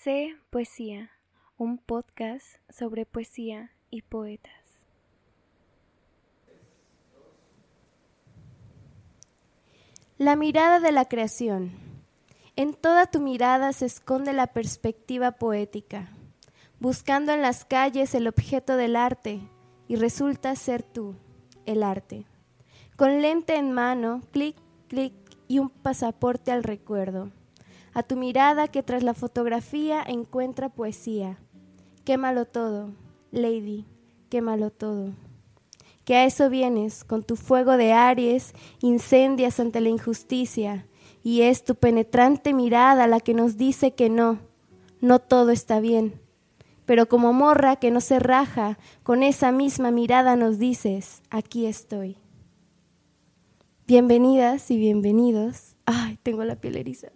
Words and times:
Sé 0.00 0.36
Poesía, 0.50 1.10
un 1.56 1.76
podcast 1.76 2.46
sobre 2.70 3.04
poesía 3.04 3.72
y 3.90 4.02
poetas. 4.02 4.52
La 10.16 10.36
mirada 10.36 10.78
de 10.78 10.92
la 10.92 11.06
creación. 11.06 11.72
En 12.54 12.74
toda 12.74 13.06
tu 13.06 13.18
mirada 13.18 13.72
se 13.72 13.86
esconde 13.86 14.32
la 14.32 14.46
perspectiva 14.46 15.32
poética, 15.32 16.12
buscando 16.78 17.32
en 17.32 17.42
las 17.42 17.64
calles 17.64 18.14
el 18.14 18.28
objeto 18.28 18.76
del 18.76 18.94
arte, 18.94 19.40
y 19.88 19.96
resulta 19.96 20.54
ser 20.54 20.84
tú, 20.84 21.16
el 21.66 21.82
arte. 21.82 22.24
Con 22.94 23.20
lente 23.20 23.56
en 23.56 23.72
mano, 23.72 24.20
clic, 24.30 24.54
clic 24.86 25.14
y 25.48 25.58
un 25.58 25.70
pasaporte 25.70 26.52
al 26.52 26.62
recuerdo. 26.62 27.32
A 27.94 28.02
tu 28.02 28.16
mirada 28.16 28.68
que 28.68 28.82
tras 28.82 29.02
la 29.02 29.14
fotografía 29.14 30.02
encuentra 30.06 30.68
poesía. 30.68 31.38
Quémalo 32.04 32.44
todo, 32.44 32.92
Lady, 33.32 33.84
quémalo 34.28 34.70
todo. 34.70 35.12
Que 36.04 36.16
a 36.16 36.24
eso 36.24 36.48
vienes, 36.48 37.04
con 37.04 37.22
tu 37.22 37.36
fuego 37.36 37.76
de 37.76 37.92
Aries, 37.92 38.54
incendias 38.80 39.60
ante 39.60 39.80
la 39.80 39.90
injusticia, 39.90 40.86
y 41.22 41.42
es 41.42 41.64
tu 41.64 41.74
penetrante 41.74 42.54
mirada 42.54 43.06
la 43.06 43.20
que 43.20 43.34
nos 43.34 43.56
dice 43.56 43.92
que 43.94 44.08
no, 44.08 44.38
no 45.00 45.18
todo 45.18 45.50
está 45.50 45.80
bien. 45.80 46.20
Pero 46.86 47.06
como 47.06 47.34
morra 47.34 47.76
que 47.76 47.90
no 47.90 48.00
se 48.00 48.18
raja, 48.18 48.78
con 49.02 49.22
esa 49.22 49.52
misma 49.52 49.90
mirada 49.90 50.36
nos 50.36 50.58
dices, 50.58 51.20
aquí 51.28 51.66
estoy. 51.66 52.16
Bienvenidas 53.86 54.70
y 54.70 54.78
bienvenidos. 54.78 55.76
Ay, 55.84 56.18
tengo 56.22 56.44
la 56.44 56.56
piel 56.56 56.76
eriza. 56.76 57.08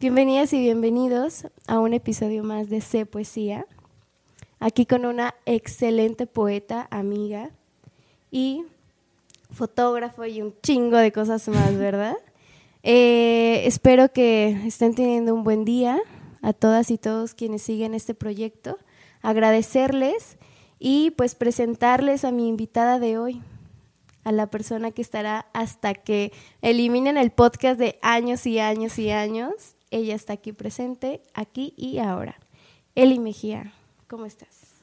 Bienvenidas 0.00 0.54
y 0.54 0.60
bienvenidos 0.60 1.46
a 1.66 1.78
un 1.78 1.92
episodio 1.92 2.42
más 2.42 2.70
de 2.70 2.80
C 2.80 3.04
Poesía. 3.04 3.66
Aquí 4.58 4.86
con 4.86 5.04
una 5.04 5.34
excelente 5.44 6.26
poeta, 6.26 6.88
amiga 6.90 7.50
y 8.30 8.64
fotógrafo 9.52 10.24
y 10.24 10.40
un 10.40 10.54
chingo 10.62 10.96
de 10.96 11.12
cosas 11.12 11.46
más, 11.48 11.76
¿verdad? 11.76 12.16
Eh, 12.82 13.66
espero 13.66 14.10
que 14.10 14.52
estén 14.66 14.94
teniendo 14.94 15.34
un 15.34 15.44
buen 15.44 15.66
día 15.66 16.00
a 16.40 16.54
todas 16.54 16.90
y 16.90 16.96
todos 16.96 17.34
quienes 17.34 17.60
siguen 17.60 17.92
este 17.92 18.14
proyecto. 18.14 18.78
Agradecerles 19.20 20.38
y 20.78 21.10
pues 21.10 21.34
presentarles 21.34 22.24
a 22.24 22.32
mi 22.32 22.48
invitada 22.48 22.98
de 22.98 23.18
hoy, 23.18 23.42
a 24.24 24.32
la 24.32 24.46
persona 24.46 24.92
que 24.92 25.02
estará 25.02 25.50
hasta 25.52 25.92
que 25.92 26.32
eliminen 26.62 27.18
el 27.18 27.32
podcast 27.32 27.78
de 27.78 27.98
años 28.00 28.46
y 28.46 28.60
años 28.60 28.98
y 28.98 29.10
años. 29.10 29.76
Ella 29.92 30.14
está 30.14 30.34
aquí 30.34 30.52
presente, 30.52 31.20
aquí 31.34 31.74
y 31.76 31.98
ahora. 31.98 32.38
Eli 32.94 33.18
Mejía, 33.18 33.72
¿cómo 34.06 34.24
estás? 34.24 34.76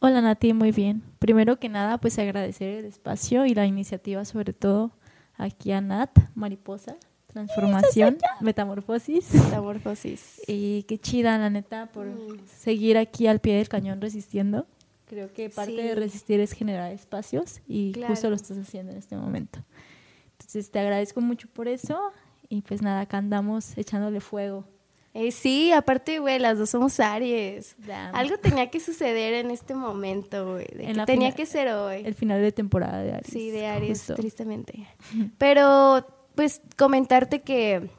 Hola 0.00 0.20
Nati, 0.20 0.52
muy 0.52 0.72
bien. 0.72 1.04
Primero 1.20 1.60
que 1.60 1.68
nada, 1.68 1.98
pues 1.98 2.18
agradecer 2.18 2.78
el 2.78 2.84
espacio 2.84 3.46
y 3.46 3.54
la 3.54 3.66
iniciativa, 3.66 4.24
sobre 4.24 4.52
todo 4.52 4.90
aquí 5.36 5.70
a 5.70 5.80
Nat, 5.80 6.10
Mariposa, 6.34 6.96
Transformación, 7.28 8.18
Metamorfosis. 8.40 9.32
Metamorfosis. 9.32 10.42
Y 10.48 10.82
qué 10.88 10.98
chida, 10.98 11.38
la 11.38 11.50
neta, 11.50 11.86
por 11.86 12.06
mm. 12.06 12.40
seguir 12.46 12.98
aquí 12.98 13.28
al 13.28 13.38
pie 13.38 13.58
del 13.58 13.68
cañón 13.68 14.00
resistiendo. 14.00 14.66
Creo 15.06 15.32
que 15.32 15.50
parte 15.50 15.76
de 15.76 15.94
resistir 15.94 16.40
es 16.40 16.50
generar 16.50 16.90
espacios 16.90 17.60
y 17.68 17.92
justo 18.08 18.28
lo 18.28 18.34
estás 18.34 18.58
haciendo 18.58 18.90
en 18.90 18.98
este 18.98 19.16
momento. 19.16 19.60
Entonces 20.32 20.68
te 20.72 20.80
agradezco 20.80 21.20
mucho 21.20 21.48
por 21.48 21.68
eso 21.68 22.12
y 22.48 22.62
pues 22.62 22.82
nada, 22.82 23.02
acá 23.02 23.18
andamos 23.18 23.76
echándole 23.76 24.20
fuego. 24.20 24.64
Eh, 25.14 25.32
sí, 25.32 25.72
aparte, 25.72 26.18
güey, 26.18 26.38
las 26.38 26.58
dos 26.58 26.70
somos 26.70 27.00
Aries. 27.00 27.76
Algo 28.12 28.38
tenía 28.38 28.70
que 28.70 28.78
suceder 28.78 29.34
en 29.34 29.50
este 29.50 29.74
momento, 29.74 30.52
güey. 30.52 30.66
tenía 31.06 31.32
que 31.32 31.46
ser 31.46 31.68
hoy. 31.68 32.02
El 32.04 32.14
final 32.14 32.40
de 32.40 32.52
temporada 32.52 33.02
de 33.02 33.12
Aries. 33.12 33.32
Sí, 33.32 33.50
de 33.50 33.66
Aries, 33.66 34.04
tristemente. 34.14 34.86
Pero, 35.38 36.06
pues, 36.34 36.60
comentarte 36.76 37.42
que 37.42 37.90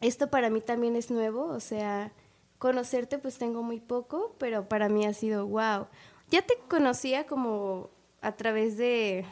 esto 0.00 0.30
para 0.30 0.50
mí 0.50 0.60
también 0.60 0.96
es 0.96 1.10
nuevo, 1.10 1.44
o 1.46 1.60
sea, 1.60 2.12
conocerte 2.58 3.18
pues 3.18 3.38
tengo 3.38 3.62
muy 3.62 3.80
poco, 3.80 4.34
pero 4.38 4.68
para 4.68 4.88
mí 4.88 5.04
ha 5.04 5.12
sido 5.12 5.46
wow 5.46 5.86
ya 6.32 6.40
te 6.40 6.54
conocía 6.68 7.26
como 7.26 7.90
a 8.22 8.32
través 8.32 8.78
de 8.78 9.26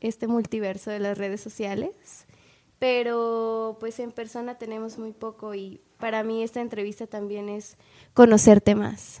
este 0.00 0.28
multiverso 0.28 0.90
de 0.90 1.00
las 1.00 1.16
redes 1.16 1.40
sociales, 1.40 2.26
pero 2.78 3.76
pues 3.80 3.98
en 3.98 4.12
persona 4.12 4.56
tenemos 4.56 4.98
muy 4.98 5.12
poco 5.12 5.54
y 5.54 5.80
para 5.98 6.22
mí 6.22 6.42
esta 6.42 6.60
entrevista 6.60 7.06
también 7.06 7.48
es 7.48 7.76
conocerte 8.14 8.74
más. 8.74 9.20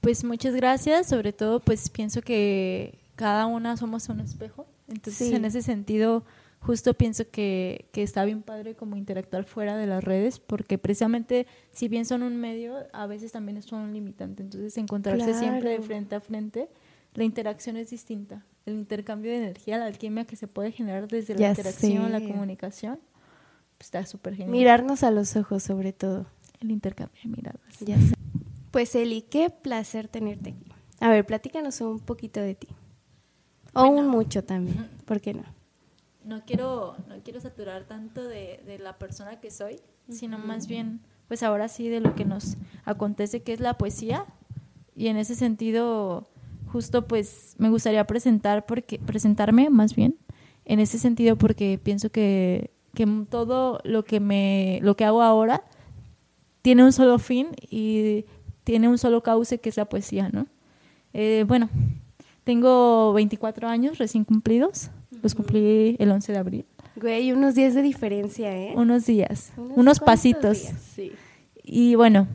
Pues 0.00 0.24
muchas 0.24 0.54
gracias, 0.54 1.08
sobre 1.08 1.32
todo 1.32 1.60
pues 1.60 1.90
pienso 1.90 2.22
que 2.22 2.98
cada 3.16 3.46
una 3.46 3.76
somos 3.76 4.08
un 4.08 4.20
espejo, 4.20 4.66
entonces 4.88 5.32
en 5.32 5.44
ese 5.44 5.62
sentido 5.62 6.24
justo 6.60 6.94
pienso 6.94 7.28
que, 7.30 7.88
que, 7.92 8.02
está 8.02 8.24
bien 8.24 8.42
padre 8.42 8.74
como 8.74 8.96
interactuar 8.96 9.44
fuera 9.44 9.76
de 9.76 9.86
las 9.86 10.04
redes, 10.04 10.38
porque 10.38 10.78
precisamente 10.78 11.46
si 11.72 11.88
bien 11.88 12.04
son 12.04 12.22
un 12.22 12.36
medio, 12.36 12.76
a 12.92 13.06
veces 13.06 13.32
también 13.32 13.60
son 13.62 13.80
un 13.80 13.92
limitante. 13.94 14.42
Entonces 14.42 14.76
encontrarse 14.76 15.34
siempre 15.34 15.70
de 15.70 15.80
frente 15.80 16.14
a 16.14 16.20
frente, 16.20 16.68
la 17.14 17.24
interacción 17.24 17.76
es 17.76 17.90
distinta. 17.90 18.44
El 18.66 18.74
intercambio 18.74 19.30
de 19.30 19.38
energía, 19.38 19.78
la 19.78 19.86
alquimia 19.86 20.24
que 20.24 20.36
se 20.36 20.46
puede 20.46 20.72
generar 20.72 21.08
desde 21.08 21.34
la 21.34 21.48
interacción, 21.48 22.12
la 22.12 22.20
comunicación, 22.20 23.00
pues, 23.78 23.86
está 23.86 24.04
súper 24.06 24.34
genial. 24.34 24.50
Mirarnos 24.50 25.02
a 25.02 25.10
los 25.10 25.36
ojos 25.36 25.62
sobre 25.62 25.92
todo. 25.92 26.26
El 26.60 26.70
intercambio 26.70 27.18
de 27.24 27.30
miradas. 27.30 27.60
Ya 27.80 27.96
sé. 27.98 28.14
Pues 28.70 28.94
Eli, 28.94 29.22
qué 29.22 29.50
placer 29.50 30.08
tenerte 30.08 30.50
aquí. 30.50 30.72
A 31.00 31.08
ver, 31.08 31.24
platícanos 31.24 31.80
un 31.80 31.98
poquito 32.00 32.40
de 32.40 32.54
ti. 32.54 32.68
O 33.72 33.84
un 33.88 34.08
mucho 34.08 34.44
también, 34.44 34.88
¿por 35.06 35.20
qué 35.20 35.32
no? 35.32 35.44
no 36.24 36.44
quiero, 36.44 36.96
no 37.08 37.16
quiero 37.22 37.40
saturar 37.40 37.84
tanto 37.84 38.22
de, 38.22 38.62
de 38.66 38.78
la 38.78 38.98
persona 38.98 39.40
que 39.40 39.50
soy, 39.50 39.80
sino 40.08 40.38
más 40.38 40.66
bien, 40.66 41.00
pues 41.28 41.42
ahora 41.42 41.68
sí, 41.68 41.88
de 41.88 42.00
lo 42.00 42.14
que 42.14 42.24
nos 42.24 42.56
acontece, 42.84 43.42
que 43.42 43.52
es 43.52 43.60
la 43.60 43.76
poesía. 43.78 44.26
Y 44.96 45.08
en 45.08 45.16
ese 45.16 45.34
sentido, 45.34 46.28
justo 46.72 47.06
pues 47.06 47.54
me 47.58 47.68
gustaría 47.68 48.06
presentar 48.06 48.66
porque, 48.66 48.98
presentarme 48.98 49.70
más 49.70 49.94
bien, 49.94 50.16
en 50.64 50.80
ese 50.80 50.98
sentido 50.98 51.36
porque 51.36 51.78
pienso 51.82 52.10
que, 52.10 52.70
que 52.94 53.06
todo 53.28 53.80
lo 53.84 54.04
que, 54.04 54.20
me, 54.20 54.78
lo 54.82 54.96
que 54.96 55.04
hago 55.04 55.22
ahora 55.22 55.64
tiene 56.62 56.84
un 56.84 56.92
solo 56.92 57.18
fin 57.18 57.48
y 57.70 58.24
tiene 58.64 58.88
un 58.88 58.98
solo 58.98 59.22
cauce 59.22 59.58
que 59.58 59.68
es 59.68 59.76
la 59.76 59.86
poesía, 59.86 60.28
¿no? 60.28 60.46
Eh, 61.12 61.44
bueno, 61.46 61.68
tengo 62.44 63.12
24 63.14 63.68
años 63.68 63.98
recién 63.98 64.24
cumplidos 64.24 64.90
los 65.22 65.34
cumplí 65.34 65.96
el 65.98 66.10
11 66.10 66.32
de 66.32 66.38
abril. 66.38 66.64
Güey, 66.96 67.32
unos 67.32 67.54
días 67.54 67.74
de 67.74 67.82
diferencia, 67.82 68.56
¿eh? 68.56 68.72
Unos 68.76 69.06
días, 69.06 69.52
unos, 69.56 70.00
pasitos. 70.00 70.58
sí. 70.94 71.12
Y 71.62 71.94
bueno, 71.94 72.26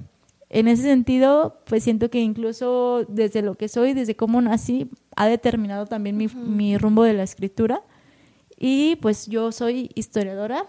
en 0.49 0.67
ese 0.67 0.83
sentido, 0.83 1.61
pues 1.65 1.83
siento 1.83 2.09
que 2.09 2.19
incluso 2.19 3.05
desde 3.07 3.41
lo 3.41 3.55
que 3.55 3.67
soy, 3.67 3.93
desde 3.93 4.15
cómo 4.15 4.41
nací, 4.41 4.89
ha 5.15 5.27
determinado 5.27 5.85
también 5.85 6.17
mi, 6.17 6.27
mi 6.27 6.77
rumbo 6.77 7.03
de 7.03 7.13
la 7.13 7.23
escritura. 7.23 7.81
Y 8.57 8.97
pues 8.97 9.27
yo 9.27 9.51
soy 9.51 9.89
historiadora, 9.95 10.65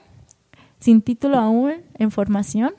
sin 0.81 1.03
título 1.03 1.39
aún, 1.39 1.75
en 1.95 2.11
formación. 2.11 2.75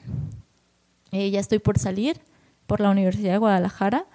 Eh, 1.12 1.30
ya 1.30 1.40
estoy 1.40 1.59
por 1.59 1.80
salir 1.80 2.19
por 2.66 2.81
la 2.81 2.90
Universidad 2.90 3.34
de 3.34 3.38
Guadalajara. 3.38 4.06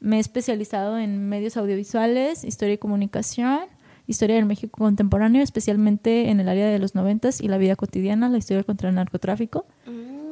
Me 0.00 0.16
he 0.16 0.20
especializado 0.20 0.98
en 0.98 1.28
medios 1.28 1.56
audiovisuales, 1.56 2.44
historia 2.44 2.74
y 2.74 2.78
comunicación 2.78 3.60
historia 4.06 4.36
del 4.36 4.46
México 4.46 4.78
contemporáneo, 4.78 5.42
especialmente 5.42 6.30
en 6.30 6.40
el 6.40 6.48
área 6.48 6.68
de 6.68 6.78
los 6.78 6.94
noventas 6.94 7.40
y 7.40 7.48
la 7.48 7.58
vida 7.58 7.76
cotidiana, 7.76 8.28
la 8.28 8.38
historia 8.38 8.62
contra 8.64 8.88
el 8.88 8.94
narcotráfico. 8.94 9.66
Mm, 9.86 10.23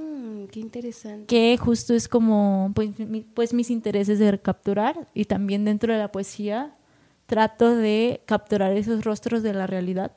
qué 0.53 0.61
interesante. 0.61 1.27
Que 1.27 1.57
justo 1.59 1.95
es 1.95 2.07
como, 2.07 2.71
pues, 2.75 2.91
pues, 3.35 3.53
mis 3.53 3.71
intereses 3.71 4.21
de 4.21 4.39
capturar 4.39 5.09
y 5.15 5.25
también 5.25 5.65
dentro 5.65 5.93
de 5.93 5.99
la 5.99 6.13
poesía 6.13 6.77
trato 7.27 7.75
de 7.75 8.23
capturar 8.27 8.73
esos 8.73 9.05
rostros 9.05 9.43
de 9.43 9.55
la 9.55 9.67
realidad 9.67 10.13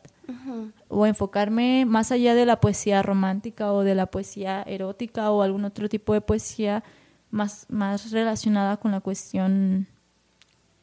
o 0.88 1.06
enfocarme 1.06 1.86
más 1.86 2.12
allá 2.12 2.36
de 2.36 2.46
la 2.46 2.60
poesía 2.60 3.02
romántica 3.02 3.72
o 3.72 3.84
de 3.84 3.96
la 3.96 4.08
poesía 4.08 4.64
erótica 4.64 5.32
o 5.32 5.42
algún 5.42 5.66
otro 5.66 5.88
tipo 5.88 6.14
de 6.14 6.22
poesía 6.22 6.84
más, 7.32 7.68
más 7.70 8.12
relacionada 8.12 8.78
con 8.78 8.92
la 8.92 9.02
cuestión, 9.02 9.88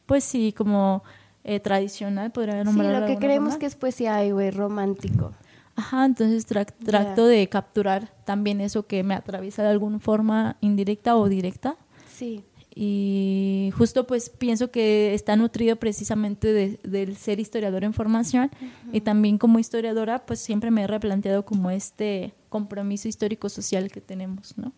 pues 0.05 0.23
sí, 0.23 0.53
como 0.53 1.03
eh, 1.43 1.59
tradicional, 1.59 2.31
podría 2.31 2.63
nombrarlo. 2.63 2.95
Sí, 2.95 3.01
lo 3.01 3.07
que 3.07 3.25
creemos 3.25 3.57
que 3.57 3.65
es 3.65 3.75
poesía, 3.75 4.23
güey, 4.31 4.49
romántico. 4.49 5.31
Ajá, 5.75 6.05
entonces 6.05 6.45
trato 6.45 7.25
de 7.25 7.49
capturar 7.49 8.13
también 8.25 8.61
eso 8.61 8.85
que 8.85 9.03
me 9.03 9.15
atraviesa 9.15 9.63
de 9.63 9.69
alguna 9.69 9.99
forma 9.99 10.57
indirecta 10.61 11.15
o 11.15 11.27
directa. 11.27 11.77
Sí. 12.15 12.43
Y 12.75 13.71
justo 13.77 14.07
pues 14.07 14.29
pienso 14.29 14.71
que 14.71 15.13
está 15.13 15.35
nutrido 15.35 15.75
precisamente 15.75 16.51
de, 16.53 16.79
del 16.83 17.17
ser 17.17 17.39
historiador 17.39 17.83
en 17.83 17.93
formación 17.93 18.49
y 18.91 19.01
también 19.01 19.37
como 19.37 19.59
historiadora 19.59 20.25
pues 20.25 20.39
siempre 20.39 20.71
me 20.71 20.83
he 20.83 20.87
replanteado 20.87 21.45
como 21.45 21.69
este 21.69 22.33
compromiso 22.49 23.07
histórico-social 23.07 23.91
que 23.91 24.01
tenemos, 24.01 24.57
¿no? 24.57 24.73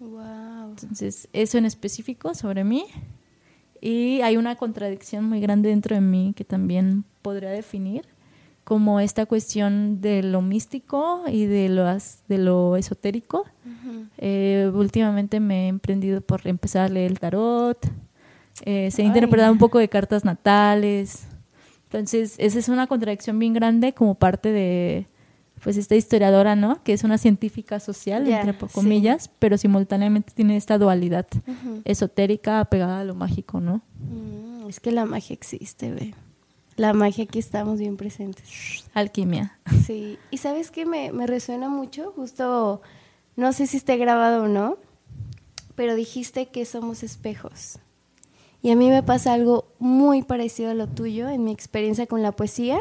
Wow. 0.00 0.70
Entonces, 0.70 1.28
eso 1.32 1.58
en 1.58 1.66
específico 1.66 2.34
sobre 2.34 2.64
mí. 2.64 2.86
Y 3.80 4.20
hay 4.22 4.36
una 4.36 4.56
contradicción 4.56 5.24
muy 5.24 5.40
grande 5.40 5.68
dentro 5.68 5.94
de 5.94 6.00
mí 6.00 6.32
que 6.34 6.44
también 6.44 7.04
podría 7.22 7.50
definir 7.50 8.06
como 8.66 8.98
esta 8.98 9.26
cuestión 9.26 10.00
de 10.00 10.24
lo 10.24 10.42
místico 10.42 11.22
y 11.28 11.46
de 11.46 11.68
lo, 11.68 11.84
de 11.86 12.38
lo 12.38 12.76
esotérico. 12.76 13.44
Eh, 14.18 14.68
últimamente 14.74 15.38
me 15.38 15.66
he 15.66 15.68
emprendido 15.68 16.20
por 16.20 16.44
empezar 16.48 16.86
a 16.86 16.88
leer 16.88 17.12
el 17.12 17.20
tarot, 17.20 17.78
eh, 18.64 18.90
se 18.90 19.02
ha 19.02 19.04
interpretado 19.04 19.52
un 19.52 19.58
poco 19.58 19.78
de 19.78 19.88
cartas 19.88 20.24
natales. 20.24 21.28
Entonces, 21.84 22.34
esa 22.38 22.58
es 22.58 22.68
una 22.68 22.88
contradicción 22.88 23.38
bien 23.38 23.52
grande 23.52 23.92
como 23.92 24.16
parte 24.16 24.50
de, 24.50 25.06
pues, 25.62 25.76
esta 25.76 25.94
historiadora, 25.94 26.56
¿no? 26.56 26.82
Que 26.82 26.92
es 26.92 27.04
una 27.04 27.18
científica 27.18 27.78
social, 27.78 28.26
entre 28.26 28.56
comillas, 28.72 29.30
pero 29.38 29.58
simultáneamente 29.58 30.32
tiene 30.34 30.56
esta 30.56 30.76
dualidad 30.76 31.28
esotérica 31.84 32.58
apegada 32.58 32.98
a 32.98 33.04
lo 33.04 33.14
mágico, 33.14 33.60
¿no? 33.60 33.82
Mm, 34.00 34.68
es 34.68 34.80
que 34.80 34.90
la 34.90 35.04
magia 35.04 35.34
existe, 35.34 35.92
ve. 35.92 36.14
La 36.76 36.92
magia 36.92 37.24
aquí 37.24 37.38
estamos 37.38 37.78
bien 37.78 37.96
presentes. 37.96 38.84
Alquimia. 38.92 39.58
Sí. 39.86 40.18
Y 40.30 40.38
sabes 40.38 40.70
que 40.70 40.84
me, 40.84 41.10
me 41.10 41.26
resuena 41.26 41.70
mucho, 41.70 42.12
justo, 42.14 42.82
no 43.34 43.52
sé 43.54 43.66
si 43.66 43.78
esté 43.78 43.96
grabado 43.96 44.44
o 44.44 44.48
no, 44.48 44.76
pero 45.74 45.94
dijiste 45.94 46.48
que 46.48 46.66
somos 46.66 47.02
espejos. 47.02 47.78
Y 48.60 48.70
a 48.70 48.76
mí 48.76 48.90
me 48.90 49.02
pasa 49.02 49.32
algo 49.32 49.68
muy 49.78 50.22
parecido 50.22 50.70
a 50.70 50.74
lo 50.74 50.86
tuyo 50.86 51.28
en 51.28 51.44
mi 51.44 51.52
experiencia 51.52 52.06
con 52.06 52.22
la 52.22 52.32
poesía, 52.32 52.78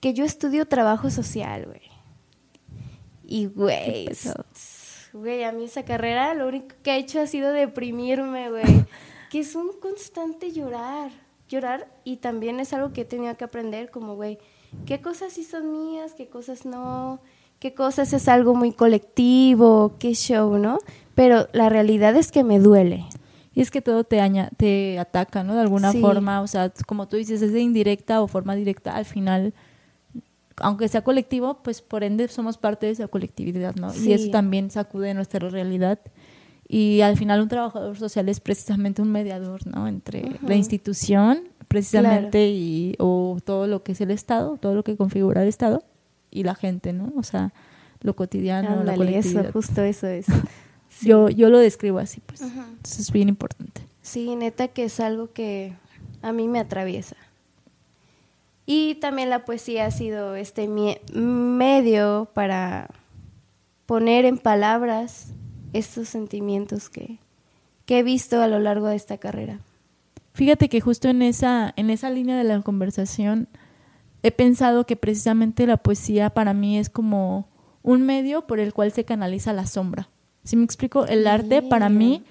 que 0.00 0.12
yo 0.12 0.24
estudio 0.24 0.66
trabajo 0.66 1.10
social, 1.10 1.64
güey. 1.64 1.82
Y, 3.26 3.46
güey, 3.46 4.10
güey, 5.14 5.44
a 5.44 5.52
mí 5.52 5.64
esa 5.64 5.84
carrera 5.84 6.34
lo 6.34 6.46
único 6.46 6.74
que 6.82 6.90
ha 6.90 6.96
hecho 6.96 7.22
ha 7.22 7.26
sido 7.26 7.52
deprimirme, 7.52 8.50
güey. 8.50 8.64
que 9.30 9.40
es 9.40 9.54
un 9.54 9.72
constante 9.80 10.52
llorar 10.52 11.23
llorar 11.48 11.88
y 12.04 12.16
también 12.16 12.60
es 12.60 12.72
algo 12.72 12.92
que 12.92 13.02
he 13.02 13.04
tenido 13.04 13.36
que 13.36 13.44
aprender 13.44 13.90
como, 13.90 14.14
güey, 14.16 14.38
qué 14.86 15.00
cosas 15.00 15.32
sí 15.32 15.44
son 15.44 15.72
mías, 15.72 16.14
qué 16.14 16.28
cosas 16.28 16.64
no, 16.64 17.20
qué 17.58 17.74
cosas 17.74 18.12
es 18.12 18.28
algo 18.28 18.54
muy 18.54 18.72
colectivo, 18.72 19.94
qué 19.98 20.14
show, 20.14 20.58
¿no? 20.58 20.78
Pero 21.14 21.48
la 21.52 21.68
realidad 21.68 22.16
es 22.16 22.32
que 22.32 22.44
me 22.44 22.58
duele. 22.58 23.04
Y 23.54 23.60
es 23.60 23.70
que 23.70 23.80
todo 23.80 24.02
te, 24.02 24.20
te 24.56 24.98
ataca, 24.98 25.44
¿no? 25.44 25.54
De 25.54 25.60
alguna 25.60 25.92
forma, 25.92 26.40
o 26.40 26.46
sea, 26.48 26.72
como 26.86 27.06
tú 27.06 27.16
dices, 27.16 27.40
es 27.40 27.52
de 27.52 27.60
indirecta 27.60 28.20
o 28.20 28.26
forma 28.26 28.56
directa, 28.56 28.96
al 28.96 29.04
final, 29.04 29.54
aunque 30.56 30.88
sea 30.88 31.04
colectivo, 31.04 31.62
pues 31.62 31.80
por 31.80 32.02
ende 32.02 32.26
somos 32.26 32.58
parte 32.58 32.86
de 32.86 32.92
esa 32.92 33.06
colectividad, 33.06 33.76
¿no? 33.76 33.94
Y 33.94 34.12
eso 34.12 34.30
también 34.30 34.70
sacude 34.72 35.14
nuestra 35.14 35.48
realidad 35.48 36.00
y 36.76 37.02
al 37.02 37.16
final 37.16 37.40
un 37.40 37.46
trabajador 37.46 37.96
social 37.96 38.28
es 38.28 38.40
precisamente 38.40 39.00
un 39.00 39.12
mediador, 39.12 39.64
¿no? 39.64 39.86
Entre 39.86 40.40
la 40.42 40.56
institución, 40.56 41.44
precisamente, 41.68 42.48
y 42.48 42.96
o 42.98 43.38
todo 43.44 43.68
lo 43.68 43.84
que 43.84 43.92
es 43.92 44.00
el 44.00 44.10
Estado, 44.10 44.56
todo 44.56 44.74
lo 44.74 44.82
que 44.82 44.96
configura 44.96 45.42
el 45.42 45.48
Estado, 45.48 45.84
y 46.32 46.42
la 46.42 46.56
gente, 46.56 46.92
¿no? 46.92 47.12
O 47.14 47.22
sea, 47.22 47.54
lo 48.00 48.16
cotidiano, 48.16 48.82
la 48.82 48.96
colectividad. 48.96 49.44
eso, 49.44 49.52
justo 49.52 49.82
eso 49.82 50.08
es. 50.08 50.26
Yo, 51.00 51.28
yo 51.28 51.48
lo 51.48 51.58
describo 51.58 51.98
así, 51.98 52.20
pues. 52.24 52.40
Entonces 52.40 53.00
es 53.00 53.12
bien 53.12 53.28
importante. 53.28 53.82
Sí, 54.00 54.34
neta 54.36 54.68
que 54.68 54.84
es 54.84 55.00
algo 55.00 55.32
que 55.32 55.72
a 56.22 56.32
mí 56.32 56.46
me 56.46 56.60
atraviesa. 56.60 57.16
Y 58.64 58.94
también 58.96 59.28
la 59.28 59.44
poesía 59.44 59.86
ha 59.86 59.90
sido 59.90 60.36
este 60.36 60.68
medio 60.68 62.28
para 62.32 62.90
poner 63.86 64.24
en 64.24 64.38
palabras 64.38 65.34
estos 65.74 66.08
sentimientos 66.08 66.88
que, 66.88 67.18
he 67.86 68.02
visto 68.02 68.40
a 68.40 68.48
lo 68.48 68.58
largo 68.58 68.88
de 68.88 68.96
esta 68.96 69.18
carrera. 69.18 69.60
Fíjate 70.32 70.68
que 70.68 70.80
justo 70.80 71.08
en 71.08 71.20
esa, 71.20 71.74
en 71.76 71.90
esa 71.90 72.08
línea 72.08 72.36
de 72.38 72.44
la 72.44 72.60
conversación 72.62 73.46
he 74.22 74.30
pensado 74.30 74.86
que 74.86 74.96
precisamente 74.96 75.66
la 75.66 75.76
poesía 75.76 76.30
para 76.30 76.54
mí 76.54 76.78
es 76.78 76.88
como 76.88 77.46
un 77.82 78.02
medio 78.02 78.46
por 78.46 78.58
el 78.58 78.72
cual 78.72 78.90
se 78.90 79.04
canaliza 79.04 79.52
la 79.52 79.66
sombra. 79.66 80.08
Si 80.44 80.56
me 80.56 80.64
explico, 80.64 81.06
el 81.06 81.26
arte 81.26 81.62
para 81.62 81.88
mí 81.88 82.22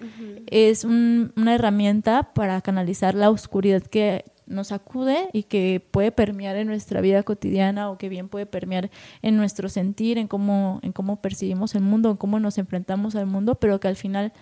es 0.47 0.83
una 0.83 1.55
herramienta 1.55 2.33
para 2.33 2.61
canalizar 2.61 3.15
la 3.15 3.29
oscuridad 3.29 3.83
que 3.83 4.25
nos 4.45 4.71
acude 4.71 5.29
y 5.33 5.43
que 5.43 5.85
puede 5.91 6.11
permear 6.11 6.55
en 6.55 6.67
nuestra 6.67 7.01
vida 7.01 7.23
cotidiana 7.23 7.89
o 7.89 7.97
que 7.97 8.09
bien 8.09 8.29
puede 8.29 8.45
permear 8.45 8.89
en 9.21 9.37
nuestro 9.37 9.69
sentir, 9.69 10.17
en 10.17 10.27
cómo, 10.27 10.79
en 10.83 10.91
cómo 10.91 11.21
percibimos 11.21 11.75
el 11.75 11.81
mundo, 11.81 12.11
en 12.11 12.17
cómo 12.17 12.39
nos 12.39 12.57
enfrentamos 12.57 13.15
al 13.15 13.25
mundo, 13.25 13.55
pero 13.55 13.79
que 13.79 13.87
al 13.87 13.95
final 13.95 14.33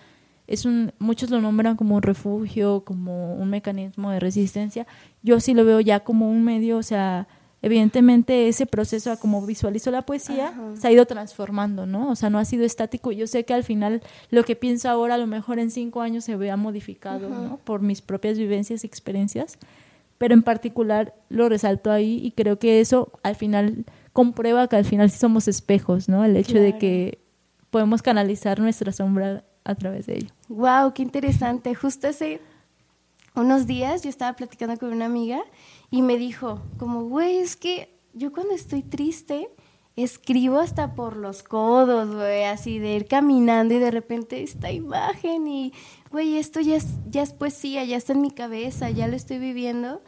es 0.46 0.64
un, 0.64 0.92
muchos 0.98 1.30
lo 1.30 1.40
nombran 1.40 1.76
como 1.76 1.96
un 1.96 2.02
refugio, 2.02 2.84
como 2.84 3.34
un 3.34 3.48
mecanismo 3.48 4.10
de 4.10 4.20
resistencia. 4.20 4.86
Yo 5.22 5.40
sí 5.40 5.54
lo 5.54 5.64
veo 5.64 5.80
ya 5.80 6.00
como 6.00 6.30
un 6.30 6.44
medio, 6.44 6.78
o 6.78 6.82
sea, 6.82 7.28
evidentemente 7.62 8.48
ese 8.48 8.66
proceso 8.66 9.16
como 9.18 9.46
visualizo 9.46 9.90
la 9.90 10.02
poesía 10.02 10.52
se 10.74 10.88
ha 10.88 10.92
ido 10.92 11.06
transformando, 11.06 11.86
¿no? 11.86 12.10
O 12.10 12.16
sea, 12.16 12.28
no 12.28 12.38
ha 12.38 12.44
sido 12.44 12.64
estático. 12.64 13.12
Yo 13.12 13.28
sé 13.28 13.44
que 13.44 13.54
al 13.54 13.62
final 13.62 14.02
lo 14.30 14.44
que 14.44 14.56
pienso 14.56 14.90
ahora 14.90 15.14
a 15.14 15.18
lo 15.18 15.28
mejor 15.28 15.60
en 15.60 15.70
cinco 15.70 16.02
años 16.02 16.24
se 16.24 16.36
vea 16.36 16.56
modificado, 16.56 17.28
¿no? 17.28 17.58
Por 17.58 17.80
mis 17.80 18.02
propias 18.02 18.36
vivencias 18.36 18.82
y 18.82 18.86
experiencias 18.86 19.58
pero 20.22 20.34
en 20.34 20.44
particular 20.44 21.16
lo 21.30 21.48
resalto 21.48 21.90
ahí 21.90 22.20
y 22.22 22.30
creo 22.30 22.56
que 22.60 22.78
eso 22.78 23.10
al 23.24 23.34
final 23.34 23.84
comprueba 24.12 24.68
que 24.68 24.76
al 24.76 24.84
final 24.84 25.10
sí 25.10 25.18
somos 25.18 25.48
espejos, 25.48 26.08
¿no? 26.08 26.24
El 26.24 26.36
hecho 26.36 26.60
de 26.60 26.78
que 26.78 27.18
podemos 27.70 28.02
canalizar 28.02 28.60
nuestra 28.60 28.92
sombra 28.92 29.42
a 29.64 29.74
través 29.74 30.06
de 30.06 30.18
ello. 30.18 30.28
Wow, 30.48 30.94
qué 30.94 31.02
interesante. 31.02 31.74
Justo 31.74 32.06
hace 32.06 32.40
unos 33.34 33.66
días 33.66 34.04
yo 34.04 34.10
estaba 34.10 34.36
platicando 34.36 34.78
con 34.78 34.92
una 34.92 35.06
amiga 35.06 35.42
y 35.90 36.02
me 36.02 36.16
dijo, 36.16 36.62
como, 36.78 37.02
güey, 37.06 37.38
es 37.38 37.56
que 37.56 37.92
yo 38.14 38.30
cuando 38.30 38.54
estoy 38.54 38.84
triste 38.84 39.48
escribo 39.96 40.60
hasta 40.60 40.94
por 40.94 41.16
los 41.16 41.42
codos, 41.42 42.14
güey, 42.14 42.44
así 42.44 42.78
de 42.78 42.94
ir 42.94 43.06
caminando 43.08 43.74
y 43.74 43.80
de 43.80 43.90
repente 43.90 44.40
esta 44.40 44.70
imagen 44.70 45.48
y, 45.48 45.72
güey, 46.12 46.36
esto 46.36 46.60
ya 46.60 46.76
es, 46.76 46.86
ya 47.10 47.22
es 47.22 47.32
poesía, 47.32 47.84
ya 47.84 47.96
está 47.96 48.12
en 48.12 48.20
mi 48.20 48.30
cabeza, 48.30 48.90
ya 48.90 49.08
lo 49.08 49.16
estoy 49.16 49.38
viviendo, 49.38 50.02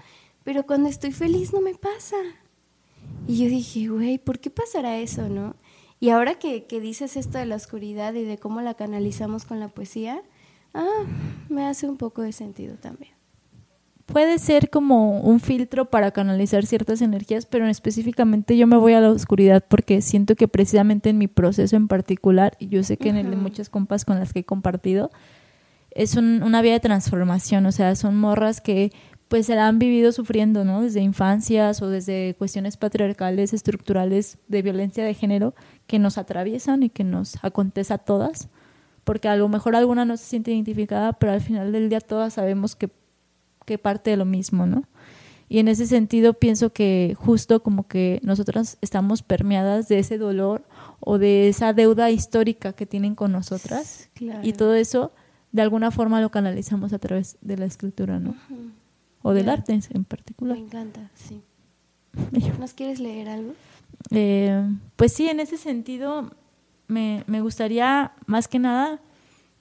pero 0.44 0.66
cuando 0.66 0.88
estoy 0.88 1.12
feliz 1.12 1.52
no 1.52 1.60
me 1.60 1.74
pasa. 1.74 2.16
Y 3.26 3.38
yo 3.38 3.48
dije, 3.48 3.88
güey, 3.88 4.18
¿por 4.18 4.38
qué 4.38 4.50
pasará 4.50 4.98
eso, 4.98 5.28
no? 5.28 5.56
Y 5.98 6.10
ahora 6.10 6.38
que, 6.38 6.66
que 6.66 6.80
dices 6.80 7.16
esto 7.16 7.38
de 7.38 7.46
la 7.46 7.56
oscuridad 7.56 8.14
y 8.14 8.24
de 8.24 8.38
cómo 8.38 8.60
la 8.60 8.74
canalizamos 8.74 9.46
con 9.46 9.58
la 9.58 9.68
poesía, 9.68 10.22
ah, 10.74 11.04
me 11.48 11.64
hace 11.64 11.88
un 11.88 11.96
poco 11.96 12.22
de 12.22 12.32
sentido 12.32 12.76
también 12.76 13.14
puede 14.06 14.38
ser 14.38 14.70
como 14.70 15.20
un 15.20 15.40
filtro 15.40 15.86
para 15.86 16.10
canalizar 16.10 16.66
ciertas 16.66 17.00
energías, 17.00 17.46
pero 17.46 17.66
específicamente 17.66 18.56
yo 18.56 18.66
me 18.66 18.76
voy 18.76 18.92
a 18.92 19.00
la 19.00 19.10
oscuridad 19.10 19.64
porque 19.66 20.02
siento 20.02 20.36
que 20.36 20.48
precisamente 20.48 21.10
en 21.10 21.18
mi 21.18 21.28
proceso 21.28 21.76
en 21.76 21.88
particular, 21.88 22.56
y 22.58 22.68
yo 22.68 22.82
sé 22.82 22.96
que 22.96 23.08
en 23.08 23.16
el 23.16 23.30
de 23.30 23.36
muchas 23.36 23.68
compas 23.68 24.04
con 24.04 24.18
las 24.18 24.32
que 24.32 24.40
he 24.40 24.44
compartido, 24.44 25.10
es 25.94 26.16
una 26.16 26.62
vía 26.62 26.72
de 26.72 26.80
transformación, 26.80 27.66
o 27.66 27.72
sea, 27.72 27.94
son 27.96 28.16
morras 28.16 28.60
que 28.60 28.92
pues 29.28 29.46
se 29.46 29.54
la 29.54 29.66
han 29.66 29.78
vivido 29.78 30.12
sufriendo, 30.12 30.64
¿no? 30.64 30.82
Desde 30.82 31.00
infancias 31.00 31.80
o 31.82 31.88
desde 31.88 32.34
cuestiones 32.38 32.76
patriarcales, 32.76 33.52
estructurales 33.52 34.38
de 34.48 34.62
violencia 34.62 35.04
de 35.04 35.14
género 35.14 35.54
que 35.86 35.98
nos 35.98 36.18
atraviesan 36.18 36.82
y 36.82 36.90
que 36.90 37.04
nos 37.04 37.42
acontece 37.42 37.94
a 37.94 37.98
todas, 37.98 38.48
porque 39.02 39.28
a 39.28 39.36
lo 39.36 39.48
mejor 39.48 39.76
alguna 39.76 40.04
no 40.04 40.16
se 40.16 40.24
siente 40.24 40.52
identificada, 40.52 41.14
pero 41.14 41.32
al 41.32 41.40
final 41.40 41.72
del 41.72 41.88
día 41.88 42.00
todas 42.00 42.34
sabemos 42.34 42.76
que 42.76 42.90
que 43.64 43.78
parte 43.78 44.10
de 44.10 44.16
lo 44.16 44.24
mismo, 44.24 44.66
¿no? 44.66 44.84
Y 45.48 45.58
en 45.58 45.68
ese 45.68 45.86
sentido 45.86 46.34
pienso 46.34 46.72
que 46.72 47.14
justo 47.18 47.62
como 47.62 47.86
que 47.86 48.18
nosotras 48.22 48.78
estamos 48.80 49.22
permeadas 49.22 49.88
de 49.88 49.98
ese 49.98 50.18
dolor 50.18 50.64
o 51.00 51.18
de 51.18 51.48
esa 51.48 51.72
deuda 51.72 52.10
histórica 52.10 52.72
que 52.72 52.86
tienen 52.86 53.14
con 53.14 53.32
nosotras. 53.32 54.08
Y 54.42 54.54
todo 54.54 54.74
eso 54.74 55.12
de 55.54 55.62
alguna 55.62 55.92
forma 55.92 56.20
lo 56.20 56.30
canalizamos 56.30 56.92
a 56.92 56.98
través 56.98 57.38
de 57.40 57.56
la 57.56 57.64
escritura, 57.64 58.18
¿no? 58.18 58.34
O 59.22 59.32
del 59.34 59.48
arte 59.48 59.78
en 59.88 60.04
particular. 60.04 60.56
Me 60.56 60.64
encanta, 60.64 61.08
sí. 61.14 61.42
¿Nos 62.58 62.74
quieres 62.74 62.98
leer 62.98 63.28
algo? 63.28 63.54
Eh, 64.10 64.68
pues 64.96 65.12
sí, 65.12 65.28
en 65.28 65.38
ese 65.38 65.56
sentido 65.56 66.32
me, 66.88 67.22
me 67.28 67.40
gustaría 67.40 68.14
más 68.26 68.48
que 68.48 68.58
nada 68.58 69.00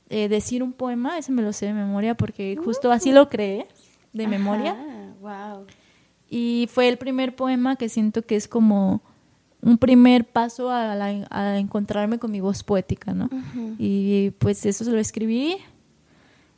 eh, 0.09 0.29
decir 0.29 0.63
un 0.63 0.73
poema, 0.73 1.19
ese 1.19 1.31
me 1.31 1.43
lo 1.43 1.53
sé 1.53 1.67
de 1.67 1.73
memoria 1.73 2.15
porque 2.15 2.55
justo 2.55 2.91
así 2.91 3.11
lo 3.11 3.29
creé 3.29 3.67
de 4.13 4.27
memoria. 4.27 4.75
Wow. 5.21 5.67
Y 6.27 6.67
fue 6.71 6.89
el 6.89 6.97
primer 6.97 7.35
poema 7.35 7.75
que 7.75 7.87
siento 7.87 8.23
que 8.23 8.35
es 8.35 8.47
como 8.47 9.03
un 9.61 9.77
primer 9.77 10.25
paso 10.25 10.71
a, 10.71 11.59
encontrarme 11.59 12.17
con 12.17 12.31
mi 12.31 12.41
voz 12.41 12.63
poética, 12.63 13.13
¿no? 13.13 13.29
Y 13.77 14.31
pues 14.39 14.65
eso 14.65 14.83
se 14.83 14.91
lo 14.91 14.97
escribí 14.97 15.57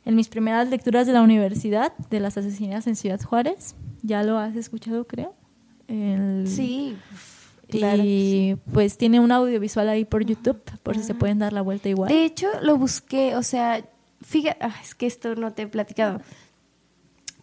en 0.06 0.14
mis 0.14 0.28
primeras 0.28 0.70
lecturas 0.70 1.06
de 1.06 1.12
la 1.12 1.20
universidad 1.20 1.92
de 2.10 2.20
las 2.20 2.38
asesinas 2.38 2.86
en 2.86 2.94
Ciudad 2.94 3.20
Juárez. 3.20 3.74
Ya 4.02 4.22
lo 4.22 4.38
has 4.38 4.54
escuchado, 4.54 5.06
creo. 5.06 5.34
sí. 6.46 6.96
y 7.68 8.54
pues 8.72 8.96
tiene 8.96 9.18
un 9.18 9.32
audiovisual 9.32 9.88
ahí 9.88 10.04
por 10.04 10.24
YouTube, 10.24 10.62
por 10.84 10.96
si 10.96 11.02
se 11.02 11.14
pueden 11.14 11.40
dar 11.40 11.52
la 11.52 11.60
vuelta 11.60 11.88
igual. 11.88 12.08
De 12.08 12.24
hecho, 12.24 12.46
lo 12.62 12.78
busqué, 12.78 13.34
o 13.34 13.42
sea, 13.42 13.84
fíjate, 14.22 14.58
ah, 14.60 14.74
es 14.80 14.94
que 14.94 15.06
esto 15.06 15.34
no 15.34 15.52
te 15.52 15.62
he 15.62 15.66
platicado. 15.66 16.20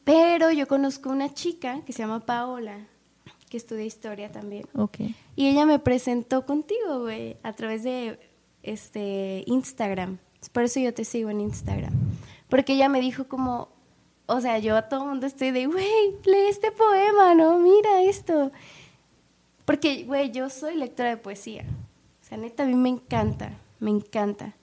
Pero 0.06 0.50
yo 0.52 0.66
conozco 0.66 1.10
una 1.10 1.34
chica 1.34 1.82
que 1.86 1.92
se 1.92 2.00
llama 2.00 2.26
Paola, 2.26 2.88
que 3.50 3.58
estudia 3.58 3.84
historia 3.84 4.32
también. 4.32 4.66
Ok. 4.74 5.00
Y 5.36 5.50
ella 5.50 5.66
me 5.66 5.80
presentó 5.80 6.46
contigo, 6.46 7.02
güey, 7.02 7.36
a 7.44 7.52
través 7.52 7.84
de 7.84 8.20
este 8.64 9.44
Instagram. 9.48 10.18
Por 10.54 10.64
eso 10.64 10.80
yo 10.80 10.94
te 10.94 11.04
sigo 11.04 11.30
en 11.30 11.42
Instagram. 11.42 11.94
Porque 12.54 12.74
ella 12.74 12.88
me 12.88 13.02
dijo 13.02 13.28
como, 13.28 13.70
o 14.28 14.40
sea, 14.40 14.60
yo 14.60 14.78
a 14.78 14.84
todo 14.84 15.08
mundo 15.08 15.26
estoy 15.26 15.50
de, 15.50 15.66
güey, 15.66 16.12
lee 16.24 16.50
este 16.50 16.72
poema, 16.72 17.34
¿no? 17.34 17.58
Mira 17.58 18.04
esto. 18.04 18.52
Porque, 19.66 20.04
güey, 20.04 20.30
yo 20.30 20.52
soy 20.52 20.76
lectora 20.76 21.10
de 21.10 21.18
poesía. 21.18 21.66
O 22.22 22.24
sea, 22.24 22.38
neta, 22.38 22.62
a 22.62 22.68
mí 22.68 22.76
me 22.76 22.90
encanta, 22.90 23.58
me 23.80 23.90
encanta. 23.90 24.54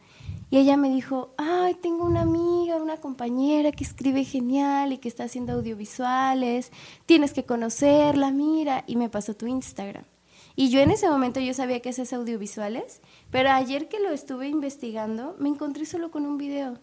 Y 0.50 0.59
ella 0.59 0.76
me 0.76 0.88
dijo, 0.88 1.35
ay, 1.37 1.75
tengo 1.75 2.04
una 2.04 2.20
amiga, 2.20 2.76
una 2.76 2.99
compañera 2.99 3.73
que 3.73 3.82
escribe 3.82 4.23
genial 4.23 4.92
y 4.92 4.99
que 4.99 5.09
está 5.09 5.25
haciendo 5.25 5.54
audiovisuales, 5.54 6.70
tienes 7.06 7.32
que 7.32 7.44
conocerla, 7.44 8.30
mira, 8.30 8.85
y 8.87 8.94
me 8.94 9.09
pasó 9.09 9.35
tu 9.35 9.49
Instagram. 9.49 10.04
Y 10.54 10.70
yo 10.70 10.78
en 10.78 10.92
ese 10.92 11.11
momento 11.11 11.40
yo 11.40 11.54
sabía 11.54 11.80
que 11.80 11.88
haces 11.88 12.12
audiovisuales, 12.12 13.00
pero 13.32 13.50
ayer 13.50 13.88
que 13.88 13.99
lo 13.99 14.11
estuve 14.11 14.47
investigando, 14.47 15.35
me 15.40 15.49
encontré 15.49 15.87
solo 15.87 16.12
con 16.12 16.25
un 16.25 16.38
video. 16.38 16.78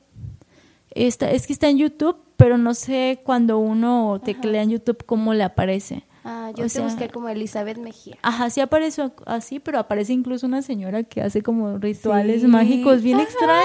Esta, 0.91 1.31
es 1.31 1.47
que 1.47 1.53
está 1.53 1.69
en 1.69 1.77
YouTube, 1.77 2.17
pero 2.37 2.57
no 2.57 2.73
sé 2.73 3.19
cuando 3.23 3.57
uno 3.59 4.21
teclea 4.23 4.63
en 4.63 4.71
YouTube 4.71 5.05
cómo 5.05 5.33
le 5.33 5.43
aparece. 5.43 6.03
Ah, 6.29 6.51
yo 6.53 6.67
te 6.67 6.81
busqué 6.81 7.07
como 7.07 7.29
Elizabeth 7.29 7.77
Mejía. 7.77 8.17
Ajá, 8.21 8.49
sí 8.49 8.59
aparece 8.59 9.09
así, 9.25 9.59
pero 9.59 9.79
aparece 9.79 10.11
incluso 10.11 10.45
una 10.45 10.61
señora 10.61 11.03
que 11.03 11.21
hace 11.21 11.41
como 11.41 11.77
rituales 11.77 12.43
mágicos 12.43 13.01
bien 13.01 13.21
extraño. 13.21 13.63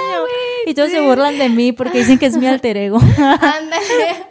y 0.64 0.72
todos 0.74 0.90
se 0.90 1.00
burlan 1.00 1.38
de 1.38 1.48
mí 1.48 1.72
porque 1.72 1.98
dicen 1.98 2.18
que 2.18 2.26
es 2.26 2.36
mi 2.36 2.46
alter 2.48 2.76
ego. 2.76 2.98
Ándale. 3.00 4.26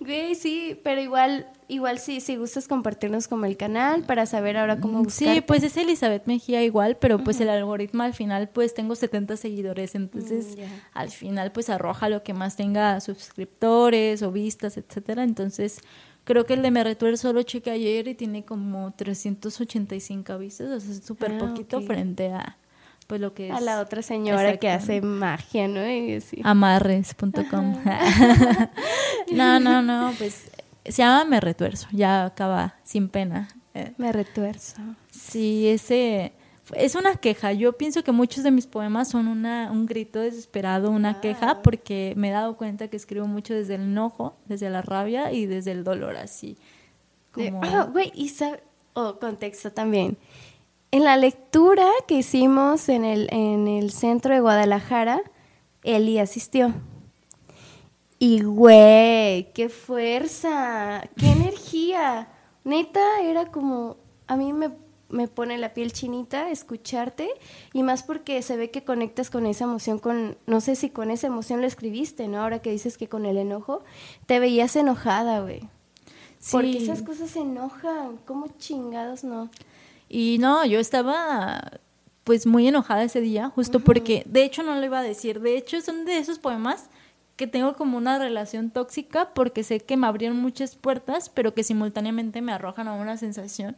Güey, 0.00 0.34
sí, 0.34 0.80
pero 0.82 1.00
igual, 1.00 1.46
igual 1.72 1.98
sí, 1.98 2.20
si 2.20 2.36
gustas 2.36 2.68
compartirnos 2.68 3.28
como 3.28 3.46
el 3.46 3.56
canal 3.56 4.04
para 4.04 4.26
saber 4.26 4.56
ahora 4.56 4.78
cómo 4.78 5.02
buscar. 5.02 5.34
Sí, 5.34 5.40
pues 5.40 5.62
es 5.62 5.76
Elizabeth 5.76 6.26
Mejía 6.26 6.62
igual, 6.62 6.96
pero 6.96 7.22
pues 7.22 7.40
el 7.40 7.48
algoritmo 7.48 8.02
al 8.02 8.14
final 8.14 8.48
pues 8.48 8.74
tengo 8.74 8.94
70 8.94 9.36
seguidores, 9.36 9.94
entonces 9.94 10.56
mm, 10.56 10.60
al 10.94 11.10
final 11.10 11.52
pues 11.52 11.70
arroja 11.70 12.08
lo 12.08 12.22
que 12.22 12.34
más 12.34 12.56
tenga 12.56 13.00
suscriptores 13.00 14.22
o 14.22 14.30
vistas, 14.30 14.76
etcétera. 14.76 15.24
Entonces, 15.24 15.80
Creo 16.24 16.46
que 16.46 16.54
el 16.54 16.62
de 16.62 16.70
Me 16.70 16.84
Retuerzo 16.84 17.28
solo 17.28 17.42
chequé 17.42 17.72
ayer 17.72 18.06
y 18.06 18.14
tiene 18.14 18.44
como 18.44 18.92
385 18.92 20.38
vistas, 20.38 20.68
o 20.70 20.78
sea, 20.78 20.92
es 20.92 21.04
súper 21.04 21.32
ah, 21.32 21.38
poquito 21.38 21.80
frente 21.80 22.32
a 22.32 22.58
pues 23.08 23.20
lo 23.20 23.34
que 23.34 23.48
es. 23.48 23.54
A 23.54 23.60
la 23.60 23.80
otra 23.80 24.02
señora 24.02 24.56
que 24.56 24.70
hace 24.70 25.02
magia, 25.02 25.66
¿no? 25.66 25.80
Amarres.com. 26.44 27.76
no, 29.32 29.60
no, 29.60 29.82
no, 29.82 30.12
pues 30.16 30.44
se 30.84 31.02
llama 31.02 31.24
Me 31.24 31.40
Retuerzo, 31.40 31.88
ya 31.92 32.24
acaba 32.24 32.76
sin 32.84 33.08
pena. 33.08 33.48
Me 33.96 34.12
Retuerzo. 34.12 34.82
Sí, 35.10 35.68
ese 35.68 36.32
es 36.74 36.94
una 36.94 37.16
queja. 37.16 37.52
Yo 37.52 37.72
pienso 37.74 38.04
que 38.04 38.12
muchos 38.12 38.44
de 38.44 38.50
mis 38.50 38.66
poemas 38.66 39.08
son 39.08 39.28
una, 39.28 39.70
un 39.70 39.86
grito 39.86 40.20
desesperado, 40.20 40.90
una 40.90 41.20
queja, 41.20 41.50
ah. 41.50 41.62
porque 41.62 42.14
me 42.16 42.28
he 42.28 42.32
dado 42.32 42.56
cuenta 42.56 42.88
que 42.88 42.96
escribo 42.96 43.26
mucho 43.26 43.54
desde 43.54 43.76
el 43.76 43.82
enojo, 43.82 44.36
desde 44.46 44.70
la 44.70 44.82
rabia 44.82 45.32
y 45.32 45.46
desde 45.46 45.72
el 45.72 45.84
dolor, 45.84 46.16
así. 46.16 46.58
Como... 47.32 47.60
Ah, 47.62 47.88
güey, 47.90 48.12
y 48.14 48.32
oh, 48.94 49.18
contexto 49.18 49.72
también. 49.72 50.18
En 50.90 51.04
la 51.04 51.16
lectura 51.16 51.86
que 52.06 52.16
hicimos 52.16 52.88
en 52.88 53.04
el, 53.04 53.28
en 53.32 53.66
el 53.66 53.90
centro 53.90 54.34
de 54.34 54.40
Guadalajara, 54.40 55.22
Eli 55.82 56.18
asistió. 56.18 56.74
Y 58.24 58.40
güey, 58.42 59.52
qué 59.52 59.68
fuerza, 59.68 61.02
qué 61.16 61.32
energía. 61.32 62.28
Neta, 62.62 63.20
era 63.20 63.46
como, 63.46 63.96
a 64.28 64.36
mí 64.36 64.52
me 64.52 64.70
me 65.08 65.26
pone 65.26 65.58
la 65.58 65.74
piel 65.74 65.92
chinita 65.92 66.48
escucharte 66.50 67.28
y 67.72 67.82
más 67.82 68.04
porque 68.04 68.40
se 68.42 68.56
ve 68.56 68.70
que 68.70 68.84
conectas 68.84 69.28
con 69.28 69.44
esa 69.44 69.64
emoción, 69.64 69.98
con 69.98 70.38
no 70.46 70.60
sé 70.60 70.76
si 70.76 70.88
con 70.88 71.10
esa 71.10 71.26
emoción 71.26 71.60
lo 71.60 71.66
escribiste, 71.66 72.28
¿no? 72.28 72.40
Ahora 72.40 72.60
que 72.60 72.70
dices 72.70 72.96
que 72.96 73.08
con 73.08 73.26
el 73.26 73.38
enojo, 73.38 73.82
te 74.26 74.38
veías 74.38 74.76
enojada, 74.76 75.40
güey. 75.40 75.68
Porque 76.52 76.78
esas 76.78 77.02
cosas 77.02 77.28
se 77.30 77.40
enojan, 77.40 78.18
¿cómo 78.24 78.46
chingados 78.56 79.24
no? 79.24 79.50
Y 80.08 80.38
no, 80.38 80.64
yo 80.64 80.78
estaba 80.78 81.80
pues 82.22 82.46
muy 82.46 82.68
enojada 82.68 83.02
ese 83.02 83.20
día, 83.20 83.48
justo 83.48 83.80
porque, 83.80 84.22
de 84.26 84.44
hecho 84.44 84.62
no 84.62 84.76
lo 84.76 84.84
iba 84.86 85.00
a 85.00 85.02
decir, 85.02 85.40
de 85.40 85.56
hecho 85.56 85.80
son 85.80 86.04
de 86.04 86.18
esos 86.18 86.38
poemas 86.38 86.88
que 87.42 87.48
tengo 87.48 87.74
como 87.74 87.98
una 87.98 88.20
relación 88.20 88.70
tóxica 88.70 89.34
porque 89.34 89.64
sé 89.64 89.80
que 89.80 89.96
me 89.96 90.06
abrieron 90.06 90.36
muchas 90.36 90.76
puertas, 90.76 91.28
pero 91.28 91.54
que 91.54 91.64
simultáneamente 91.64 92.40
me 92.40 92.52
arrojan 92.52 92.86
a 92.86 92.92
una 92.92 93.16
sensación 93.16 93.74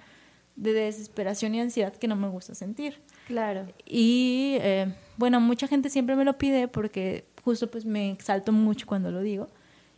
de 0.54 0.74
desesperación 0.74 1.54
y 1.54 1.62
ansiedad 1.62 1.94
que 1.94 2.06
no 2.06 2.14
me 2.14 2.28
gusta 2.28 2.54
sentir. 2.54 3.00
Claro. 3.26 3.66
Y 3.86 4.58
eh, 4.60 4.94
bueno, 5.16 5.40
mucha 5.40 5.66
gente 5.66 5.88
siempre 5.88 6.14
me 6.14 6.26
lo 6.26 6.36
pide 6.36 6.68
porque 6.68 7.24
justo 7.42 7.70
pues 7.70 7.86
me 7.86 8.10
exalto 8.10 8.52
mucho 8.52 8.86
cuando 8.86 9.10
lo 9.10 9.22
digo. 9.22 9.48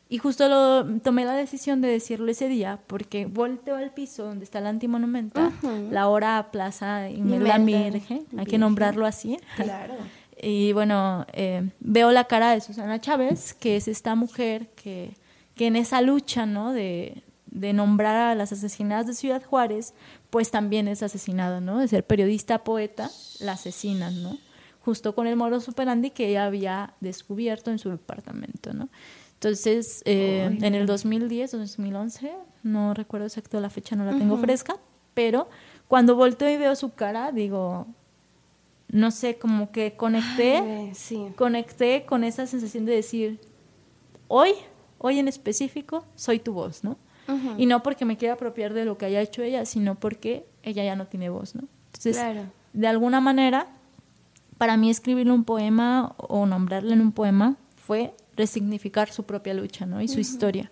Y 0.08 0.18
justo 0.18 0.48
lo 0.48 1.00
tomé 1.00 1.24
la 1.24 1.34
decisión 1.34 1.80
de 1.80 1.88
decirlo 1.88 2.30
ese 2.30 2.46
día 2.46 2.78
porque 2.86 3.26
volteo 3.26 3.74
al 3.74 3.92
piso 3.92 4.26
donde 4.26 4.44
está 4.44 4.60
la 4.60 4.68
antimonumenta, 4.68 5.50
la 5.90 6.06
hora 6.06 6.52
Plaza 6.52 7.10
Imelda 7.10 7.58
Mirge, 7.58 8.22
hay 8.38 8.46
que 8.46 8.58
nombrarlo 8.58 9.06
así. 9.06 9.40
Claro. 9.56 9.94
y 10.40 10.72
bueno, 10.72 11.26
eh, 11.32 11.70
veo 11.80 12.12
la 12.12 12.24
cara 12.24 12.52
de 12.52 12.60
Susana 12.60 13.00
Chávez, 13.00 13.54
que 13.54 13.76
es 13.76 13.88
esta 13.88 14.14
mujer 14.14 14.68
que, 14.76 15.14
que 15.54 15.66
en 15.66 15.76
esa 15.76 16.00
lucha, 16.02 16.46
¿no? 16.46 16.72
De, 16.72 17.22
de 17.46 17.72
nombrar 17.72 18.16
a 18.16 18.34
las 18.34 18.52
asesinadas 18.52 19.06
de 19.06 19.14
Ciudad 19.14 19.42
Juárez, 19.42 19.94
pues 20.30 20.50
también 20.50 20.88
es 20.88 21.02
asesinado, 21.02 21.60
¿no? 21.60 21.78
De 21.78 21.88
ser 21.88 22.04
periodista, 22.04 22.64
poeta, 22.64 23.10
la 23.40 23.52
asesinan, 23.52 24.22
¿no? 24.22 24.36
Justo 24.84 25.14
con 25.14 25.26
el 25.26 25.36
moro 25.36 25.58
superandi 25.60 26.10
que 26.10 26.28
ella 26.28 26.44
había 26.44 26.94
descubierto 27.00 27.70
en 27.70 27.78
su 27.78 27.90
departamento, 27.90 28.74
¿no? 28.74 28.90
Entonces, 29.34 30.02
eh, 30.04 30.58
en 30.60 30.74
el 30.74 30.86
2010 30.86 31.54
o 31.54 31.58
2011, 31.58 32.32
no 32.62 32.94
recuerdo 32.94 33.26
exacto 33.26 33.60
la 33.60 33.70
fecha, 33.70 33.96
no 33.96 34.04
la 34.04 34.16
tengo 34.16 34.38
fresca, 34.38 34.76
pero 35.14 35.48
cuando 35.88 36.16
volteo 36.16 36.48
y 36.50 36.56
veo 36.56 36.74
su 36.74 36.94
cara, 36.94 37.32
digo, 37.32 37.86
no 38.96 39.10
sé, 39.10 39.36
como 39.36 39.70
que 39.70 39.94
conecté, 39.94 40.92
conecté 41.36 42.06
con 42.06 42.24
esa 42.24 42.46
sensación 42.46 42.86
de 42.86 42.94
decir, 42.94 43.40
hoy, 44.26 44.52
hoy 44.98 45.18
en 45.18 45.28
específico, 45.28 46.04
soy 46.14 46.38
tu 46.38 46.54
voz, 46.54 46.82
¿no? 46.82 46.96
Y 47.58 47.66
no 47.66 47.82
porque 47.82 48.04
me 48.04 48.16
quiera 48.16 48.34
apropiar 48.34 48.72
de 48.72 48.84
lo 48.84 48.96
que 48.96 49.04
haya 49.04 49.20
hecho 49.20 49.42
ella, 49.42 49.66
sino 49.66 49.96
porque 49.96 50.46
ella 50.62 50.84
ya 50.84 50.96
no 50.96 51.08
tiene 51.08 51.28
voz, 51.28 51.54
¿no? 51.54 51.64
Entonces, 51.86 52.18
de 52.72 52.86
alguna 52.86 53.20
manera, 53.20 53.66
para 54.58 54.76
mí 54.76 54.88
escribirle 54.88 55.32
un 55.32 55.44
poema 55.44 56.14
o 56.16 56.46
nombrarle 56.46 56.94
en 56.94 57.00
un 57.00 57.12
poema 57.12 57.56
fue 57.76 58.14
resignificar 58.36 59.10
su 59.12 59.24
propia 59.24 59.54
lucha, 59.54 59.84
¿no? 59.84 60.00
Y 60.00 60.08
su 60.08 60.20
historia, 60.20 60.70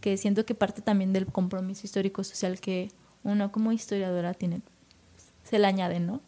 que 0.00 0.16
siento 0.16 0.44
que 0.44 0.54
parte 0.54 0.82
también 0.82 1.12
del 1.12 1.26
compromiso 1.26 1.86
histórico-social 1.86 2.60
que 2.60 2.90
uno 3.22 3.50
como 3.52 3.72
historiadora 3.72 4.34
tiene, 4.34 4.60
se 5.44 5.58
le 5.58 5.66
añade, 5.66 6.00
¿no? 6.00 6.20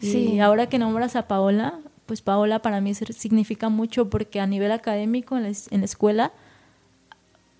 Sí. 0.00 0.40
Ahora 0.40 0.68
que 0.68 0.78
nombras 0.78 1.16
a 1.16 1.26
Paola, 1.28 1.80
pues 2.06 2.22
Paola 2.22 2.60
para 2.60 2.80
mí 2.80 2.94
significa 2.94 3.68
mucho 3.68 4.08
porque 4.08 4.40
a 4.40 4.46
nivel 4.46 4.72
académico 4.72 5.36
en 5.36 5.42
la 5.42 5.84
escuela 5.84 6.32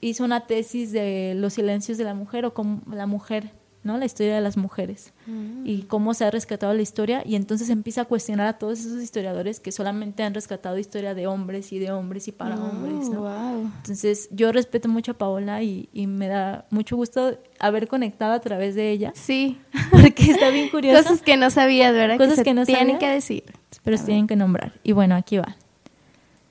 hizo 0.00 0.24
una 0.24 0.46
tesis 0.46 0.92
de 0.92 1.34
los 1.36 1.54
silencios 1.54 1.98
de 1.98 2.04
la 2.04 2.14
mujer 2.14 2.44
o 2.44 2.54
como 2.54 2.80
la 2.90 3.06
mujer, 3.06 3.50
¿no? 3.84 3.96
La 3.96 4.04
historia 4.04 4.34
de 4.34 4.40
las 4.40 4.56
mujeres 4.56 5.12
mm. 5.26 5.66
y 5.66 5.82
cómo 5.82 6.12
se 6.14 6.24
ha 6.24 6.30
rescatado 6.30 6.74
la 6.74 6.82
historia 6.82 7.22
y 7.24 7.36
entonces 7.36 7.70
empieza 7.70 8.02
a 8.02 8.04
cuestionar 8.04 8.46
a 8.46 8.58
todos 8.58 8.80
esos 8.80 9.02
historiadores 9.02 9.60
que 9.60 9.72
solamente 9.72 10.22
han 10.22 10.34
rescatado 10.34 10.78
historia 10.78 11.14
de 11.14 11.26
hombres 11.26 11.72
y 11.72 11.78
de 11.78 11.92
hombres 11.92 12.28
y 12.28 12.32
para 12.32 12.56
hombres, 12.56 13.08
¿no? 13.08 13.28
Entonces 13.76 14.28
yo 14.32 14.52
respeto 14.52 14.88
mucho 14.88 15.12
a 15.12 15.14
Paola 15.14 15.62
y, 15.62 15.88
me 16.08 16.28
da 16.28 16.66
mucho 16.70 16.96
gusto 16.96 17.38
haber 17.58 17.86
conectado 17.86 18.32
a 18.32 18.40
través 18.40 18.74
de 18.74 18.90
ella. 18.90 19.12
Sí. 19.14 19.58
Porque 19.90 20.30
está 20.32 20.50
bien 20.50 20.68
curiosa. 20.70 21.02
Cosas 21.02 21.22
que 21.22 21.36
no 21.36 21.50
sabías, 21.50 21.92
¿verdad? 21.92 22.16
Cosas 22.16 22.42
que, 22.42 22.54
no 22.54 22.64
tienen 22.64 22.98
que 22.98 23.08
decir. 23.08 23.44
Pero 23.84 23.96
se 23.96 24.04
tienen 24.04 24.26
que 24.26 24.36
nombrar. 24.36 24.80
Y 24.82 24.92
bueno, 24.92 25.14
aquí 25.14 25.38
va. 25.38 25.56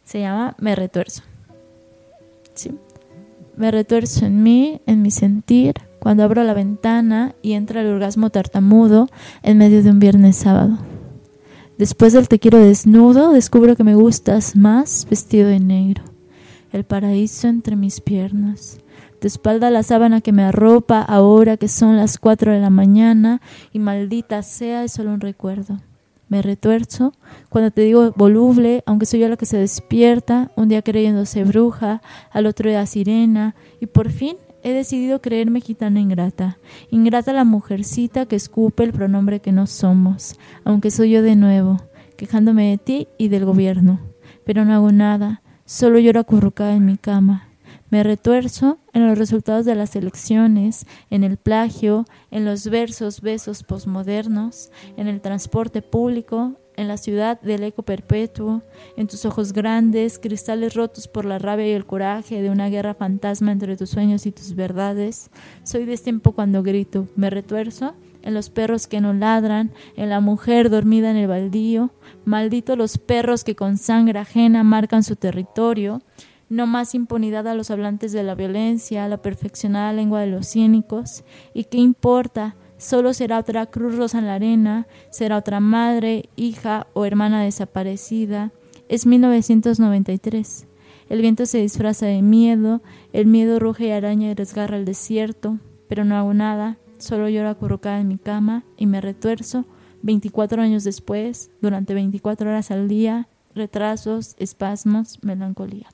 Se 0.03 0.19
llama 0.19 0.55
Me 0.59 0.75
Retuerzo. 0.75 1.23
Sí. 2.53 2.71
Me 3.57 3.71
retuerzo 3.71 4.27
en 4.27 4.43
mí, 4.43 4.81
en 4.85 5.01
mi 5.01 5.09
sentir, 5.09 5.73
cuando 5.99 6.23
abro 6.23 6.43
la 6.43 6.53
ventana 6.53 7.35
y 7.41 7.53
entra 7.53 7.81
el 7.81 7.87
orgasmo 7.87 8.29
tartamudo 8.29 9.09
en 9.43 9.57
medio 9.57 9.83
de 9.83 9.89
un 9.89 9.99
viernes 9.99 10.37
sábado. 10.37 10.77
Después 11.77 12.13
del 12.13 12.27
te 12.27 12.39
quiero 12.39 12.57
desnudo, 12.57 13.31
descubro 13.31 13.75
que 13.75 13.83
me 13.83 13.93
gustas 13.93 14.55
más 14.55 15.05
vestido 15.09 15.47
de 15.47 15.59
negro. 15.59 16.03
El 16.71 16.83
paraíso 16.83 17.47
entre 17.47 17.75
mis 17.75 18.01
piernas. 18.01 18.79
de 19.21 19.27
espalda 19.27 19.69
la 19.69 19.83
sábana 19.83 20.21
que 20.21 20.31
me 20.31 20.43
arropa 20.43 21.01
ahora 21.01 21.57
que 21.57 21.67
son 21.67 21.97
las 21.97 22.17
cuatro 22.17 22.51
de 22.51 22.59
la 22.59 22.69
mañana 22.69 23.41
y 23.73 23.79
maldita 23.79 24.43
sea 24.43 24.83
es 24.83 24.91
solo 24.91 25.11
un 25.11 25.21
recuerdo. 25.21 25.79
Me 26.29 26.41
retuerzo 26.41 27.13
cuando 27.49 27.71
te 27.71 27.81
digo 27.81 28.11
voluble, 28.15 28.83
aunque 28.85 29.05
soy 29.05 29.21
yo 29.21 29.29
la 29.29 29.37
que 29.37 29.45
se 29.45 29.57
despierta, 29.57 30.51
un 30.55 30.67
día 30.67 30.81
creyéndose 30.81 31.43
bruja, 31.45 32.01
al 32.31 32.47
otro 32.47 32.69
día 32.69 32.85
sirena, 32.85 33.55
y 33.79 33.85
por 33.85 34.11
fin 34.11 34.35
he 34.67 34.73
decidido 34.73 35.21
creerme 35.21 35.61
gitana 35.61 36.01
ingrata. 36.01 36.57
Ingrata 36.91 37.31
la 37.31 37.45
mujercita 37.45 38.25
que 38.25 38.35
escupe 38.35 38.83
el 38.83 38.91
pronombre 38.91 39.39
que 39.39 39.53
no 39.53 39.65
somos, 39.65 40.35
aunque 40.65 40.91
soy 40.91 41.11
yo 41.11 41.21
de 41.21 41.37
nuevo, 41.37 41.77
quejándome 42.17 42.71
de 42.71 42.77
ti 42.77 43.07
y 43.17 43.29
del 43.29 43.45
gobierno. 43.45 44.01
Pero 44.43 44.65
no 44.65 44.73
hago 44.73 44.91
nada, 44.91 45.41
solo 45.63 45.99
lloro 45.99 46.19
acurrucada 46.19 46.73
en 46.75 46.85
mi 46.85 46.97
cama. 46.97 47.47
Me 47.89 48.03
retuerzo 48.03 48.79
en 48.91 49.07
los 49.07 49.17
resultados 49.17 49.63
de 49.63 49.75
las 49.75 49.95
elecciones, 49.95 50.85
en 51.09 51.23
el 51.23 51.37
plagio, 51.37 52.05
en 52.29 52.43
los 52.43 52.69
versos 52.69 53.21
besos 53.21 53.63
posmodernos, 53.63 54.69
en 54.97 55.07
el 55.07 55.21
transporte 55.21 55.81
público, 55.81 56.59
en 56.77 56.87
la 56.87 56.97
ciudad 56.97 57.41
del 57.41 57.63
eco 57.63 57.83
perpetuo, 57.83 58.61
en 58.95 59.07
tus 59.07 59.25
ojos 59.25 59.51
grandes, 59.51 60.19
cristales 60.19 60.75
rotos 60.75 61.07
por 61.07 61.25
la 61.25 61.39
rabia 61.39 61.67
y 61.67 61.71
el 61.71 61.85
coraje 61.85 62.41
de 62.41 62.49
una 62.49 62.69
guerra 62.69 62.93
fantasma 62.93 63.51
entre 63.51 63.75
tus 63.75 63.89
sueños 63.89 64.25
y 64.25 64.31
tus 64.31 64.55
verdades. 64.55 65.29
Soy 65.63 65.85
de 65.85 65.97
tiempo 65.97 66.31
cuando 66.31 66.63
grito, 66.63 67.07
me 67.15 67.29
retuerzo 67.29 67.95
en 68.21 68.33
los 68.33 68.49
perros 68.49 68.87
que 68.87 69.01
no 69.01 69.13
ladran, 69.13 69.71
en 69.95 70.09
la 70.09 70.19
mujer 70.19 70.69
dormida 70.69 71.09
en 71.09 71.17
el 71.17 71.27
baldío, 71.27 71.91
maldito 72.25 72.75
los 72.75 72.97
perros 72.97 73.43
que 73.43 73.55
con 73.55 73.77
sangre 73.77 74.19
ajena 74.19 74.63
marcan 74.63 75.03
su 75.03 75.15
territorio, 75.15 76.01
no 76.49 76.67
más 76.67 76.93
impunidad 76.93 77.47
a 77.47 77.55
los 77.55 77.71
hablantes 77.71 78.11
de 78.11 78.23
la 78.23 78.35
violencia, 78.35 79.07
la 79.07 79.21
perfeccionada 79.21 79.93
lengua 79.93 80.21
de 80.21 80.27
los 80.27 80.51
cínicos. 80.51 81.23
¿Y 81.53 81.65
qué 81.65 81.77
importa? 81.77 82.55
Solo 82.77 83.13
será 83.13 83.39
otra 83.39 83.65
cruz 83.65 83.95
rosa 83.95 84.19
en 84.19 84.25
la 84.25 84.35
arena, 84.35 84.87
será 85.09 85.37
otra 85.37 85.59
madre, 85.59 86.29
hija 86.35 86.87
o 86.93 87.05
hermana 87.05 87.43
desaparecida. 87.43 88.51
Es 88.87 89.05
1993. 89.05 90.67
El 91.09 91.21
viento 91.21 91.45
se 91.45 91.59
disfraza 91.59 92.05
de 92.05 92.21
miedo, 92.21 92.81
el 93.13 93.25
miedo 93.25 93.59
ruge 93.59 93.87
y 93.87 93.91
araña 93.91 94.31
y 94.31 94.35
desgarra 94.35 94.77
el 94.77 94.85
desierto, 94.85 95.57
pero 95.87 96.03
no 96.05 96.15
hago 96.15 96.33
nada, 96.33 96.77
solo 96.97 97.29
lloro 97.29 97.49
acurrucada 97.49 97.99
en 97.99 98.07
mi 98.09 98.17
cama 98.17 98.63
y 98.75 98.85
me 98.87 99.01
retuerzo 99.01 99.65
24 100.03 100.61
años 100.61 100.83
después, 100.83 101.49
durante 101.61 101.93
24 101.93 102.49
horas 102.49 102.71
al 102.71 102.87
día, 102.87 103.27
retrasos, 103.55 104.35
espasmos, 104.37 105.23
melancolía 105.23 105.89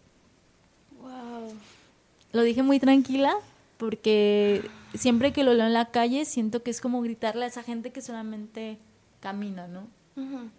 lo 2.33 2.41
dije 2.41 2.63
muy 2.63 2.79
tranquila 2.79 3.33
porque 3.77 4.63
siempre 4.93 5.33
que 5.33 5.43
lo 5.43 5.53
leo 5.53 5.67
en 5.67 5.73
la 5.73 5.91
calle 5.91 6.25
siento 6.25 6.63
que 6.63 6.71
es 6.71 6.81
como 6.81 7.01
gritarle 7.01 7.45
a 7.45 7.47
esa 7.47 7.63
gente 7.63 7.91
que 7.91 8.01
solamente 8.01 8.77
camina, 9.19 9.67
¿no? 9.67 9.87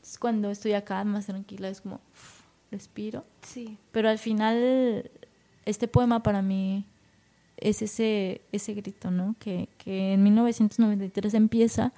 Es 0.02 0.18
cuando 0.18 0.50
estoy 0.50 0.72
acá 0.72 1.04
más 1.04 1.26
tranquila 1.26 1.68
es 1.68 1.80
como 1.80 2.00
respiro. 2.72 3.24
Sí. 3.42 3.78
Pero 3.92 4.08
al 4.08 4.18
final 4.18 5.10
este 5.64 5.88
poema 5.88 6.22
para 6.22 6.42
mí 6.42 6.84
es 7.56 7.82
ese, 7.82 8.40
ese 8.52 8.74
grito, 8.74 9.10
¿no? 9.10 9.36
Que, 9.38 9.68
que 9.78 10.14
en 10.14 10.22
1993 10.22 11.34
empieza 11.34 11.92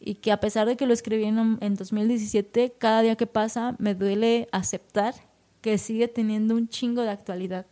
y 0.00 0.14
que 0.16 0.32
a 0.32 0.40
pesar 0.40 0.66
de 0.66 0.76
que 0.76 0.86
lo 0.86 0.94
escribí 0.94 1.24
en, 1.24 1.58
en 1.60 1.74
2017, 1.74 2.74
cada 2.78 3.02
día 3.02 3.16
que 3.16 3.26
pasa 3.26 3.76
me 3.78 3.94
duele 3.94 4.48
aceptar 4.52 5.14
que 5.60 5.78
sigue 5.78 6.08
teniendo 6.08 6.56
un 6.56 6.68
chingo 6.68 7.02
de 7.02 7.10
actualidad 7.10 7.66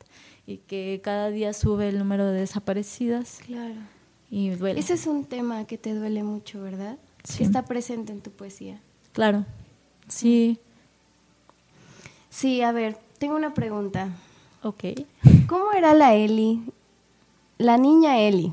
y 0.47 0.59
que 0.59 1.01
cada 1.03 1.31
día 1.31 1.53
sube 1.53 1.89
el 1.89 1.99
número 1.99 2.27
de 2.27 2.41
desaparecidas. 2.41 3.41
Claro. 3.47 3.81
Y 4.31 4.51
duele. 4.51 4.79
Ese 4.79 4.95
es 4.95 5.07
un 5.07 5.25
tema 5.25 5.67
que 5.67 5.77
te 5.77 5.95
duele 5.95 6.23
mucho, 6.23 6.63
¿verdad? 6.63 6.97
Sí. 7.25 7.43
está 7.43 7.65
presente 7.65 8.13
en 8.13 8.21
tu 8.21 8.31
poesía. 8.31 8.81
Claro. 9.13 9.45
Sí. 10.09 10.59
Sí, 12.31 12.63
a 12.63 12.73
ver, 12.73 12.97
tengo 13.19 13.35
una 13.35 13.53
pregunta. 13.53 14.09
Ok. 14.63 14.85
¿Cómo 15.49 15.73
era 15.73 15.95
la 15.95 16.15
Eli? 16.15 16.63
La 17.59 17.77
niña 17.77 18.19
Eli. 18.21 18.53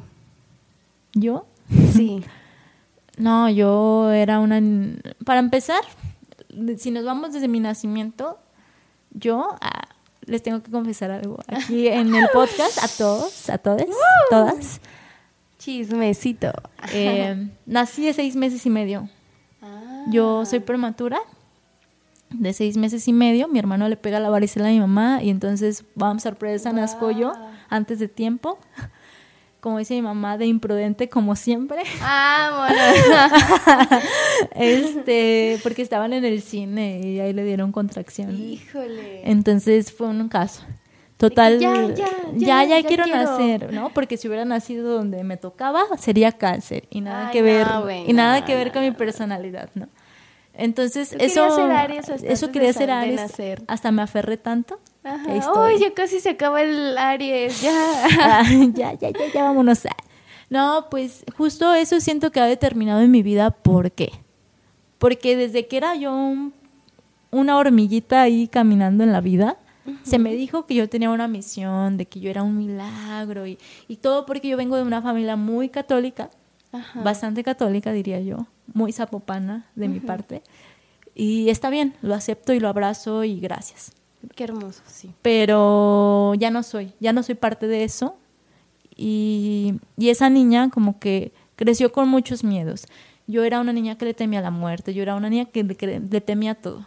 ¿Yo? 1.13 1.45
Sí. 1.93 2.23
no, 3.17 3.49
yo 3.49 4.11
era 4.11 4.39
una... 4.39 4.59
Para 5.23 5.39
empezar, 5.39 5.81
si 6.77 6.91
nos 6.91 7.05
vamos 7.05 7.33
desde 7.33 7.47
mi 7.47 7.59
nacimiento, 7.59 8.39
yo 9.11 9.55
ah, 9.61 9.89
les 10.25 10.43
tengo 10.43 10.61
que 10.61 10.71
confesar 10.71 11.11
algo 11.11 11.39
aquí 11.47 11.87
en 11.87 12.13
el 12.15 12.27
podcast 12.33 12.83
a 12.83 12.87
todos, 12.87 13.49
a 13.49 13.57
todas, 13.57 13.85
todas. 14.29 14.81
Chismecito. 15.57 16.51
Eh, 16.93 17.49
nací 17.65 18.05
de 18.05 18.13
seis 18.13 18.35
meses 18.35 18.65
y 18.65 18.69
medio. 18.69 19.09
Ah. 19.61 20.05
Yo 20.09 20.45
soy 20.45 20.59
prematura 20.59 21.19
de 22.29 22.53
seis 22.53 22.77
meses 22.77 23.07
y 23.07 23.13
medio. 23.13 23.47
Mi 23.47 23.59
hermano 23.59 23.87
le 23.89 23.97
pega 23.97 24.19
la 24.19 24.29
varicela 24.29 24.67
a 24.67 24.71
mi 24.71 24.79
mamá 24.79 25.21
y 25.23 25.29
entonces 25.29 25.83
vamos 25.95 26.25
a 26.25 26.29
sorpresa, 26.29 26.73
nazco 26.73 27.11
yo 27.11 27.33
antes 27.69 27.99
de 27.99 28.07
tiempo 28.07 28.59
como 29.59 29.79
dice 29.79 29.95
mi 29.95 30.01
mamá, 30.01 30.37
de 30.37 30.45
imprudente 30.45 31.09
como 31.09 31.35
siempre. 31.35 31.81
Ah, 32.01 32.67
bueno. 32.69 33.99
este, 34.55 35.59
porque 35.63 35.81
estaban 35.81 36.13
en 36.13 36.23
el 36.23 36.41
cine 36.41 37.01
y 37.03 37.19
ahí 37.19 37.33
le 37.33 37.43
dieron 37.43 37.73
contracción. 37.73 38.33
Híjole. 38.39 39.29
Entonces 39.29 39.91
fue 39.91 40.07
un 40.07 40.29
caso. 40.29 40.63
Total, 41.17 41.59
ya, 41.59 41.73
ya, 42.35 42.63
ya, 42.63 42.83
quiero, 42.83 43.07
nacer, 43.07 43.73
¿no? 43.73 43.89
Porque 43.89 44.17
si 44.17 44.27
hubiera 44.27 44.45
nacido 44.45 44.93
donde 44.93 45.23
me 45.23 45.35
tocaba, 45.35 45.83
sería 45.97 46.31
cáncer 46.31 46.87
y 46.91 47.01
nada 47.01 47.31
que 47.31 47.41
ver 47.41 47.67
y 48.05 48.13
nada 48.13 48.45
que 48.45 48.55
ver 48.55 48.71
con 48.71 48.83
mi 48.83 48.91
personalidad, 48.91 49.69
¿no? 49.73 49.87
Entonces, 50.53 51.15
eso 51.19 51.69
eso 52.23 52.51
quería 52.51 52.73
ser 52.73 52.91
Aries, 52.91 53.33
hasta 53.67 53.91
me 53.91 54.01
aferré 54.01 54.37
tanto 54.37 54.79
Ay, 55.03 55.79
ya 55.79 55.93
casi 55.93 56.19
se 56.19 56.31
acaba 56.31 56.61
el 56.61 56.97
Aries, 56.97 57.61
ya. 57.61 58.43
Ya, 58.73 58.93
ya, 58.93 59.09
ya, 59.09 59.33
ya, 59.33 59.43
vámonos. 59.43 59.83
No, 60.49 60.87
pues 60.89 61.23
justo 61.37 61.73
eso 61.73 61.99
siento 61.99 62.31
que 62.31 62.39
ha 62.39 62.45
determinado 62.45 63.01
en 63.01 63.11
mi 63.11 63.23
vida. 63.23 63.51
¿Por 63.51 63.91
qué? 63.91 64.11
Porque 64.97 65.35
desde 65.35 65.67
que 65.67 65.77
era 65.77 65.95
yo 65.95 66.11
una 67.31 67.57
hormiguita 67.57 68.21
ahí 68.21 68.47
caminando 68.47 69.03
en 69.03 69.11
la 69.11 69.21
vida, 69.21 69.57
se 70.03 70.19
me 70.19 70.35
dijo 70.35 70.65
que 70.65 70.75
yo 70.75 70.89
tenía 70.89 71.09
una 71.09 71.27
misión, 71.27 71.97
de 71.97 72.05
que 72.05 72.19
yo 72.19 72.29
era 72.29 72.43
un 72.43 72.57
milagro 72.57 73.47
y, 73.47 73.57
y 73.87 73.97
todo 73.97 74.25
porque 74.25 74.47
yo 74.47 74.57
vengo 74.57 74.75
de 74.75 74.83
una 74.83 75.01
familia 75.01 75.35
muy 75.35 75.69
católica, 75.69 76.29
bastante 76.95 77.43
católica 77.43 77.91
diría 77.91 78.19
yo, 78.19 78.47
muy 78.73 78.91
zapopana 78.91 79.65
de 79.75 79.87
mi 79.87 79.99
parte. 79.99 80.43
Y 81.15 81.49
está 81.49 81.69
bien, 81.69 81.95
lo 82.01 82.13
acepto 82.13 82.53
y 82.53 82.59
lo 82.59 82.69
abrazo 82.69 83.23
y 83.23 83.39
gracias. 83.39 83.91
Qué 84.35 84.43
hermoso, 84.43 84.83
sí. 84.85 85.11
Pero 85.21 86.33
ya 86.35 86.51
no 86.51 86.63
soy, 86.63 86.93
ya 86.99 87.13
no 87.13 87.23
soy 87.23 87.35
parte 87.35 87.67
de 87.67 87.83
eso. 87.83 88.15
Y, 88.95 89.75
y 89.97 90.09
esa 90.09 90.29
niña 90.29 90.69
como 90.69 90.99
que 90.99 91.31
creció 91.55 91.91
con 91.91 92.07
muchos 92.07 92.43
miedos. 92.43 92.85
Yo 93.27 93.43
era 93.43 93.59
una 93.59 93.73
niña 93.73 93.97
que 93.97 94.05
le 94.05 94.13
temía 94.13 94.41
la 94.41 94.51
muerte, 94.51 94.93
yo 94.93 95.03
era 95.03 95.15
una 95.15 95.29
niña 95.29 95.45
que 95.45 95.63
le, 95.63 96.21
temía 96.21 96.55
todo. 96.55 96.85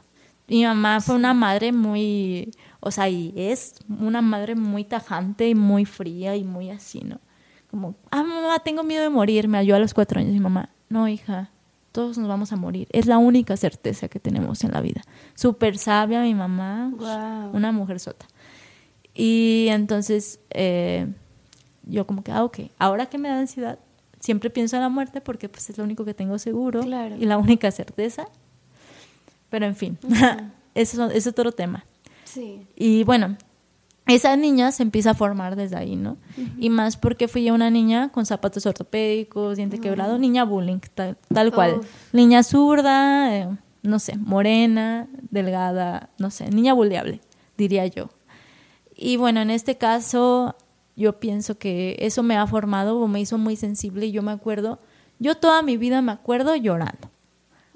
Mi 0.49 0.65
mamá 0.65 1.01
fue 1.01 1.15
una 1.15 1.35
madre 1.35 1.71
muy, 1.71 2.51
o 2.81 2.91
sea, 2.91 3.09
y 3.09 3.33
es 3.37 3.75
una 3.89 4.23
madre 4.23 4.55
muy 4.55 4.85
tajante 4.85 5.49
y 5.49 5.55
muy 5.55 5.85
fría 5.85 6.37
y 6.37 6.45
muy 6.45 6.71
así, 6.71 7.01
¿no? 7.01 7.21
Como, 7.71 7.95
ah, 8.11 8.23
mamá, 8.23 8.59
tengo 8.61 8.83
miedo 8.83 9.03
de 9.03 9.11
morir. 9.11 9.47
Me 9.47 9.59
halló 9.59 9.77
a 9.77 9.79
los 9.79 9.95
cuatro 9.95 10.19
años 10.19 10.33
mi 10.33 10.41
mamá, 10.41 10.71
no, 10.89 11.07
hija, 11.07 11.51
todos 11.93 12.19
nos 12.19 12.29
vamos 12.29 12.53
a 12.53 12.57
morir. 12.57 12.89
Es 12.91 13.07
la 13.07 13.19
única 13.19 13.57
certeza 13.57 14.09
que 14.09 14.19
tenemos 14.19 14.65
en 14.65 14.73
la 14.73 14.81
vida. 14.81 15.03
Súper 15.35 15.79
sabia 15.79 16.23
mi 16.23 16.35
mamá, 16.35 16.93
una 17.53 17.73
mujer 17.73 18.01
sota. 18.01 18.27
Y 19.15 19.67
entonces 19.71 20.41
eh, 20.51 21.07
yo 21.85 22.07
como 22.07 22.23
que, 22.23 22.33
ah, 22.33 22.45
ok, 22.45 22.61
ahora 22.79 23.07
que 23.07 23.19
me 23.19 23.29
da 23.29 23.39
ansiedad, 23.39 23.79
siempre 24.19 24.51
pienso 24.51 24.77
en 24.77 24.83
la 24.83 24.89
muerte 24.89 25.21
porque 25.21 25.49
pues 25.49 25.69
es 25.71 25.79
lo 25.79 25.85
único 25.85 26.05
que 26.05 26.15
tengo 26.15 26.39
seguro 26.39 26.83
y 26.85 27.25
la 27.25 27.39
única 27.39 27.71
certeza. 27.71 28.27
Pero 29.49 29.67
en 29.67 29.75
fin, 29.75 29.99
eso, 30.75 31.11
es 31.11 31.27
otro 31.27 31.53
tema. 31.53 31.85
Sí. 32.33 32.67
Y 32.77 33.05
bueno, 33.05 33.37
esa 34.07 34.37
niña 34.37 34.73
se 34.73 34.83
empieza 34.83 35.11
a 35.11 35.15
formar 35.15 35.57
desde 35.57 35.77
ahí, 35.77 35.97
¿no? 35.97 36.17
Y 36.59 36.71
más 36.71 36.97
porque 36.97 37.29
fui 37.29 37.51
una 37.51 37.71
niña 37.71 38.11
con 38.11 38.27
zapatos 38.27 38.67
ortopédicos, 38.67 39.57
diente 39.57 39.79
quebrado, 39.79 40.19
niña 40.19 40.45
bullying, 40.45 40.79
tal, 40.95 41.53
cual. 41.53 41.81
Niña 42.13 42.43
zurda, 42.43 43.37
eh, 43.37 43.49
no 43.83 43.99
sé, 43.99 44.17
morena, 44.17 45.09
delgada, 45.31 46.11
no 46.19 46.31
sé, 46.31 46.51
niña 46.51 46.75
bulleable, 46.75 47.21
diría 47.57 47.87
yo. 47.87 48.11
Y 48.97 49.17
bueno, 49.17 49.41
en 49.41 49.51
este 49.51 49.77
caso 49.77 50.57
yo 50.97 51.19
pienso 51.21 51.59
que 51.59 51.97
eso 52.01 52.23
me 52.23 52.37
ha 52.37 52.47
formado 52.47 52.99
o 52.99 53.09
me 53.09 53.21
hizo 53.21 53.39
muy 53.39 53.57
sensible 53.57 54.07
y 54.07 54.13
yo 54.13 54.23
me 54.23 54.33
acuerdo, 54.33 54.81
yo 55.19 55.37
toda 55.37 55.63
mi 55.63 55.77
vida 55.77 56.03
me 56.03 56.13
acuerdo 56.13 56.57
llorando. 56.57 57.11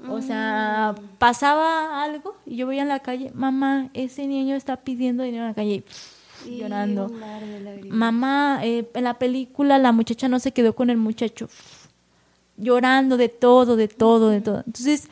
O 0.09 0.21
sea, 0.21 0.95
mm. 0.97 1.17
pasaba 1.19 2.03
algo 2.03 2.37
y 2.47 2.57
yo 2.57 2.67
veía 2.67 2.83
en 2.83 2.89
la 2.89 3.01
calle, 3.01 3.31
mamá, 3.35 3.91
ese 3.95 4.27
niño 4.27 4.55
está 4.57 4.77
pidiendo 4.77 5.23
dinero 5.23 5.45
en 5.45 5.51
la 5.51 5.55
calle 5.55 5.85
llorando. 6.47 7.11
Mamá, 7.89 8.61
eh, 8.63 8.89
en 8.95 9.05
la 9.05 9.19
película 9.19 9.79
la 9.79 9.93
muchacha 9.93 10.29
no 10.29 10.39
se 10.39 10.53
quedó 10.53 10.75
con 10.75 10.91
el 10.91 10.97
muchacho, 10.97 11.49
llorando 12.57 13.17
de 13.17 13.29
todo, 13.29 13.77
de 13.77 13.89
todo, 13.89 14.31
de 14.31 14.41
todo. 14.41 14.63
Entonces, 14.67 15.09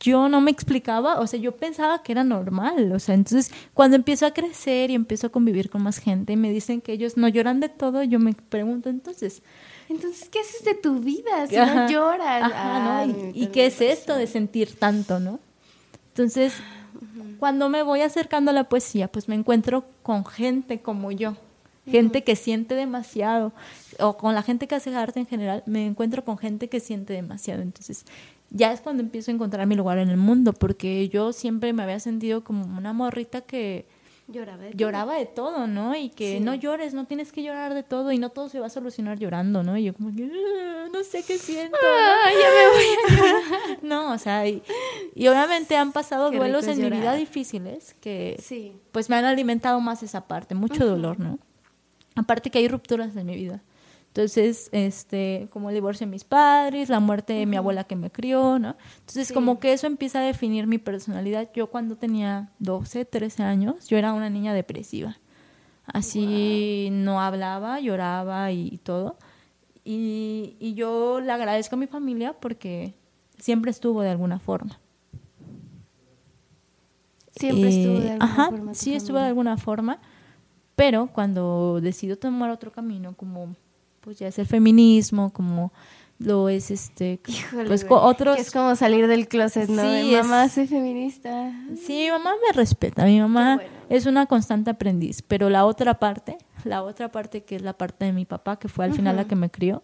yo 0.00 0.28
no 0.28 0.40
me 0.40 0.50
explicaba, 0.50 1.18
o 1.20 1.26
sea, 1.26 1.40
yo 1.40 1.56
pensaba 1.56 2.02
que 2.02 2.12
era 2.12 2.22
normal, 2.22 2.92
o 2.92 2.98
sea, 3.00 3.16
entonces 3.16 3.52
cuando 3.74 3.96
empiezo 3.96 4.26
a 4.26 4.30
crecer 4.32 4.90
y 4.90 4.94
empiezo 4.94 5.26
a 5.26 5.30
convivir 5.30 5.70
con 5.70 5.82
más 5.82 5.98
gente 5.98 6.34
y 6.34 6.36
me 6.36 6.52
dicen 6.52 6.80
que 6.80 6.92
ellos 6.92 7.16
no 7.16 7.26
lloran 7.26 7.58
de 7.58 7.68
todo, 7.68 8.04
yo 8.04 8.20
me 8.20 8.32
pregunto 8.32 8.90
entonces, 8.90 9.42
entonces, 9.88 10.28
¿qué 10.28 10.40
haces 10.40 10.64
de 10.64 10.74
tu 10.74 11.00
vida 11.00 11.46
si 11.48 11.56
no 11.56 11.88
lloras? 11.88 13.08
¿Y, 13.34 13.46
qué 13.46 13.66
es 13.66 13.80
esto 13.80 14.16
de 14.16 14.26
sentir 14.26 14.78
tanto, 14.78 15.18
no? 15.18 15.40
Entonces, 16.08 16.54
cuando 17.38 17.68
me 17.68 17.82
voy 17.82 18.02
acercando 18.02 18.50
a 18.50 18.54
la 18.54 18.68
poesía, 18.68 19.08
pues 19.08 19.28
me 19.28 19.34
encuentro 19.34 19.84
con 20.02 20.26
gente 20.26 20.80
como 20.80 21.10
yo, 21.10 21.36
gente 21.86 22.22
que 22.22 22.36
siente 22.36 22.74
demasiado, 22.74 23.52
o 23.98 24.16
con 24.16 24.34
la 24.34 24.42
gente 24.42 24.66
que 24.66 24.74
hace 24.74 24.94
arte 24.94 25.20
en 25.20 25.26
general, 25.26 25.62
me 25.66 25.86
encuentro 25.86 26.24
con 26.24 26.36
gente 26.36 26.68
que 26.68 26.80
siente 26.80 27.14
demasiado. 27.14 27.62
Entonces, 27.62 28.04
ya 28.50 28.72
es 28.72 28.80
cuando 28.80 29.02
empiezo 29.02 29.30
a 29.30 29.34
encontrar 29.34 29.66
mi 29.66 29.74
lugar 29.74 29.98
en 29.98 30.08
el 30.08 30.16
mundo, 30.16 30.52
porque 30.52 31.08
yo 31.08 31.32
siempre 31.32 31.72
me 31.72 31.82
había 31.82 32.00
sentido 32.00 32.44
como 32.44 32.64
una 32.76 32.92
morrita 32.92 33.40
que 33.40 33.86
lloraba 34.28 34.64
de, 34.64 34.74
lloraba 34.74 35.12
todo. 35.12 35.18
de 35.18 35.26
todo, 35.26 35.66
¿no? 35.66 35.96
Y 35.96 36.10
que 36.10 36.38
no 36.40 36.54
llores, 36.54 36.94
no 36.94 37.06
tienes 37.06 37.32
que 37.32 37.42
llorar 37.42 37.74
de 37.74 37.82
todo 37.82 38.12
y 38.12 38.18
no 38.18 38.30
todo 38.30 38.48
se 38.48 38.60
va 38.60 38.66
a 38.66 38.70
solucionar 38.70 39.18
llorando, 39.18 39.62
¿no? 39.62 39.76
Y 39.76 39.84
yo 39.84 39.94
como 39.94 40.14
que 40.14 40.24
ah, 40.24 40.88
no 40.92 41.02
sé 41.02 41.24
qué 41.24 41.38
siento. 41.38 41.76
Ah, 41.82 42.30
ya 42.30 42.48
me 42.50 42.68
voy 42.68 42.84
a 42.84 43.16
llorar. 43.16 43.78
no, 43.82 44.12
o 44.12 44.18
sea, 44.18 44.46
y, 44.46 44.62
obviamente 45.16 45.76
han 45.76 45.92
pasado 45.92 46.30
duelos 46.30 46.66
en 46.66 46.80
mi 46.80 46.90
vida 46.90 47.14
difíciles 47.14 47.94
que 48.00 48.40
pues 48.92 49.08
me 49.08 49.16
han 49.16 49.24
alimentado 49.24 49.80
más 49.80 50.02
esa 50.02 50.26
parte, 50.26 50.54
mucho 50.54 50.86
dolor, 50.86 51.18
¿no? 51.18 51.38
Aparte 52.14 52.50
que 52.50 52.58
hay 52.58 52.68
rupturas 52.68 53.16
en 53.16 53.26
mi 53.26 53.36
vida. 53.36 53.62
Entonces, 54.08 54.68
este, 54.72 55.48
como 55.50 55.68
el 55.68 55.74
divorcio 55.74 56.06
de 56.06 56.10
mis 56.10 56.24
padres, 56.24 56.88
la 56.88 56.98
muerte 56.98 57.34
de 57.34 57.46
mi 57.46 57.56
abuela 57.56 57.84
que 57.84 57.94
me 57.94 58.10
crió, 58.10 58.58
¿no? 58.58 58.76
Entonces, 59.00 59.32
como 59.32 59.60
que 59.60 59.72
eso 59.72 59.86
empieza 59.86 60.20
a 60.20 60.22
definir 60.22 60.66
mi 60.66 60.78
personalidad. 60.78 61.48
Yo 61.54 61.68
cuando 61.68 61.96
tenía 61.96 62.50
12, 62.58 63.04
13 63.04 63.42
años, 63.42 63.88
yo 63.88 63.96
era 63.96 64.12
una 64.12 64.28
niña 64.30 64.54
depresiva. 64.54 65.18
Así 65.86 66.88
no 66.90 67.20
hablaba, 67.20 67.80
lloraba 67.80 68.50
y, 68.52 68.78
todo. 68.78 69.16
Y, 69.84 70.56
y, 70.58 70.74
yo 70.74 71.20
le 71.20 71.32
agradezco 71.32 71.76
a 71.76 71.78
mi 71.78 71.86
familia 71.86 72.34
porque 72.34 72.94
siempre 73.38 73.70
estuvo 73.70 74.02
de 74.02 74.10
alguna 74.10 74.38
forma. 74.38 74.80
Siempre 77.36 77.68
estuvo 77.68 78.00
de 78.00 78.10
alguna 78.10 78.24
ajá, 78.24 78.50
forma. 78.50 78.74
Sí, 78.74 78.94
estuvo 78.94 79.18
de 79.18 79.26
alguna 79.26 79.56
forma. 79.56 79.98
Pero 80.76 81.08
cuando 81.12 81.80
decido 81.80 82.16
tomar 82.16 82.50
otro 82.50 82.70
camino, 82.70 83.14
como 83.16 83.54
pues 84.08 84.20
ya 84.20 84.28
es 84.28 84.38
el 84.38 84.46
feminismo, 84.46 85.34
como 85.34 85.70
lo 86.18 86.48
es 86.48 86.70
este 86.70 87.20
pues 87.66 87.84
otros 87.90 88.38
es 88.38 88.50
como 88.50 88.74
salir 88.74 89.06
del 89.06 89.28
closet 89.28 89.68
no 89.68 89.82
sí, 89.82 90.12
mamá 90.16 90.48
soy 90.48 90.66
feminista 90.66 91.52
sí 91.76 92.04
mi 92.04 92.10
mamá 92.10 92.30
me 92.42 92.52
respeta 92.54 93.04
mi 93.04 93.20
mamá 93.20 93.60
es 93.90 94.06
una 94.06 94.24
constante 94.24 94.70
aprendiz 94.70 95.20
pero 95.20 95.50
la 95.50 95.66
otra 95.66 95.98
parte 95.98 96.38
la 96.64 96.82
otra 96.82 97.12
parte 97.12 97.44
que 97.44 97.56
es 97.56 97.62
la 97.62 97.74
parte 97.74 98.06
de 98.06 98.12
mi 98.14 98.24
papá 98.24 98.58
que 98.58 98.68
fue 98.68 98.86
al 98.86 98.94
final 98.94 99.14
la 99.14 99.26
que 99.26 99.36
me 99.36 99.50
crió 99.50 99.82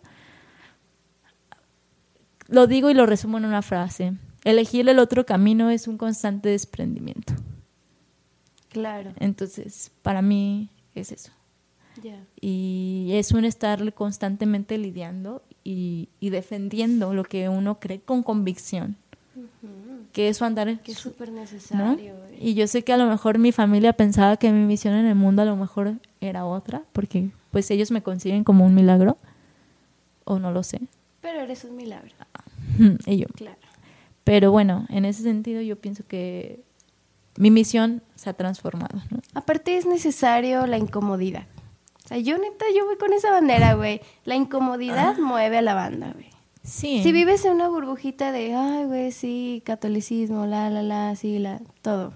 lo 2.48 2.66
digo 2.66 2.88
y 2.88 2.94
lo 2.94 3.04
resumo 3.04 3.37
en 3.37 3.44
una 3.44 3.60
frase 3.60 4.14
elegir 4.42 4.88
el 4.88 5.00
otro 5.00 5.26
camino 5.26 5.68
es 5.68 5.87
un 5.87 5.98
constante 5.98 6.48
desprendimiento. 6.48 7.34
Claro. 8.70 9.12
Entonces 9.20 9.92
para 10.02 10.22
mí 10.22 10.70
es 10.94 11.12
eso 11.12 11.30
y 12.40 13.11
es 13.12 13.33
un 13.33 13.44
estar 13.44 13.92
constantemente 13.94 14.78
lidiando 14.78 15.42
y, 15.62 16.09
defendiendo 16.20 17.14
lo 17.14 17.24
que 17.24 17.48
uno 17.48 17.78
cree 17.78 18.00
con 18.00 18.22
convicción. 18.22 18.96
Que 20.12 20.28
eso 20.28 20.44
andar... 20.44 20.80
Que 20.80 20.92
es 20.92 20.98
súper 20.98 21.33
necesario. 21.33 22.14
Y 22.38 22.54
yo 22.54 22.66
sé 22.66 22.83
que 22.83 22.92
a 22.92 22.96
lo 22.96 23.07
mejor 23.07 23.38
mi 23.38 23.50
familia 23.50 23.92
pensaba 23.92 24.37
que 24.37 24.52
mi 24.52 24.64
misión 24.64 24.94
en 24.94 25.07
el 25.07 25.14
mundo 25.14 25.42
a 25.42 25.44
lo 25.44 25.57
mejor 25.57 25.94
era 26.20 26.46
otra, 26.46 26.83
porque 26.92 27.30
pues 27.50 27.70
ellos 27.70 27.90
me 27.90 28.02
consiguen 28.02 28.44
como 28.44 28.64
un 28.64 28.74
milagro, 28.74 29.16
o 30.24 30.38
no 30.38 30.52
lo 30.52 30.62
sé. 30.62 30.80
Pero 31.20 31.40
eres 31.40 31.64
un 31.64 31.76
milagro. 31.76 32.12
y 33.07 33.16
yo. 33.16 33.26
Claro. 33.35 33.59
Pero 34.24 34.50
bueno, 34.50 34.87
en 34.88 35.04
ese 35.04 35.22
sentido 35.22 35.61
yo 35.61 35.76
pienso 35.76 36.04
que 36.07 36.62
mi 37.37 37.50
misión 37.50 38.02
se 38.14 38.30
ha 38.30 38.33
transformado. 38.33 39.00
Aparte 39.35 39.76
es 39.76 39.87
necesario 39.87 40.66
la 40.66 40.78
incomodidad. 40.78 41.46
Sea, 42.14 42.22
yo 42.22 42.38
neta, 42.38 42.64
yo 42.74 42.85
voy 42.87 42.96
con 42.96 43.12
esa 43.12 43.31
bandera, 43.31 43.74
güey. 43.74 44.00
La 44.24 44.35
incomodidad 44.35 45.16
ah. 45.18 45.20
mueve 45.20 45.59
a 45.59 45.62
la 45.62 45.74
banda, 45.74 46.12
güey. 46.12 46.31
Sí. 46.62 47.03
Si 47.03 47.12
vives 47.12 47.44
en 47.44 47.55
una 47.55 47.68
burbujita 47.68 48.33
de, 48.33 48.55
ay, 48.55 48.85
güey, 48.85 49.12
sí, 49.12 49.62
catolicismo, 49.66 50.46
la, 50.46 50.70
la, 50.70 50.83
la, 50.83 51.14
sí, 51.16 51.38
la, 51.38 51.61
todo. 51.83 52.14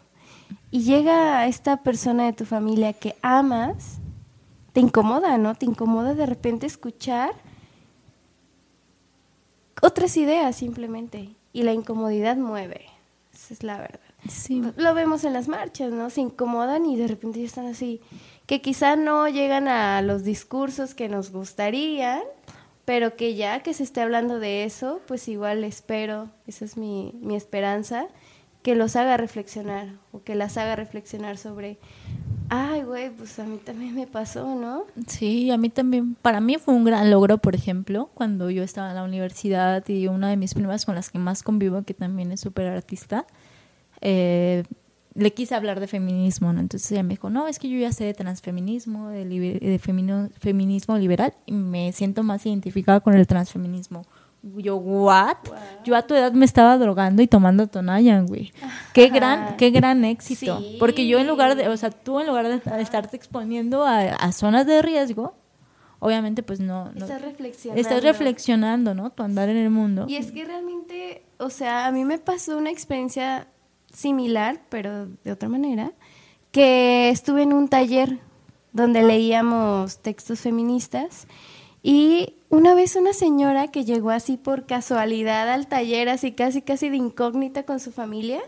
Y 0.70 0.82
llega 0.82 1.46
esta 1.46 1.78
persona 1.82 2.24
de 2.24 2.32
tu 2.32 2.44
familia 2.44 2.92
que 2.92 3.16
amas, 3.20 3.98
te 4.72 4.80
incomoda, 4.80 5.36
¿no? 5.36 5.54
Te 5.54 5.66
incomoda 5.66 6.14
de 6.14 6.26
repente 6.26 6.66
escuchar 6.66 7.32
otras 9.82 10.16
ideas 10.16 10.56
simplemente. 10.56 11.30
Y 11.52 11.62
la 11.62 11.72
incomodidad 11.72 12.36
mueve. 12.36 12.86
Esa 13.34 13.54
es 13.54 13.62
la 13.62 13.78
verdad. 13.78 14.00
Sí. 14.28 14.62
Lo 14.76 14.94
vemos 14.94 15.24
en 15.24 15.32
las 15.32 15.48
marchas, 15.48 15.92
¿no? 15.92 16.10
Se 16.10 16.20
incomodan 16.20 16.86
y 16.86 16.96
de 16.96 17.08
repente 17.08 17.40
ya 17.40 17.46
están 17.46 17.66
así 17.66 18.00
que 18.48 18.62
quizá 18.62 18.96
no 18.96 19.28
llegan 19.28 19.68
a 19.68 20.00
los 20.00 20.24
discursos 20.24 20.94
que 20.94 21.10
nos 21.10 21.30
gustarían, 21.32 22.22
pero 22.86 23.14
que 23.14 23.34
ya 23.34 23.62
que 23.62 23.74
se 23.74 23.82
esté 23.82 24.00
hablando 24.00 24.38
de 24.38 24.64
eso, 24.64 25.02
pues 25.06 25.28
igual 25.28 25.64
espero, 25.64 26.30
esa 26.46 26.64
es 26.64 26.78
mi, 26.78 27.12
mi 27.20 27.36
esperanza, 27.36 28.06
que 28.62 28.74
los 28.74 28.96
haga 28.96 29.18
reflexionar 29.18 29.88
o 30.12 30.22
que 30.22 30.34
las 30.34 30.56
haga 30.56 30.76
reflexionar 30.76 31.36
sobre, 31.36 31.76
ay, 32.48 32.84
güey, 32.84 33.10
pues 33.10 33.38
a 33.38 33.44
mí 33.44 33.58
también 33.62 33.94
me 33.94 34.06
pasó, 34.06 34.54
¿no? 34.54 34.86
Sí, 35.06 35.50
a 35.50 35.58
mí 35.58 35.68
también, 35.68 36.14
para 36.14 36.40
mí 36.40 36.56
fue 36.56 36.72
un 36.72 36.84
gran 36.84 37.10
logro, 37.10 37.36
por 37.36 37.54
ejemplo, 37.54 38.08
cuando 38.14 38.48
yo 38.48 38.62
estaba 38.62 38.88
en 38.88 38.96
la 38.96 39.04
universidad 39.04 39.86
y 39.88 40.08
una 40.08 40.30
de 40.30 40.38
mis 40.38 40.54
primas 40.54 40.86
con 40.86 40.94
las 40.94 41.10
que 41.10 41.18
más 41.18 41.42
convivo, 41.42 41.82
que 41.82 41.92
también 41.92 42.32
es 42.32 42.40
súper 42.40 42.68
artista, 42.68 43.26
eh, 44.00 44.64
le 45.14 45.32
quise 45.32 45.54
hablar 45.54 45.80
de 45.80 45.86
feminismo, 45.86 46.52
¿no? 46.52 46.60
Entonces 46.60 46.90
ella 46.92 47.02
me 47.02 47.10
dijo, 47.10 47.30
no, 47.30 47.48
es 47.48 47.58
que 47.58 47.68
yo 47.68 47.78
ya 47.78 47.92
sé 47.92 48.04
de 48.04 48.14
transfeminismo, 48.14 49.08
de, 49.08 49.24
de 49.24 49.78
feminismo 49.78 50.98
liberal, 50.98 51.34
y 51.46 51.52
me 51.52 51.92
siento 51.92 52.22
más 52.22 52.46
identificada 52.46 53.00
con 53.00 53.14
el 53.14 53.26
transfeminismo. 53.26 54.04
Yo, 54.42 54.76
¿what? 54.76 55.36
Yo 55.84 55.96
a 55.96 56.02
tu 56.02 56.14
edad 56.14 56.32
me 56.32 56.44
estaba 56.44 56.78
drogando 56.78 57.22
y 57.22 57.26
tomando 57.26 57.66
Tonayan, 57.66 58.26
güey. 58.26 58.52
Qué 58.94 59.08
gran, 59.08 59.56
qué 59.56 59.70
gran 59.70 60.04
éxito. 60.04 60.62
Porque 60.78 61.08
yo 61.08 61.18
en 61.18 61.26
lugar 61.26 61.56
de, 61.56 61.68
o 61.68 61.76
sea, 61.76 61.90
tú 61.90 62.20
en 62.20 62.28
lugar 62.28 62.46
de 62.46 62.80
estarte 62.80 63.16
exponiendo 63.16 63.84
a, 63.84 64.32
zonas 64.32 64.64
de 64.66 64.80
riesgo, 64.80 65.34
obviamente 65.98 66.44
pues 66.44 66.60
no, 66.60 66.92
no... 66.92 67.04
Estás 67.04 67.20
reflexionando. 67.20 67.80
Estás 67.80 68.02
reflexionando, 68.04 68.94
¿no? 68.94 69.10
Tu 69.10 69.24
andar 69.24 69.48
en 69.48 69.56
el 69.56 69.70
mundo. 69.70 70.06
Y 70.08 70.16
es 70.16 70.30
que 70.30 70.44
realmente, 70.44 71.24
o 71.38 71.50
sea, 71.50 71.86
a 71.86 71.92
mí 71.92 72.04
me 72.04 72.18
pasó 72.18 72.56
una 72.56 72.70
experiencia 72.70 73.48
similar, 73.98 74.60
pero 74.68 75.06
de 75.24 75.32
otra 75.32 75.48
manera, 75.48 75.90
que 76.52 77.10
estuve 77.10 77.42
en 77.42 77.52
un 77.52 77.68
taller 77.68 78.20
donde 78.72 79.02
leíamos 79.02 79.98
textos 79.98 80.40
feministas 80.40 81.26
y 81.82 82.34
una 82.48 82.74
vez 82.74 82.94
una 82.94 83.12
señora 83.12 83.68
que 83.68 83.84
llegó 83.84 84.10
así 84.10 84.36
por 84.36 84.66
casualidad 84.66 85.50
al 85.50 85.66
taller, 85.66 86.08
así 86.08 86.32
casi 86.32 86.62
casi 86.62 86.90
de 86.90 86.96
incógnita 86.96 87.64
con 87.64 87.80
su 87.80 87.90
familia, 87.90 88.40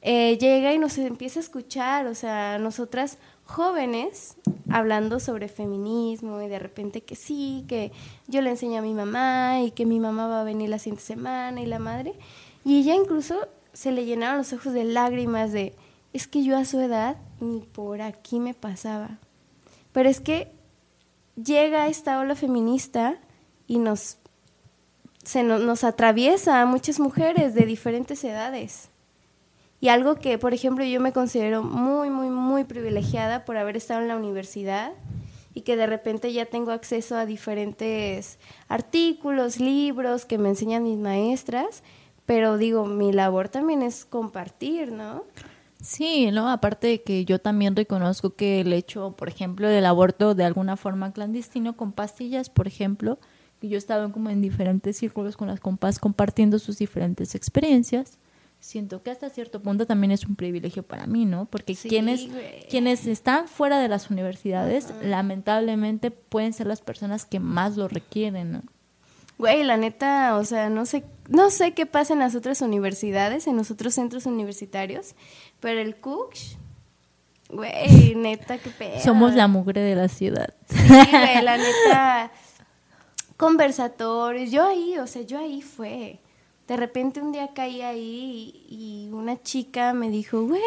eh, 0.00 0.38
llega 0.38 0.72
y 0.72 0.78
nos 0.78 0.96
empieza 0.96 1.40
a 1.40 1.42
escuchar, 1.42 2.06
o 2.06 2.14
sea, 2.14 2.58
nosotras 2.58 3.18
jóvenes 3.44 4.36
hablando 4.70 5.20
sobre 5.20 5.48
feminismo 5.48 6.40
y 6.40 6.48
de 6.48 6.58
repente 6.58 7.02
que 7.02 7.16
sí, 7.16 7.66
que 7.68 7.92
yo 8.28 8.40
le 8.40 8.50
enseño 8.50 8.78
a 8.78 8.82
mi 8.82 8.94
mamá 8.94 9.60
y 9.60 9.72
que 9.72 9.84
mi 9.84 10.00
mamá 10.00 10.26
va 10.26 10.40
a 10.40 10.44
venir 10.44 10.70
la 10.70 10.78
siguiente 10.78 11.04
semana 11.04 11.60
y 11.60 11.66
la 11.66 11.78
madre. 11.78 12.14
Y 12.64 12.80
ella 12.80 12.94
incluso 12.94 13.36
se 13.72 13.92
le 13.92 14.04
llenaron 14.04 14.38
los 14.38 14.52
ojos 14.52 14.72
de 14.72 14.84
lágrimas 14.84 15.52
de, 15.52 15.74
es 16.12 16.26
que 16.26 16.42
yo 16.42 16.56
a 16.56 16.64
su 16.64 16.80
edad 16.80 17.16
ni 17.40 17.60
por 17.60 18.02
aquí 18.02 18.40
me 18.40 18.54
pasaba. 18.54 19.18
Pero 19.92 20.08
es 20.08 20.20
que 20.20 20.52
llega 21.42 21.88
esta 21.88 22.20
ola 22.20 22.34
feminista 22.34 23.18
y 23.66 23.78
nos, 23.78 24.18
se 25.22 25.42
nos 25.42 25.84
atraviesa 25.84 26.60
a 26.60 26.66
muchas 26.66 27.00
mujeres 27.00 27.54
de 27.54 27.66
diferentes 27.66 28.22
edades. 28.24 28.90
Y 29.80 29.88
algo 29.88 30.16
que, 30.16 30.36
por 30.36 30.52
ejemplo, 30.52 30.84
yo 30.84 31.00
me 31.00 31.12
considero 31.12 31.62
muy, 31.62 32.10
muy, 32.10 32.28
muy 32.28 32.64
privilegiada 32.64 33.44
por 33.44 33.56
haber 33.56 33.76
estado 33.76 34.02
en 34.02 34.08
la 34.08 34.16
universidad 34.16 34.92
y 35.54 35.62
que 35.62 35.76
de 35.76 35.86
repente 35.86 36.32
ya 36.32 36.46
tengo 36.46 36.70
acceso 36.70 37.16
a 37.16 37.26
diferentes 37.26 38.38
artículos, 38.68 39.58
libros 39.58 40.26
que 40.26 40.38
me 40.38 40.50
enseñan 40.50 40.84
mis 40.84 40.98
maestras 40.98 41.82
pero 42.30 42.58
digo, 42.58 42.86
mi 42.86 43.12
labor 43.12 43.48
también 43.48 43.82
es 43.82 44.04
compartir, 44.04 44.92
¿no? 44.92 45.24
Sí, 45.82 46.30
¿no? 46.30 46.48
Aparte 46.48 46.86
de 46.86 47.02
que 47.02 47.24
yo 47.24 47.40
también 47.40 47.74
reconozco 47.74 48.36
que 48.36 48.60
el 48.60 48.72
hecho, 48.72 49.16
por 49.16 49.28
ejemplo, 49.28 49.66
del 49.66 49.84
aborto 49.84 50.36
de 50.36 50.44
alguna 50.44 50.76
forma 50.76 51.12
clandestino 51.12 51.76
con 51.76 51.90
pastillas, 51.90 52.48
por 52.48 52.68
ejemplo, 52.68 53.18
que 53.60 53.68
yo 53.68 53.74
he 53.74 53.78
estado 53.78 54.12
como 54.12 54.30
en 54.30 54.42
diferentes 54.42 54.96
círculos 54.96 55.36
con 55.36 55.48
las 55.48 55.58
compas 55.58 55.98
compartiendo 55.98 56.60
sus 56.60 56.78
diferentes 56.78 57.34
experiencias, 57.34 58.16
siento 58.60 59.02
que 59.02 59.10
hasta 59.10 59.28
cierto 59.28 59.60
punto 59.60 59.84
también 59.84 60.12
es 60.12 60.24
un 60.24 60.36
privilegio 60.36 60.84
para 60.84 61.08
mí, 61.08 61.24
¿no? 61.24 61.46
Porque 61.46 61.74
quienes, 61.74 62.28
quienes 62.70 63.08
están 63.08 63.48
fuera 63.48 63.80
de 63.80 63.88
las 63.88 64.08
universidades, 64.08 64.94
lamentablemente 65.02 66.12
pueden 66.12 66.52
ser 66.52 66.68
las 66.68 66.80
personas 66.80 67.24
que 67.24 67.40
más 67.40 67.76
lo 67.76 67.88
requieren, 67.88 68.52
¿no? 68.52 68.62
Güey, 69.36 69.64
la 69.64 69.78
neta, 69.78 70.36
o 70.36 70.44
sea, 70.44 70.68
no 70.68 70.84
sé, 70.84 71.02
no 71.30 71.50
sé 71.50 71.74
qué 71.74 71.86
pasa 71.86 72.12
en 72.12 72.18
las 72.18 72.34
otras 72.34 72.60
universidades, 72.60 73.46
en 73.46 73.56
los 73.56 73.70
otros 73.70 73.94
centros 73.94 74.26
universitarios, 74.26 75.14
pero 75.60 75.80
el 75.80 75.94
Cooks, 75.94 76.58
güey, 77.48 78.16
neta, 78.16 78.58
qué 78.58 78.70
pedo. 78.70 79.00
Somos 79.00 79.34
la 79.34 79.46
mugre 79.46 79.80
de 79.80 79.94
la 79.94 80.08
ciudad. 80.08 80.52
Sí, 80.68 80.88
güey, 80.88 81.42
la 81.42 81.56
neta, 81.56 82.32
conversatorios, 83.36 84.50
yo 84.50 84.66
ahí, 84.66 84.98
o 84.98 85.06
sea, 85.06 85.22
yo 85.22 85.38
ahí 85.38 85.62
fue. 85.62 86.18
De 86.66 86.76
repente 86.76 87.20
un 87.20 87.30
día 87.30 87.50
caí 87.54 87.80
ahí 87.82 88.64
y, 88.68 89.06
y 89.08 89.12
una 89.12 89.40
chica 89.40 89.92
me 89.92 90.10
dijo, 90.10 90.42
güey, 90.42 90.60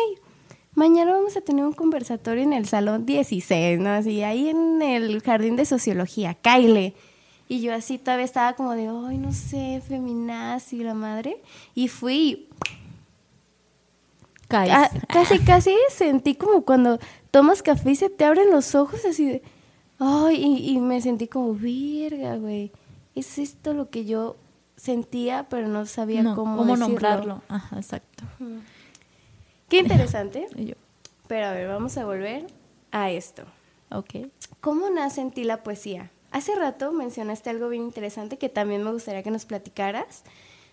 mañana 0.75 1.11
vamos 1.11 1.35
a 1.35 1.41
tener 1.41 1.65
un 1.65 1.73
conversatorio 1.73 2.43
en 2.43 2.53
el 2.53 2.67
salón 2.67 3.05
16, 3.05 3.79
¿no? 3.79 3.89
Así, 3.89 4.23
ahí 4.23 4.47
en 4.47 4.81
el 4.81 5.21
jardín 5.21 5.57
de 5.57 5.65
sociología, 5.65 6.35
Kyle. 6.35 6.93
Y 7.53 7.61
yo 7.61 7.71
así 7.71 7.99
todavía 7.99 8.25
estaba 8.25 8.53
como 8.53 8.71
de, 8.71 8.87
ay, 8.87 9.19
no 9.19 9.31
sé, 9.31 9.79
feminazi, 9.87 10.83
la 10.83 10.95
madre. 10.95 11.39
Y 11.75 11.87
fui. 11.87 12.49
Ah, 14.49 14.89
casi, 15.07 15.37
casi 15.37 15.75
sentí 15.89 16.33
como 16.33 16.63
cuando 16.63 16.97
tomas 17.29 17.61
café 17.61 17.91
y 17.91 17.95
se 17.95 18.09
te 18.09 18.25
abren 18.25 18.49
los 18.49 18.73
ojos 18.73 19.05
así 19.05 19.27
de, 19.27 19.43
ay, 19.99 20.43
y, 20.67 20.79
me 20.79 20.99
sentí 20.99 21.27
como, 21.27 21.53
virga, 21.53 22.37
güey. 22.37 22.71
Es 23.13 23.37
esto 23.37 23.75
lo 23.75 23.91
que 23.91 24.05
yo 24.05 24.35
sentía, 24.75 25.45
pero 25.47 25.67
no 25.67 25.85
sabía 25.85 26.23
cómo, 26.33 26.57
cómo 26.57 26.75
nombrarlo. 26.75 27.43
Ajá, 27.49 27.75
exacto. 27.75 28.23
Qué 29.69 29.77
interesante. 29.77 30.47
Pero 31.27 31.45
a 31.45 31.51
ver, 31.51 31.67
vamos 31.67 31.97
a 31.97 32.05
volver 32.05 32.47
a 32.91 33.11
esto. 33.11 33.43
Ok. 33.91 34.27
¿Cómo 34.59 34.89
nace 34.89 35.21
en 35.21 35.29
ti 35.29 35.43
la 35.43 35.61
poesía? 35.61 36.09
Hace 36.33 36.55
rato 36.55 36.91
mencionaste 36.91 37.51
algo 37.51 37.69
bien 37.69 37.83
interesante 37.83 38.39
que 38.39 38.49
también 38.49 38.83
me 38.83 38.91
gustaría 38.91 39.21
que 39.21 39.29
nos 39.29 39.45
platicaras. 39.45 40.23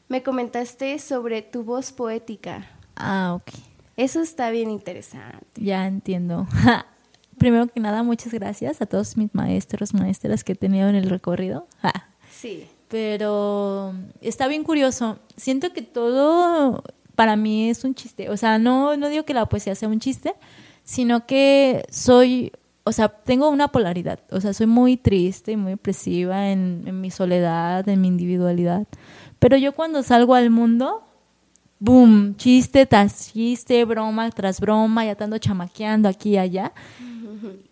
Me 0.08 0.22
comentaste 0.22 0.98
sobre 0.98 1.42
tu 1.42 1.64
voz 1.64 1.92
poética. 1.92 2.66
Ah, 2.96 3.34
ok. 3.34 3.52
Eso 3.98 4.22
está 4.22 4.50
bien 4.50 4.70
interesante. 4.70 5.46
Ya 5.56 5.86
entiendo. 5.86 6.46
Primero 7.38 7.66
que 7.66 7.78
nada, 7.78 8.02
muchas 8.02 8.32
gracias 8.32 8.80
a 8.80 8.86
todos 8.86 9.18
mis 9.18 9.34
maestros, 9.34 9.92
maestras 9.92 10.44
que 10.44 10.52
he 10.52 10.56
tenido 10.56 10.88
en 10.88 10.96
el 10.96 11.08
recorrido. 11.10 11.68
Sí. 12.32 12.66
Pero 12.88 13.92
está 14.22 14.48
bien 14.48 14.64
curioso. 14.64 15.18
Siento 15.36 15.74
que 15.74 15.82
todo 15.82 16.82
para 17.14 17.36
mí 17.36 17.68
es 17.68 17.84
un 17.84 17.94
chiste. 17.94 18.30
O 18.30 18.38
sea, 18.38 18.58
no, 18.58 18.96
no 18.96 19.10
digo 19.10 19.26
que 19.26 19.34
la 19.34 19.46
poesía 19.46 19.74
sea 19.74 19.88
un 19.88 20.00
chiste, 20.00 20.32
sino 20.84 21.26
que 21.26 21.84
soy 21.90 22.50
o 22.90 22.92
sea, 22.92 23.08
tengo 23.08 23.48
una 23.48 23.68
polaridad, 23.68 24.18
o 24.32 24.40
sea, 24.40 24.52
soy 24.52 24.66
muy 24.66 24.96
triste 24.96 25.52
y 25.52 25.56
muy 25.56 25.70
depresiva 25.70 26.50
en, 26.50 27.00
mi 27.00 27.12
soledad, 27.12 27.88
en 27.88 28.00
mi 28.00 28.08
individualidad, 28.08 28.88
pero 29.38 29.56
yo 29.56 29.76
cuando 29.76 30.02
salgo 30.02 30.34
al 30.34 30.50
mundo, 30.50 31.04
boom, 31.78 32.34
chiste 32.34 32.86
tras 32.86 33.32
chiste, 33.32 33.84
broma 33.84 34.28
tras 34.32 34.58
broma, 34.58 35.04
ya 35.04 35.12
estando 35.12 35.38
chamaqueando 35.38 36.08
aquí 36.08 36.30
y 36.30 36.38
allá, 36.38 36.72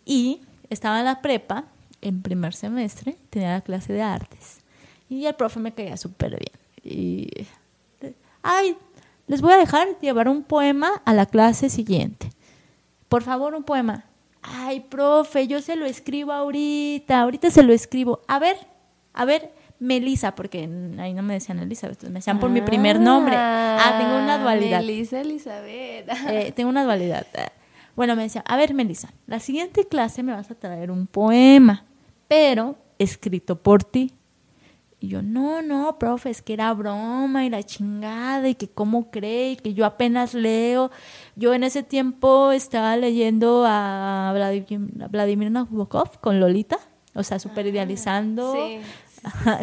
y 0.05 0.41
estaba 0.71 1.01
en 1.01 1.07
la 1.07 1.21
prepa, 1.21 1.65
en 2.01 2.23
primer 2.23 2.55
semestre, 2.55 3.17
tenía 3.29 3.55
la 3.55 3.61
clase 3.61 3.93
de 3.93 4.03
artes, 4.03 4.61
y 5.11 5.27
el 5.27 5.35
profe 5.35 5.59
me 5.59 5.73
caía 5.73 5.97
súper 5.97 6.39
bien, 6.39 6.53
y, 6.85 7.29
ay, 8.45 8.77
les 9.27 9.41
voy 9.41 9.53
a 9.53 9.57
dejar 9.57 9.99
llevar 10.01 10.29
un 10.29 10.45
poema 10.45 11.03
a 11.05 11.13
la 11.13 11.27
clase 11.27 11.71
siguiente. 11.71 12.31
Por 13.09 13.25
favor, 13.25 13.55
un 13.55 13.65
poema 13.65 14.05
ay, 14.51 14.81
profe, 14.81 15.47
yo 15.47 15.61
se 15.61 15.77
lo 15.77 15.87
escribo 15.87 16.33
ahorita, 16.33 17.21
ahorita 17.21 17.51
se 17.51 17.63
lo 17.63 17.73
escribo. 17.73 18.21
A 18.27 18.39
ver, 18.39 18.57
a 19.13 19.25
ver, 19.25 19.53
Melisa, 19.79 20.35
porque 20.35 20.69
ahí 20.99 21.15
no 21.15 21.23
me 21.23 21.35
decían 21.35 21.59
Elizabeth, 21.61 22.03
me 22.05 22.15
decían 22.15 22.41
por 22.41 22.51
mi 22.51 22.61
primer 22.61 22.99
nombre. 23.01 23.35
Ah, 23.37 23.97
tengo 23.99 24.19
una 24.19 24.39
dualidad. 24.39 24.81
Melisa 24.81 25.21
Elizabeth. 25.21 26.09
Eh, 26.29 26.53
tengo 26.53 26.71
una 26.71 26.85
dualidad. 26.85 27.27
Bueno, 27.95 28.17
me 28.17 28.23
decían, 28.23 28.45
a 28.47 28.57
ver, 28.57 28.75
Melisa, 28.75 29.13
la 29.27 29.41
siguiente 29.41 29.85
clase 29.85 30.23
me 30.23 30.33
vas 30.33 30.51
a 30.51 30.55
traer 30.55 30.91
un 30.91 31.07
poema, 31.07 31.85
pero 32.29 32.77
escrito 32.99 33.57
por 33.57 33.85
ti. 33.85 34.13
Y 35.01 35.09
yo, 35.09 35.23
no, 35.23 35.63
no, 35.63 35.97
profe, 35.99 36.31
es 36.31 36.43
que 36.43 36.55
era 36.55 36.75
broma 36.75 37.45
y 37.45 37.51
la 37.51 37.63
chingada 37.63 38.49
y 38.49 38.57
que 38.57 38.69
cómo 38.69 39.11
cree 39.11 39.53
y 39.53 39.57
que 39.57 39.73
yo 39.73 39.85
apenas 39.87 40.35
leo. 40.35 40.91
Yo 41.37 41.55
en 41.55 41.63
ese 41.63 41.85
tiempo 41.85 42.51
estaba 42.51 42.97
leyendo 42.97 43.65
a 43.67 44.33
Vladimir, 45.11 45.53
Nabokov 45.53 46.19
con 46.21 46.41
Lolita, 46.41 46.79
o 47.15 47.23
sea, 47.23 47.39
super 47.39 47.65
ah, 47.65 47.69
idealizando, 47.69 48.57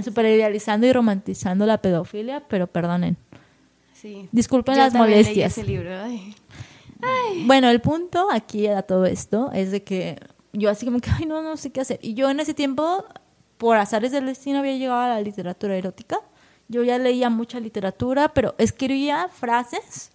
super 0.03 0.25
idealizando 0.35 0.87
y 0.87 0.93
romantizando 0.93 1.65
la 1.65 1.81
pedofilia, 1.81 2.41
pero 2.47 2.67
perdonen. 2.67 3.17
Sí. 3.93 4.29
Disculpen 4.31 4.77
las 4.77 4.93
molestias. 4.93 5.59
Bueno, 7.45 7.69
el 7.69 7.81
punto 7.81 8.29
aquí 8.31 8.67
a 8.67 8.83
todo 8.83 9.05
esto 9.05 9.51
es 9.53 9.71
de 9.71 9.83
que 9.83 10.17
yo 10.53 10.69
así 10.69 10.85
como 10.85 10.99
que, 10.99 11.09
ay, 11.11 11.25
no, 11.25 11.41
no 11.41 11.57
sé 11.57 11.71
qué 11.71 11.81
hacer. 11.81 11.99
Y 12.01 12.13
yo 12.13 12.29
en 12.29 12.39
ese 12.39 12.53
tiempo 12.53 13.03
por 13.57 13.77
azares 13.77 14.11
del 14.11 14.25
destino 14.25 14.59
había 14.59 14.77
llegado 14.77 15.01
a 15.01 15.09
la 15.09 15.21
literatura 15.21 15.75
erótica. 15.75 16.19
Yo 16.67 16.83
ya 16.83 16.97
leía 16.97 17.29
mucha 17.29 17.59
literatura, 17.59 18.29
pero 18.29 18.55
escribía 18.57 19.27
frases, 19.29 20.11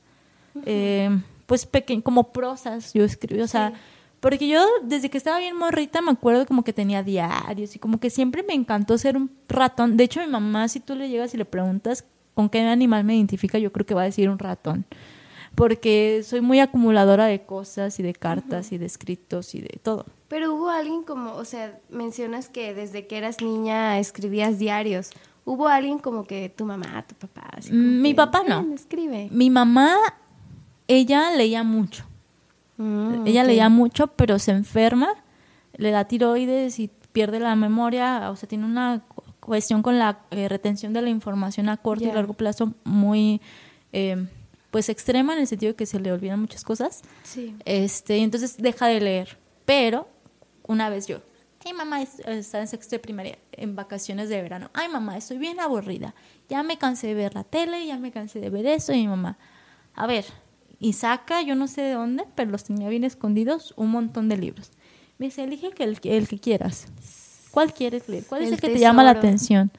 eh, 0.67 1.11
pues 1.47 1.65
pequeñas, 1.65 2.03
como 2.03 2.33
prosas, 2.33 2.93
yo 2.93 3.05
escribía, 3.05 3.45
o 3.45 3.49
sea, 3.49 3.73
porque 4.19 4.49
yo 4.49 4.65
desde 4.83 5.11
que 5.11 5.19
estaba 5.19 5.39
bien 5.39 5.57
morrita 5.57 6.03
me 6.03 6.11
acuerdo 6.11 6.47
como 6.47 6.65
que 6.65 6.73
tenía 6.73 7.03
diarios 7.03 7.77
y 7.77 7.79
como 7.79 7.99
que 8.01 8.11
siempre 8.11 8.43
me 8.43 8.55
encantó 8.55 8.99
ser 8.99 9.17
un 9.17 9.31
ratón. 9.49 9.97
De 9.97 10.05
hecho, 10.05 10.21
mi 10.21 10.27
mamá, 10.27 10.69
si 10.69 10.81
tú 10.81 10.95
le 10.95 11.09
llegas 11.09 11.33
y 11.35 11.37
le 11.37 11.45
preguntas 11.45 12.05
con 12.35 12.49
qué 12.49 12.61
animal 12.61 13.05
me 13.05 13.17
identifica, 13.17 13.59
yo 13.59 13.73
creo 13.73 13.87
que 13.87 13.95
va 13.95 14.03
a 14.03 14.07
decir 14.07 14.29
un 14.29 14.39
ratón 14.39 14.85
porque 15.55 16.23
soy 16.25 16.41
muy 16.41 16.61
acumuladora 16.61 17.27
de 17.27 17.43
cosas 17.43 17.99
y 18.01 18.03
de 18.03 18.15
cartas 18.15 18.73
y 18.73 18.79
de 18.79 18.87
escritos 18.87 19.55
y 19.55 19.61
de 19.61 19.79
todo. 19.83 20.07
Pero 20.29 20.55
hubo 20.55 20.71
alguien 20.71 21.03
como, 21.03 21.35
o 21.35 21.45
sea, 21.45 21.79
mencionas 21.91 22.49
que 22.49 22.73
desde 22.73 23.07
que 23.07 23.19
eras 23.19 23.41
niña 23.41 23.99
escribías 23.99 24.59
diarios. 24.59 25.11
¿Hubo 25.45 25.69
alguien 25.69 25.99
como 25.99 26.25
que 26.25 26.49
tu 26.49 26.65
mamá, 26.65 27.05
tu 27.07 27.15
papá? 27.15 27.51
Mi 27.71 28.15
papá 28.15 28.43
no. 28.47 28.75
Escribe. 28.75 29.29
Mi 29.33 29.51
mamá, 29.51 29.97
ella 30.87 31.31
leía 31.33 31.65
mucho. 31.65 32.05
Mm, 32.77 33.27
ella 33.27 33.45
leía 33.45 33.69
mucho, 33.69 34.07
pero 34.07 34.39
se 34.39 34.53
enferma, 34.53 35.09
le 35.77 35.91
da 35.91 36.05
tiroides 36.05 36.79
y 36.79 36.91
pierde 37.13 37.41
la 37.41 37.57
memoria, 37.57 38.31
o 38.31 38.37
sea, 38.37 38.49
tiene 38.49 38.65
una 38.65 39.03
cuestión 39.41 39.83
con 39.83 39.99
la 39.99 40.21
eh, 40.31 40.49
retención 40.49 40.93
de 40.93 41.03
la 41.03 41.11
información 41.11 41.69
a 41.69 41.77
corto 41.77 42.05
y 42.05 42.13
largo 42.13 42.35
plazo 42.35 42.73
muy... 42.85 43.41
Eh, 43.93 44.27
pues 44.71 44.89
extrema 44.89 45.33
en 45.35 45.41
el 45.41 45.47
sentido 45.47 45.73
de 45.73 45.77
que 45.77 45.87
se 45.87 45.99
le 46.01 46.13
olvidan 46.13 46.41
muchas 46.41 46.65
cosas. 46.65 47.03
Sí. 47.23 47.55
Este, 47.65 48.19
y 48.19 48.23
entonces 48.23 48.57
deja 48.59 48.87
de 48.87 49.01
leer. 49.01 49.39
Pero 49.65 50.09
una 50.67 50.89
vez 50.89 51.07
yo, 51.07 51.21
ay 51.65 51.73
mamá, 51.73 52.03
está 52.03 52.61
en 52.61 52.69
sexto 52.69 52.97
de 52.97 53.01
primaria, 53.01 53.39
en 53.53 53.77
vacaciones 53.77 54.29
de 54.29 54.41
verano. 54.43 54.71
Ay 54.73 54.89
mamá, 54.89 55.17
estoy 55.17 55.39
bien 55.39 55.61
aburrida. 55.61 56.15
Ya 56.49 56.63
me 56.63 56.79
cansé 56.79 57.09
de 57.09 57.15
ver 57.15 57.35
la 57.35 57.45
tele, 57.45 57.87
ya 57.87 57.99
me 57.99 58.11
cansé 58.11 58.41
de 58.41 58.51
ver 58.51 58.67
eso. 58.67 58.93
Y 58.93 59.01
mi 59.01 59.09
mamá, 59.09 59.39
a 59.95 60.07
ver, 60.07 60.25
y 60.79 60.95
saca, 60.95 61.43
yo 61.43 61.55
no 61.55 61.69
sé 61.69 61.83
de 61.83 61.93
dónde, 61.93 62.25
pero 62.35 62.51
los 62.51 62.65
tenía 62.65 62.89
bien 62.89 63.05
escondidos, 63.05 63.75
un 63.77 63.91
montón 63.91 64.29
de 64.29 64.39
libros. 64.39 64.71
Me 65.19 65.27
dice, 65.27 65.45
elige 65.45 65.69
el, 65.79 66.01
el 66.03 66.29
que 66.29 66.39
quieras. 66.39 66.87
¿Cuál 67.51 67.75
quieres 67.75 68.09
leer? 68.09 68.25
¿Cuál 68.25 68.43
es 68.43 68.53
el 68.53 68.61
que 68.61 68.69
te 68.69 68.79
llama 68.79 69.03
la 69.03 69.11
atención? 69.11 69.71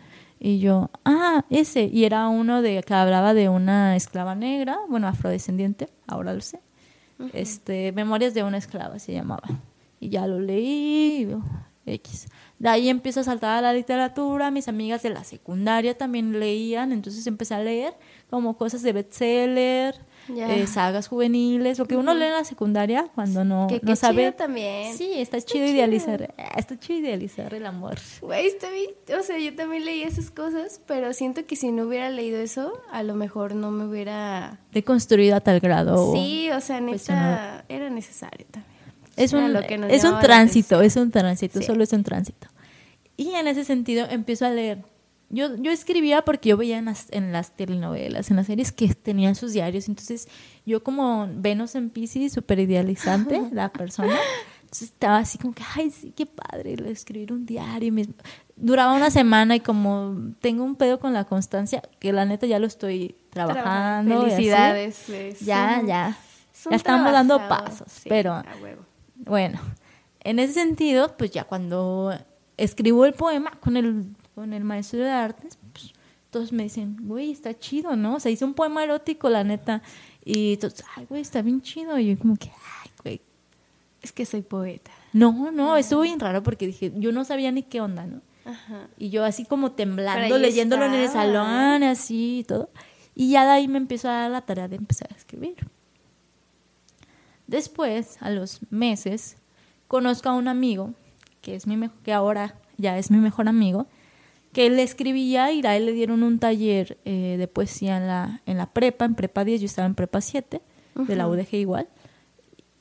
Y 0.43 0.57
yo, 0.57 0.89
ah, 1.05 1.45
ese. 1.51 1.83
Y 1.83 2.03
era 2.03 2.27
uno 2.27 2.63
de 2.63 2.81
que 2.81 2.93
hablaba 2.95 3.35
de 3.35 3.47
una 3.47 3.95
esclava 3.95 4.33
negra, 4.33 4.79
bueno, 4.89 5.07
afrodescendiente, 5.07 5.87
ahora 6.07 6.33
lo 6.33 6.41
sé. 6.41 6.59
Este, 7.31 7.91
Memorias 7.91 8.33
de 8.33 8.43
una 8.43 8.57
esclava 8.57 8.97
se 8.97 9.13
llamaba. 9.13 9.47
Y 9.99 10.09
ya 10.09 10.25
lo 10.25 10.39
leí, 10.39 11.29
X. 11.85 12.27
De 12.57 12.69
ahí 12.69 12.89
empiezo 12.89 13.19
a 13.19 13.23
saltar 13.23 13.59
a 13.59 13.61
la 13.61 13.71
literatura, 13.71 14.49
mis 14.49 14.67
amigas 14.67 15.03
de 15.03 15.11
la 15.11 15.23
secundaria 15.23 15.95
también 15.95 16.39
leían, 16.39 16.91
entonces 16.91 17.27
empecé 17.27 17.53
a 17.53 17.59
leer 17.59 17.93
como 18.31 18.57
cosas 18.57 18.81
de 18.81 18.93
bestseller, 18.93 19.93
eh, 20.29 20.67
sagas 20.67 21.07
juveniles, 21.07 21.79
lo 21.79 21.85
que 21.85 21.95
uno 21.95 22.13
lee 22.13 22.25
en 22.25 22.33
la 22.33 22.43
secundaria 22.43 23.07
cuando 23.15 23.43
no, 23.43 23.67
no 23.81 23.95
sabe. 23.95 24.31
también. 24.31 24.95
Sí, 24.95 25.13
está, 25.15 25.41
chido, 25.41 25.65
idealizar, 25.65 26.21
eh, 26.21 26.33
está 26.57 26.79
chido 26.79 26.99
idealizar 26.99 27.53
el 27.53 27.65
amor. 27.65 27.97
Güey, 28.21 28.47
está 28.47 28.69
bien, 28.69 28.91
o 29.19 29.23
sea, 29.23 29.37
yo 29.37 29.55
también 29.55 29.85
leí 29.85 30.03
esas 30.03 30.31
cosas, 30.31 30.81
pero 30.85 31.13
siento 31.13 31.45
que 31.45 31.55
si 31.55 31.71
no 31.71 31.83
hubiera 31.83 32.09
leído 32.09 32.39
eso, 32.39 32.73
a 32.91 33.03
lo 33.03 33.15
mejor 33.15 33.55
no 33.55 33.71
me 33.71 33.85
hubiera... 33.85 34.59
Deconstruido 34.71 35.35
a 35.35 35.41
tal 35.41 35.59
grado. 35.59 36.13
Sí, 36.13 36.49
o 36.51 36.61
sea, 36.61 36.79
neta, 36.81 37.65
era 37.67 37.89
necesario 37.89 38.45
también. 38.51 38.71
Es 39.17 39.33
un, 39.33 39.55
es 39.89 40.03
un 40.03 40.19
tránsito, 40.19 40.81
es 40.81 40.95
un 40.95 41.11
tránsito, 41.11 41.61
solo 41.61 41.83
es 41.83 41.93
un 41.93 42.03
tránsito. 42.03 42.47
Y 43.17 43.35
en 43.35 43.47
ese 43.47 43.65
sentido 43.65 44.07
empiezo 44.09 44.45
a 44.45 44.49
leer 44.49 44.79
yo, 45.31 45.55
yo 45.55 45.71
escribía 45.71 46.23
porque 46.23 46.49
yo 46.49 46.57
veía 46.57 46.77
en 46.77 46.85
las, 46.85 47.07
en 47.11 47.31
las 47.31 47.55
telenovelas, 47.55 48.29
en 48.29 48.35
las 48.35 48.47
series 48.47 48.71
que 48.71 48.93
tenían 48.93 49.35
sus 49.35 49.53
diarios. 49.53 49.87
Entonces, 49.87 50.27
yo 50.65 50.83
como 50.83 51.27
Venus 51.33 51.75
en 51.75 51.89
Pisces, 51.89 52.33
súper 52.33 52.59
idealizante, 52.59 53.41
la 53.51 53.71
persona, 53.71 54.15
entonces 54.61 54.89
estaba 54.89 55.19
así 55.19 55.37
como 55.37 55.53
que, 55.53 55.63
ay, 55.75 55.89
sí, 55.89 56.13
qué 56.15 56.25
padre 56.25 56.75
escribir 56.91 57.31
un 57.31 57.45
diario. 57.45 57.93
Duraba 58.57 58.93
una 58.93 59.09
semana 59.09 59.55
y 59.55 59.61
como 59.61 60.33
tengo 60.41 60.65
un 60.65 60.75
pedo 60.75 60.99
con 60.99 61.13
la 61.13 61.23
constancia, 61.23 61.81
que 61.99 62.11
la 62.11 62.25
neta 62.25 62.45
ya 62.45 62.59
lo 62.59 62.67
estoy 62.67 63.15
trabajando. 63.29 64.23
Felicidades. 64.23 65.07
ya, 65.39 65.81
ya. 65.85 66.17
Ya 66.69 66.75
estamos 66.75 67.11
dando 67.11 67.39
pasos, 67.47 68.01
pero 68.07 68.43
bueno, 69.15 69.59
en 70.19 70.37
ese 70.37 70.53
sentido, 70.53 71.15
pues 71.17 71.31
ya 71.31 71.45
cuando 71.45 72.13
escribo 72.57 73.05
el 73.05 73.13
poema 73.13 73.51
con 73.59 73.77
el 73.77 74.05
con 74.41 74.53
el 74.53 74.63
maestro 74.63 74.97
de 74.97 75.11
artes, 75.11 75.59
pues, 75.71 75.93
todos 76.31 76.51
me 76.51 76.63
dicen, 76.63 76.97
güey, 77.01 77.29
está 77.29 77.55
chido, 77.59 77.95
¿no? 77.95 78.15
O 78.15 78.19
sea, 78.19 78.31
hice 78.31 78.43
un 78.43 78.55
poema 78.55 78.83
erótico, 78.83 79.29
la 79.29 79.43
neta. 79.43 79.83
Y 80.25 80.57
todos, 80.57 80.83
ay, 80.95 81.05
güey, 81.07 81.21
está 81.21 81.43
bien 81.43 81.61
chido. 81.61 81.99
Y 81.99 82.07
yo 82.07 82.17
como 82.17 82.35
que, 82.37 82.47
ay, 82.47 82.91
güey. 83.03 83.21
Es 84.01 84.11
que 84.11 84.25
soy 84.25 84.41
poeta. 84.41 84.89
No, 85.13 85.51
no, 85.51 85.77
estuvo 85.77 86.01
bien 86.01 86.19
raro 86.19 86.41
porque 86.41 86.65
dije, 86.65 86.91
yo 86.95 87.11
no 87.11 87.23
sabía 87.23 87.51
ni 87.51 87.61
qué 87.61 87.81
onda, 87.81 88.07
¿no? 88.07 88.21
Ajá. 88.45 88.87
Y 88.97 89.11
yo 89.11 89.23
así 89.23 89.45
como 89.45 89.73
temblando, 89.73 90.39
leyéndolo 90.39 90.85
en 90.85 90.95
el 90.95 91.09
salón, 91.09 91.83
así 91.83 92.39
y 92.39 92.43
todo. 92.43 92.71
Y 93.13 93.29
ya 93.29 93.45
de 93.45 93.51
ahí 93.51 93.67
me 93.67 93.77
empezó 93.77 94.09
a 94.09 94.21
dar 94.21 94.31
la 94.31 94.41
tarea 94.41 94.67
de 94.67 94.77
empezar 94.77 95.09
a 95.13 95.15
escribir. 95.15 95.57
Después, 97.45 98.17
a 98.21 98.31
los 98.31 98.61
meses, 98.71 99.37
conozco 99.87 100.29
a 100.29 100.33
un 100.33 100.47
amigo, 100.47 100.95
que, 101.41 101.53
es 101.53 101.67
mi 101.67 101.89
que 102.03 102.11
ahora 102.11 102.55
ya 102.77 102.97
es 102.97 103.11
mi 103.11 103.17
mejor 103.17 103.47
amigo, 103.47 103.85
que 104.53 104.65
él 104.67 104.79
escribía 104.79 105.51
y 105.51 105.65
a 105.65 105.77
él 105.77 105.85
le 105.85 105.93
dieron 105.93 106.23
un 106.23 106.39
taller 106.39 106.97
eh, 107.05 107.35
de 107.37 107.47
poesía 107.47 107.97
en 107.97 108.07
la, 108.07 108.41
en 108.45 108.57
la 108.57 108.67
prepa, 108.67 109.05
en 109.05 109.15
prepa 109.15 109.45
10, 109.45 109.61
yo 109.61 109.65
estaba 109.65 109.85
en 109.85 109.95
prepa 109.95 110.21
7, 110.21 110.61
de 110.95 111.15
la 111.15 111.27
UDG 111.27 111.55
igual, 111.55 111.87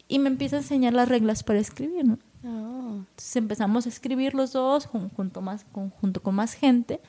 y 0.08 0.18
me 0.18 0.28
empieza 0.28 0.56
a 0.56 0.60
enseñar 0.60 0.92
las 0.92 1.08
reglas 1.08 1.44
para 1.44 1.60
escribir, 1.60 2.04
¿no? 2.04 2.18
Oh. 2.44 2.96
Entonces 2.98 3.36
empezamos 3.36 3.86
a 3.86 3.88
escribir 3.88 4.34
los 4.34 4.52
dos 4.52 4.86
junto, 4.86 5.40
más, 5.40 5.64
junto 6.00 6.22
con 6.22 6.34
más 6.34 6.54
gente, 6.54 7.00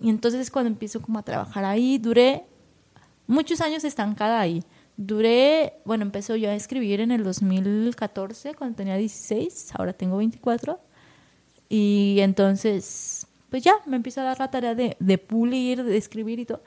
y 0.00 0.08
entonces 0.08 0.40
es 0.40 0.50
cuando 0.50 0.70
empiezo 0.70 1.00
como 1.02 1.18
a 1.18 1.22
trabajar 1.22 1.64
ahí, 1.64 1.98
duré 1.98 2.44
muchos 3.26 3.60
años 3.60 3.84
estancada 3.84 4.40
ahí. 4.40 4.62
Duré, 4.96 5.74
bueno, 5.84 6.04
empezó 6.04 6.36
yo 6.36 6.50
a 6.50 6.54
escribir 6.54 7.00
en 7.00 7.10
el 7.10 7.24
2014, 7.24 8.54
cuando 8.54 8.76
tenía 8.76 8.96
16, 8.96 9.72
ahora 9.74 9.92
tengo 9.92 10.18
24. 10.18 10.78
Y 11.68 12.18
entonces 12.20 13.26
pues 13.54 13.62
ya 13.62 13.76
me 13.86 13.94
empiezo 13.94 14.20
a 14.20 14.24
dar 14.24 14.40
la 14.40 14.50
tarea 14.50 14.74
de, 14.74 14.96
de 14.98 15.16
pulir, 15.16 15.84
de 15.84 15.96
escribir 15.96 16.40
y 16.40 16.44
todo. 16.44 16.60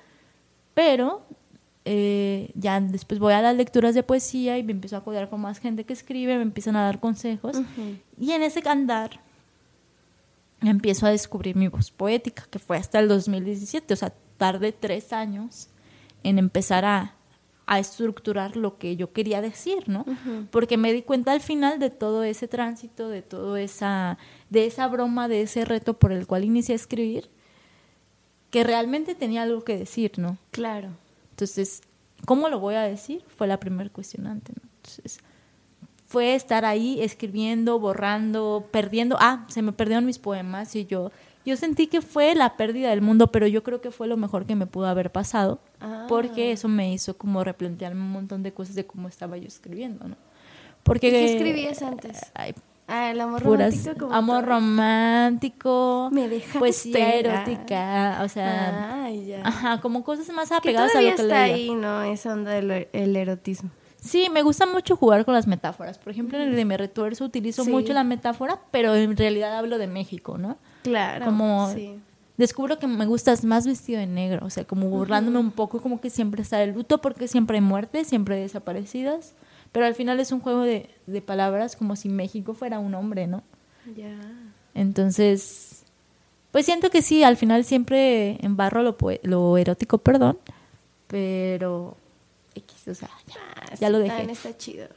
Pero 0.74 1.26
eh, 1.84 2.50
ya 2.56 2.80
después 2.80 3.20
voy 3.20 3.34
a 3.34 3.42
las 3.42 3.58
lecturas 3.58 3.94
de 3.94 4.04
poesía 4.04 4.58
y 4.58 4.64
me 4.64 4.72
empiezo 4.72 4.96
a 4.96 5.00
acordar 5.00 5.30
con 5.30 5.42
más 5.42 5.60
gente 5.60 5.84
que 5.84 5.92
escribe, 5.92 6.38
me 6.38 6.44
empiezan 6.44 6.78
a 6.78 6.84
dar 6.84 7.02
consejos. 7.02 7.58
Y 8.18 8.32
en 8.32 8.42
ese 8.42 8.62
andar 8.70 9.20
empiezo 10.62 11.06
a 11.08 11.10
descubrir 11.10 11.58
mi 11.58 11.68
voz 11.68 11.92
poética, 11.92 12.48
que 12.50 12.58
fue 12.58 12.78
hasta 12.78 13.00
el 13.00 13.10
2017, 13.10 13.94
o 13.94 13.98
sea, 13.98 14.14
tardé 14.38 14.72
tres 14.72 15.12
años 15.12 15.68
en 16.24 16.40
empezar 16.40 16.86
a, 16.86 17.16
a 17.68 17.80
estructurar 17.80 18.56
lo 18.56 18.78
que 18.78 18.96
yo 18.96 19.12
quería 19.12 19.42
decir, 19.42 19.88
¿no? 19.90 20.06
Porque 20.52 20.78
me 20.78 20.94
di 20.94 21.02
cuenta 21.02 21.34
al 21.34 21.42
final 21.42 21.80
de 21.80 21.90
todo 21.90 22.24
ese 22.24 22.48
tránsito, 22.48 23.10
de 23.10 23.22
todo 23.22 23.58
esa, 23.58 24.18
de 24.50 24.66
esa 24.66 24.88
broma, 24.88 25.28
de 25.28 25.42
ese 25.42 25.66
reto 25.66 26.00
por 26.00 26.14
el 26.14 26.26
cual 26.26 26.46
inicié 26.46 26.74
a 26.74 26.78
escribir, 26.78 27.30
que 28.52 28.64
realmente 28.64 29.16
tenía 29.16 29.44
algo 29.44 29.66
que 29.66 29.78
decir, 29.78 30.14
¿no? 30.18 30.38
Claro. 30.52 30.92
Entonces, 31.32 31.82
¿cómo 32.26 32.48
lo 32.48 32.60
voy 32.60 32.76
a 32.76 32.84
decir? 32.84 33.24
Fue 33.36 33.48
la 33.48 33.60
primer 33.60 33.92
cuestionante, 33.92 34.54
¿no? 34.56 34.70
Entonces, 34.78 35.20
fue 36.06 36.36
estar 36.36 36.64
ahí 36.64 37.02
escribiendo, 37.02 37.80
borrando, 37.80 38.70
perdiendo, 38.72 39.18
ah, 39.20 39.46
se 39.50 39.62
me 39.62 39.74
perdieron 39.74 40.06
mis 40.06 40.20
poemas 40.20 40.74
y 40.78 40.86
yo 40.86 41.12
yo 41.48 41.56
sentí 41.56 41.88
que 41.88 42.02
fue 42.02 42.36
la 42.36 42.58
pérdida 42.58 42.90
del 42.90 43.02
mundo, 43.02 43.28
pero 43.32 43.48
yo 43.48 43.64
creo 43.64 43.80
que 43.80 43.90
fue 43.90 44.10
lo 44.10 44.18
mejor 44.18 44.46
que 44.46 44.54
me 44.54 44.66
pudo 44.66 44.88
haber 44.88 45.14
pasado, 45.14 45.62
porque 46.10 46.50
ah. 46.50 46.52
eso 46.52 46.68
me 46.68 46.92
hizo 46.92 47.18
como 47.18 47.42
replantearme 47.42 48.02
un 48.02 48.12
montón 48.12 48.44
de 48.44 48.52
cosas 48.52 48.76
de 48.76 48.86
cómo 48.86 49.08
estaba 49.08 49.38
yo 49.38 49.48
escribiendo, 49.48 50.10
¿no? 50.10 50.18
Porque, 50.84 51.10
¿Qué 51.10 51.36
escribías 51.36 51.82
antes? 51.84 52.20
ah, 52.88 53.12
el 53.12 53.22
amor 53.22 53.44
romántico. 53.44 54.10
amor 54.12 54.44
romántico, 54.44 56.10
me 56.12 56.28
poesía 56.60 57.16
erótica, 57.16 58.20
o 58.26 58.28
sea, 58.28 59.08
ajá, 59.46 59.80
como 59.80 60.04
cosas 60.04 60.28
más 60.32 60.52
apegadas 60.52 60.94
a 60.96 61.02
lo 61.02 61.16
que 61.16 61.22
está 61.22 61.44
ahí, 61.44 61.74
¿no? 61.74 62.04
Esa 62.04 62.34
onda 62.34 62.52
del 62.52 62.90
el 62.92 63.16
erotismo. 63.16 63.70
Sí, 64.02 64.28
me 64.30 64.42
gusta 64.42 64.66
mucho 64.66 64.98
jugar 64.98 65.24
con 65.24 65.34
las 65.34 65.48
metáforas. 65.48 65.98
Por 65.98 66.12
ejemplo, 66.12 66.38
en 66.38 66.50
el 66.50 66.56
de 66.58 66.66
Me 66.66 66.76
Retuerzo 66.76 67.24
utilizo 67.24 67.64
mucho 67.64 67.94
la 67.94 68.04
metáfora, 68.04 68.60
pero 68.70 68.94
en 68.96 69.16
realidad 69.16 69.58
hablo 69.58 69.78
de 69.78 69.88
México, 69.88 70.38
¿no? 70.38 70.58
Claro. 70.88 71.26
Como 71.26 71.70
descubro 72.38 72.78
que 72.80 72.88
me 72.88 73.06
gustas 73.06 73.44
más 73.44 73.66
vestido 73.66 74.00
de 74.00 74.06
negro, 74.06 74.46
o 74.46 74.50
sea, 74.50 74.64
como 74.64 74.90
burlándome 74.90 75.40
un 75.40 75.52
poco, 75.52 75.82
como 75.82 76.00
que 76.00 76.10
siempre 76.10 76.44
está 76.44 76.64
el 76.64 76.74
luto 76.74 77.00
porque 77.00 77.28
siempre 77.28 77.58
hay 77.58 77.62
muertes, 77.62 78.08
siempre 78.08 78.36
hay 78.36 78.42
desaparecidas, 78.42 79.34
pero 79.72 79.86
al 79.86 79.96
final 79.96 80.20
es 80.20 80.32
un 80.32 80.40
juego 80.40 80.62
de, 80.62 80.90
palabras 81.26 81.76
como 81.76 81.96
si 81.96 82.10
México 82.10 82.54
fuera 82.54 82.80
un 82.80 82.94
hombre, 82.94 83.28
¿no? 83.28 83.44
Ya. 83.96 84.16
Entonces, 84.76 85.84
pues 86.52 86.66
siento 86.66 86.90
que 86.92 87.02
sí, 87.02 87.24
al 87.24 87.38
final 87.38 87.66
siempre 87.66 88.38
embarro 88.46 88.84
lo, 88.84 88.96
lo 89.24 89.58
erótico, 89.58 89.98
perdón, 89.98 90.38
pero 91.08 91.98
X, 92.54 92.88
o 92.88 92.94
sea, 92.94 93.10
ya, 93.80 93.88
ah, 93.88 93.90
lo 93.90 94.00
dejé. 94.00 94.32
Está 94.32 94.56
chido. 94.56 94.88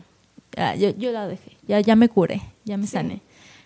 Ya, 0.56 0.74
yo, 0.74 0.90
yo 0.90 1.10
la 1.12 1.26
dejé, 1.26 1.56
ya, 1.66 1.80
ya 1.80 1.96
me 1.96 2.08
curé, 2.08 2.42
ya 2.64 2.76
me 2.76 2.86
sané. 2.86 3.22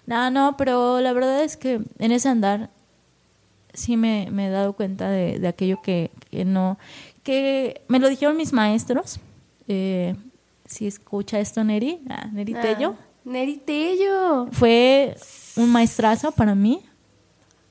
No, 0.07 0.31
no, 0.31 0.57
pero 0.57 1.01
la 1.01 1.13
verdad 1.13 1.43
es 1.43 1.57
que 1.57 1.81
en 1.99 2.13
ese 2.13 2.29
andar 2.29 2.71
sí 3.73 3.97
me, 3.97 4.25
he 4.29 4.51
dado 4.51 4.75
cuenta 4.75 5.11
de, 5.11 5.47
aquello 5.47 5.81
que, 5.83 6.11
no, 6.47 6.79
que 7.23 7.83
me 7.89 7.99
lo 7.99 8.09
dijeron 8.09 8.37
mis 8.37 8.53
maestros. 8.53 9.21
Eh, 9.69 10.15
si 10.67 10.87
escucha 10.87 11.41
esto, 11.41 11.63
Neri, 11.65 12.01
ah, 12.09 12.29
Neri 12.33 12.55
Tello. 12.55 12.97
Ah, 12.99 13.05
Neri 13.25 13.57
Tello. 13.57 14.49
Fue 14.53 15.17
un 15.57 15.71
maestrazo 15.71 16.33
para 16.33 16.55
mí. 16.55 16.83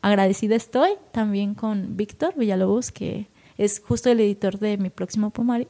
Agradecida 0.02 0.56
estoy 0.56 0.92
también 1.12 1.54
con 1.56 1.96
Víctor 1.96 2.34
Villalobos, 2.36 2.92
que 2.92 3.28
es 3.58 3.80
justo 3.80 4.10
el 4.10 4.20
editor 4.20 4.60
de 4.60 4.78
mi 4.78 4.90
próximo 4.90 5.30
poemario. 5.30 5.70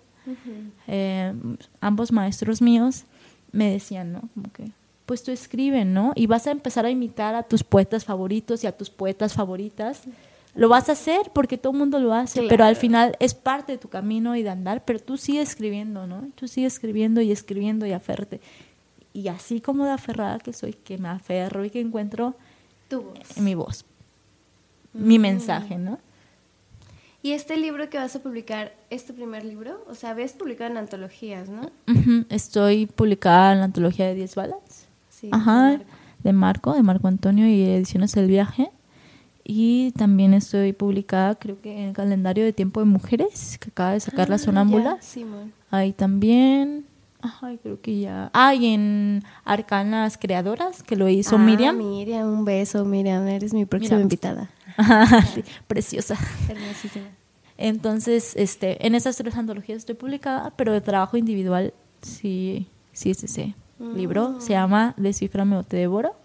Eh, 0.87 1.33
ambos 1.81 2.11
maestros 2.11 2.61
míos 2.61 3.03
me 3.51 3.71
decían, 3.71 4.13
¿no? 4.13 4.21
Como 4.33 4.51
que 4.51 4.71
pues 5.05 5.23
tú 5.23 5.31
escribe, 5.31 5.85
¿no? 5.85 6.13
Y 6.15 6.27
vas 6.27 6.47
a 6.47 6.51
empezar 6.51 6.85
a 6.85 6.89
imitar 6.89 7.35
a 7.35 7.43
tus 7.43 7.63
poetas 7.63 8.05
favoritos 8.05 8.63
y 8.63 8.67
a 8.67 8.71
tus 8.77 8.89
poetas 8.89 9.33
favoritas. 9.33 10.03
Lo 10.55 10.69
vas 10.69 10.87
a 10.89 10.91
hacer 10.91 11.31
porque 11.33 11.57
todo 11.57 11.73
el 11.73 11.79
mundo 11.79 11.99
lo 11.99 12.13
hace, 12.13 12.43
pero 12.47 12.63
al 12.63 12.75
final 12.75 13.17
es 13.19 13.33
parte 13.33 13.71
de 13.71 13.77
tu 13.79 13.89
camino 13.89 14.35
y 14.35 14.43
de 14.43 14.49
andar, 14.49 14.85
pero 14.85 14.99
tú 14.99 15.17
sigues 15.17 15.49
escribiendo, 15.49 16.05
¿no? 16.05 16.27
Tú 16.35 16.47
sigues 16.47 16.73
escribiendo 16.73 17.21
y 17.21 17.31
escribiendo 17.31 17.85
y 17.85 17.91
aferte. 17.91 18.39
Y 19.13 19.27
así 19.27 19.61
como 19.61 19.85
de 19.85 19.91
aferrada 19.91 20.39
que 20.39 20.53
soy, 20.53 20.73
que 20.73 20.97
me 20.97 21.09
aferro 21.09 21.65
y 21.65 21.69
que 21.69 21.79
encuentro 21.79 22.35
tu 22.87 23.03
mi 23.37 23.55
voz, 23.55 23.85
mi 24.93 25.17
mm. 25.17 25.21
mensaje, 25.21 25.77
¿no? 25.77 25.99
¿Y 27.23 27.31
este 27.31 27.55
libro 27.55 27.89
que 27.89 27.97
vas 27.97 28.15
a 28.15 28.21
publicar 28.21 28.73
es 28.89 29.05
tu 29.05 29.13
primer 29.13 29.45
libro? 29.45 29.83
O 29.87 29.95
sea, 29.95 30.13
ves 30.13 30.33
publicado 30.33 30.71
en 30.71 30.77
antologías, 30.77 31.47
¿no? 31.47 31.71
Estoy 32.29 32.85
publicada 32.85 33.53
en 33.53 33.59
la 33.59 33.65
antología 33.65 34.07
de 34.07 34.15
10 34.15 34.35
balas. 34.35 34.89
Ajá, 35.31 35.79
de 36.23 36.33
Marco. 36.33 36.73
de 36.73 36.83
Marco, 36.83 37.07
Antonio 37.07 37.47
y 37.47 37.63
Ediciones 37.63 38.13
del 38.13 38.27
Viaje. 38.27 38.69
Y 39.45 39.91
también 39.91 40.33
estoy 40.33 40.71
publicada, 40.71 41.35
creo 41.35 41.59
que 41.61 41.77
en 41.77 41.89
el 41.89 41.93
calendario 41.93 42.45
de 42.45 42.53
tiempo 42.53 42.79
de 42.79 42.85
mujeres, 42.85 43.57
que 43.59 43.69
acaba 43.69 43.91
de 43.91 43.99
sacar 43.99 44.29
la 44.29 44.35
ah, 44.35 44.39
sonámbula. 44.39 44.97
Ahí 45.69 45.91
también. 45.91 46.85
Ay, 47.41 47.59
creo 47.61 47.81
que 47.81 47.99
ya. 47.99 48.29
Ah, 48.33 48.55
y 48.55 48.67
en 48.67 49.23
Arcanas 49.43 50.17
Creadoras, 50.17 50.81
que 50.81 50.95
lo 50.95 51.09
hizo 51.09 51.35
ah, 51.35 51.39
Miriam. 51.39 51.77
Miriam, 51.77 52.27
un 52.27 52.45
beso, 52.45 52.85
Miriam, 52.85 53.27
eres 53.27 53.53
mi 53.53 53.65
próxima 53.65 53.99
invitada. 53.99 54.49
preciosa. 55.67 56.17
Hermosísima. 56.47 57.07
Entonces, 57.57 58.33
este, 58.35 58.85
en 58.85 58.95
esas 58.95 59.17
tres 59.17 59.35
antologías 59.35 59.79
estoy 59.79 59.95
publicada, 59.95 60.53
pero 60.55 60.71
de 60.71 60.81
trabajo 60.81 61.17
individual 61.17 61.73
sí, 62.01 62.67
sí 62.93 63.11
es 63.11 63.23
ese 63.23 63.55
libro. 63.79 64.39
Se 64.39 64.53
llama 64.53 64.93
Desciframe 64.97 65.57
o 65.57 65.63
te 65.63 65.77
devoro. 65.77 66.15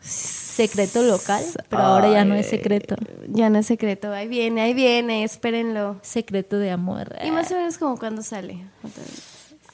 Secreto 0.00 1.02
local, 1.02 1.44
pero 1.68 1.82
ahora 1.82 2.10
ya 2.10 2.24
no 2.24 2.34
es 2.34 2.48
secreto. 2.48 2.96
Ya 3.28 3.50
no 3.50 3.58
es 3.58 3.66
secreto, 3.66 4.12
ahí 4.12 4.28
viene, 4.28 4.62
ahí 4.62 4.74
viene, 4.74 5.24
espérenlo. 5.24 5.98
Secreto 6.02 6.58
de 6.58 6.70
amor. 6.70 7.14
Y 7.24 7.30
más 7.30 7.50
o 7.52 7.54
menos 7.54 7.78
como 7.78 7.98
cuando 7.98 8.22
sale. 8.22 8.64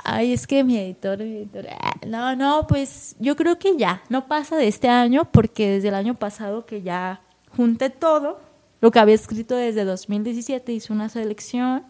Ay, 0.04 0.32
es 0.32 0.46
que 0.46 0.62
mi 0.62 0.78
editor, 0.78 1.18
mi 1.18 1.38
editor, 1.38 1.66
ah, 1.80 1.94
no, 2.06 2.36
no, 2.36 2.66
pues 2.68 3.16
yo 3.18 3.34
creo 3.34 3.58
que 3.58 3.76
ya, 3.76 4.02
no 4.08 4.28
pasa 4.28 4.56
de 4.56 4.68
este 4.68 4.88
año 4.88 5.24
porque 5.32 5.68
desde 5.68 5.88
el 5.88 5.94
año 5.94 6.14
pasado 6.14 6.66
que 6.66 6.82
ya 6.82 7.20
junté 7.56 7.90
todo, 7.90 8.40
lo 8.80 8.90
que 8.92 8.98
había 9.00 9.16
escrito 9.16 9.56
desde 9.56 9.84
2017, 9.84 10.72
hice 10.72 10.92
una 10.92 11.08
selección, 11.08 11.82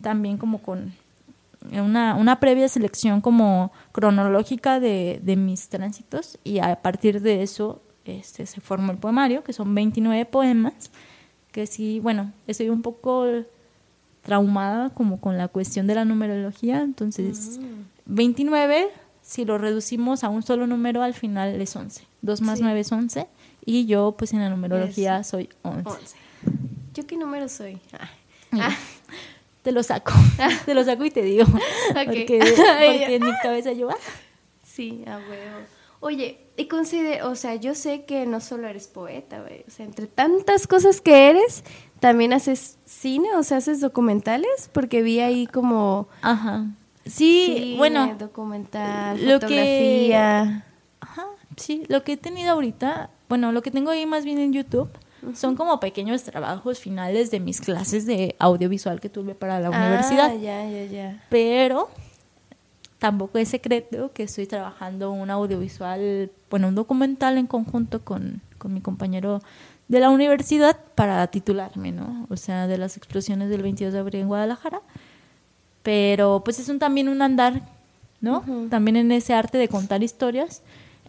también 0.00 0.38
como 0.38 0.62
con 0.62 0.92
una, 1.72 2.14
una 2.14 2.40
previa 2.40 2.68
selección 2.68 3.20
como 3.20 3.72
cronológica 3.92 4.80
de, 4.80 5.20
de, 5.22 5.36
mis 5.36 5.68
tránsitos 5.68 6.38
y 6.44 6.58
a 6.58 6.76
partir 6.82 7.20
de 7.20 7.42
eso 7.42 7.82
este, 8.04 8.46
se 8.46 8.60
formó 8.60 8.92
el 8.92 8.98
poemario, 8.98 9.42
que 9.42 9.52
son 9.52 9.74
29 9.74 10.26
poemas, 10.26 10.90
que 11.52 11.66
sí, 11.66 12.00
bueno, 12.00 12.32
estoy 12.46 12.68
un 12.68 12.82
poco 12.82 13.26
traumada 14.22 14.90
como 14.90 15.20
con 15.20 15.38
la 15.38 15.48
cuestión 15.48 15.86
de 15.86 15.94
la 15.94 16.04
numerología, 16.04 16.82
entonces 16.82 17.60
29, 18.06 18.88
si 19.22 19.44
lo 19.44 19.58
reducimos 19.58 20.24
a 20.24 20.28
un 20.28 20.42
solo 20.42 20.66
número, 20.66 21.02
al 21.02 21.14
final 21.14 21.60
es 21.60 21.74
11. 21.76 22.04
2 22.22 22.40
más 22.40 22.60
9 22.60 22.80
es 22.80 22.92
11 22.92 23.26
y 23.64 23.86
yo 23.86 24.14
pues 24.18 24.32
en 24.32 24.40
la 24.40 24.50
numerología 24.50 25.22
soy 25.24 25.48
11. 25.62 26.16
¿Yo 26.94 27.06
qué 27.06 27.16
número 27.16 27.48
soy? 27.48 27.78
Ah. 27.92 28.10
Ah. 28.52 28.76
Te 29.64 29.72
lo 29.72 29.82
saco, 29.82 30.12
te 30.66 30.74
lo 30.74 30.84
saco 30.84 31.06
y 31.06 31.10
te 31.10 31.22
digo, 31.22 31.46
porque, 31.94 32.26
porque 32.38 33.14
en 33.16 33.24
mi 33.24 33.32
cabeza 33.42 33.72
yo... 33.72 33.88
Ah. 33.90 33.96
Sí, 34.62 35.02
a 35.06 35.16
huevo. 35.16 35.66
Oye, 36.00 36.38
y 36.58 36.66
considero, 36.66 37.30
o 37.30 37.34
sea, 37.34 37.54
yo 37.54 37.74
sé 37.74 38.04
que 38.04 38.26
no 38.26 38.40
solo 38.40 38.68
eres 38.68 38.88
poeta, 38.88 39.40
güey. 39.40 39.64
O 39.66 39.70
sea, 39.70 39.86
entre 39.86 40.06
tantas 40.06 40.66
cosas 40.66 41.00
que 41.00 41.30
eres, 41.30 41.64
también 41.98 42.34
haces 42.34 42.76
cine, 42.84 43.34
o 43.36 43.42
sea, 43.42 43.56
haces 43.58 43.80
documentales, 43.80 44.68
porque 44.72 45.02
vi 45.02 45.20
ahí 45.20 45.46
como. 45.46 46.08
Ajá. 46.20 46.66
Sí, 47.06 47.76
bueno. 47.78 48.16
Documental, 48.18 49.18
fotografía. 49.18 50.66
Ajá, 51.00 51.26
sí. 51.56 51.84
Lo 51.88 52.04
que 52.04 52.14
he 52.14 52.16
tenido 52.18 52.52
ahorita, 52.52 53.10
bueno, 53.28 53.52
lo 53.52 53.62
que 53.62 53.70
tengo 53.70 53.90
ahí 53.90 54.04
más 54.04 54.24
bien 54.26 54.38
en 54.38 54.52
YouTube. 54.52 54.90
Son 55.34 55.56
como 55.56 55.80
pequeños 55.80 56.22
trabajos 56.22 56.78
finales 56.78 57.30
de 57.30 57.40
mis 57.40 57.60
clases 57.60 58.06
de 58.06 58.36
audiovisual 58.38 59.00
que 59.00 59.08
tuve 59.08 59.34
para 59.34 59.60
la 59.60 59.68
ah, 59.68 59.70
universidad. 59.70 60.38
Ya, 60.38 60.68
ya, 60.68 60.84
ya. 60.84 61.24
Pero 61.30 61.88
tampoco 62.98 63.38
es 63.38 63.48
secreto 63.48 64.12
que 64.12 64.24
estoy 64.24 64.46
trabajando 64.46 65.12
un 65.12 65.30
audiovisual, 65.30 66.30
bueno, 66.50 66.68
un 66.68 66.74
documental 66.74 67.38
en 67.38 67.46
conjunto 67.46 68.04
con, 68.04 68.40
con 68.58 68.72
mi 68.72 68.80
compañero 68.80 69.42
de 69.88 70.00
la 70.00 70.10
universidad 70.10 70.78
para 70.94 71.26
titularme, 71.26 71.92
¿no? 71.92 72.26
O 72.30 72.36
sea, 72.36 72.66
de 72.66 72.78
las 72.78 72.96
explosiones 72.96 73.50
del 73.50 73.62
22 73.62 73.92
de 73.92 73.98
abril 73.98 74.22
en 74.22 74.28
Guadalajara. 74.28 74.80
Pero 75.82 76.42
pues 76.44 76.58
es 76.58 76.68
un, 76.68 76.78
también 76.78 77.08
un 77.08 77.20
andar, 77.20 77.60
¿no? 78.20 78.42
También 78.70 78.96
en 78.96 79.12
ese 79.12 79.34
arte 79.34 79.58
de 79.58 79.68
contar 79.68 80.02
historias, 80.02 80.62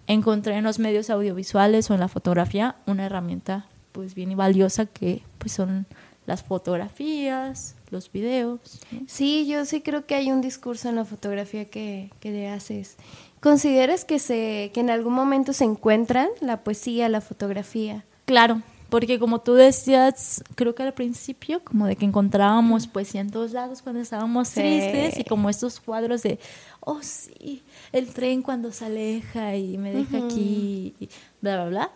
encontré 0.06 0.56
en 0.56 0.66
los 0.66 0.80
medios 0.80 1.10
audiovisuales 1.10 1.90
o 1.90 1.94
en 1.94 2.02
la 2.02 2.10
fotografía 2.10 2.76
una 2.86 3.06
herramienta 3.06 3.68
pues 3.96 4.14
bien 4.14 4.36
valiosa 4.36 4.86
que 4.86 5.24
pues 5.38 5.54
son 5.54 5.88
las 6.26 6.44
fotografías, 6.44 7.76
los 7.92 8.12
videos. 8.12 8.60
Sí, 9.08 9.48
yo 9.48 9.64
sí 9.64 9.80
creo 9.80 10.06
que 10.06 10.16
hay 10.16 10.32
un 10.34 10.42
discurso 10.42 10.90
en 10.90 10.98
la 10.98 11.06
fotografía 11.06 11.66
que, 11.70 12.12
que 12.20 12.32
le 12.32 12.50
haces. 12.50 12.98
¿Consideras 13.40 14.04
que, 14.04 14.20
se, 14.20 14.72
que 14.74 14.82
en 14.82 14.90
algún 14.90 15.14
momento 15.14 15.54
se 15.54 15.64
encuentran 15.64 16.28
la 16.42 16.62
poesía, 16.62 17.08
la 17.08 17.22
fotografía? 17.22 18.04
Claro, 18.26 18.62
porque 18.90 19.18
como 19.18 19.40
tú 19.40 19.54
decías, 19.54 20.44
creo 20.56 20.76
que 20.76 20.84
al 20.84 20.94
principio, 20.94 21.64
como 21.64 21.86
de 21.86 21.96
que 21.96 22.04
encontrábamos 22.04 22.88
poesía 22.88 23.22
en 23.22 23.32
todos 23.32 23.54
lados 23.54 23.82
cuando 23.82 24.02
estábamos 24.02 24.50
tristes 24.50 25.18
y 25.18 25.24
como 25.24 25.50
estos 25.50 25.80
cuadros 25.80 26.22
de, 26.22 26.38
oh 26.82 27.00
sí, 27.02 27.64
el 27.94 28.14
tren 28.14 28.42
cuando 28.42 28.74
se 28.74 28.86
aleja 28.86 29.56
y 29.56 29.78
me 29.78 29.94
deja 29.94 30.18
aquí, 30.18 30.96
y 31.00 31.08
bla, 31.40 31.56
bla, 31.56 31.70
bla 31.70 31.92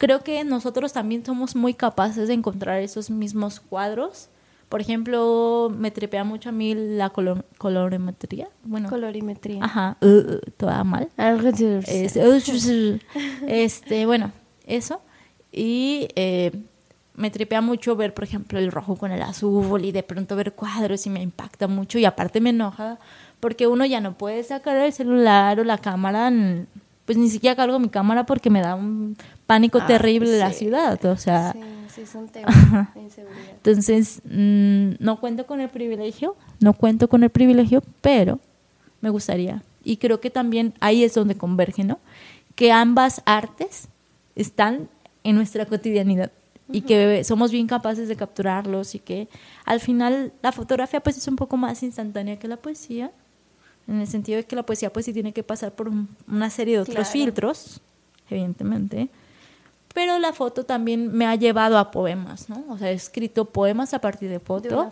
creo 0.00 0.20
que 0.20 0.42
nosotros 0.44 0.94
también 0.94 1.26
somos 1.26 1.54
muy 1.54 1.74
capaces 1.74 2.26
de 2.26 2.34
encontrar 2.34 2.80
esos 2.80 3.10
mismos 3.10 3.60
cuadros. 3.60 4.30
Por 4.70 4.80
ejemplo, 4.80 5.70
me 5.76 5.90
trepea 5.90 6.24
mucho 6.24 6.48
a 6.48 6.52
mí 6.52 6.74
la 6.74 7.12
colorimetría. 7.58 8.48
Bueno, 8.64 8.88
colorimetría. 8.88 9.62
Ajá, 9.62 9.98
uh, 10.00 10.06
uh, 10.06 10.40
toda 10.56 10.84
mal. 10.84 11.10
Este, 11.86 12.98
este, 13.46 14.06
bueno, 14.06 14.32
eso. 14.66 15.02
Y 15.52 16.08
eh, 16.14 16.52
me 17.14 17.30
tripea 17.30 17.60
mucho 17.60 17.94
ver, 17.94 18.14
por 18.14 18.24
ejemplo, 18.24 18.58
el 18.58 18.72
rojo 18.72 18.96
con 18.96 19.12
el 19.12 19.20
azul 19.20 19.84
y 19.84 19.92
de 19.92 20.02
pronto 20.02 20.34
ver 20.34 20.54
cuadros 20.54 21.04
y 21.04 21.10
me 21.10 21.20
impacta 21.20 21.68
mucho 21.68 21.98
y 21.98 22.06
aparte 22.06 22.40
me 22.40 22.50
enoja 22.50 22.98
porque 23.38 23.66
uno 23.66 23.84
ya 23.84 24.00
no 24.00 24.16
puede 24.16 24.42
sacar 24.44 24.78
el 24.78 24.94
celular 24.94 25.60
o 25.60 25.64
la 25.64 25.76
cámara, 25.76 26.32
pues 27.04 27.18
ni 27.18 27.28
siquiera 27.28 27.56
cargo 27.56 27.78
mi 27.78 27.88
cámara 27.90 28.24
porque 28.24 28.48
me 28.48 28.62
da 28.62 28.76
un 28.76 29.16
pánico 29.50 29.80
ah, 29.82 29.86
terrible 29.88 30.30
de 30.30 30.38
la 30.38 30.52
ciudad, 30.52 31.04
o 31.06 31.16
sea... 31.16 31.56
Sí, 31.92 32.06
sí, 32.06 32.18
temas 32.32 32.94
de 32.94 33.00
inseguridad. 33.02 33.50
Entonces, 33.50 34.22
mm, 34.24 34.92
no 35.00 35.18
cuento 35.18 35.44
con 35.44 35.60
el 35.60 35.68
privilegio, 35.68 36.36
no 36.60 36.72
cuento 36.72 37.08
con 37.08 37.24
el 37.24 37.30
privilegio, 37.30 37.82
pero 38.00 38.38
me 39.00 39.10
gustaría. 39.10 39.64
Y 39.82 39.96
creo 39.96 40.20
que 40.20 40.30
también 40.30 40.72
ahí 40.78 41.02
es 41.02 41.14
donde 41.14 41.34
converge, 41.34 41.82
¿no? 41.82 41.98
Que 42.54 42.70
ambas 42.70 43.22
artes 43.26 43.88
están 44.36 44.88
en 45.24 45.34
nuestra 45.34 45.66
cotidianidad 45.66 46.30
y 46.70 46.82
que 46.82 47.24
somos 47.24 47.50
bien 47.50 47.66
capaces 47.66 48.06
de 48.06 48.14
capturarlos 48.14 48.94
y 48.94 49.00
que 49.00 49.26
al 49.64 49.80
final 49.80 50.32
la 50.42 50.52
fotografía 50.52 51.00
pues 51.00 51.18
es 51.18 51.26
un 51.26 51.34
poco 51.34 51.56
más 51.56 51.82
instantánea 51.82 52.38
que 52.38 52.46
la 52.46 52.56
poesía, 52.56 53.10
en 53.88 54.00
el 54.00 54.06
sentido 54.06 54.36
de 54.36 54.44
que 54.44 54.54
la 54.54 54.62
poesía 54.62 54.92
pues 54.92 55.06
sí 55.06 55.12
tiene 55.12 55.32
que 55.32 55.42
pasar 55.42 55.72
por 55.72 55.90
una 56.28 56.50
serie 56.50 56.74
de 56.74 56.82
otros 56.82 57.08
filtros, 57.08 57.80
evidentemente, 58.30 59.10
pero 59.94 60.18
la 60.18 60.32
foto 60.32 60.64
también 60.64 61.12
me 61.12 61.26
ha 61.26 61.34
llevado 61.34 61.78
a 61.78 61.90
poemas, 61.90 62.48
¿no? 62.48 62.64
O 62.68 62.78
sea, 62.78 62.90
he 62.90 62.94
escrito 62.94 63.46
poemas 63.46 63.92
a 63.94 64.00
partir 64.00 64.30
de 64.30 64.38
foto, 64.38 64.90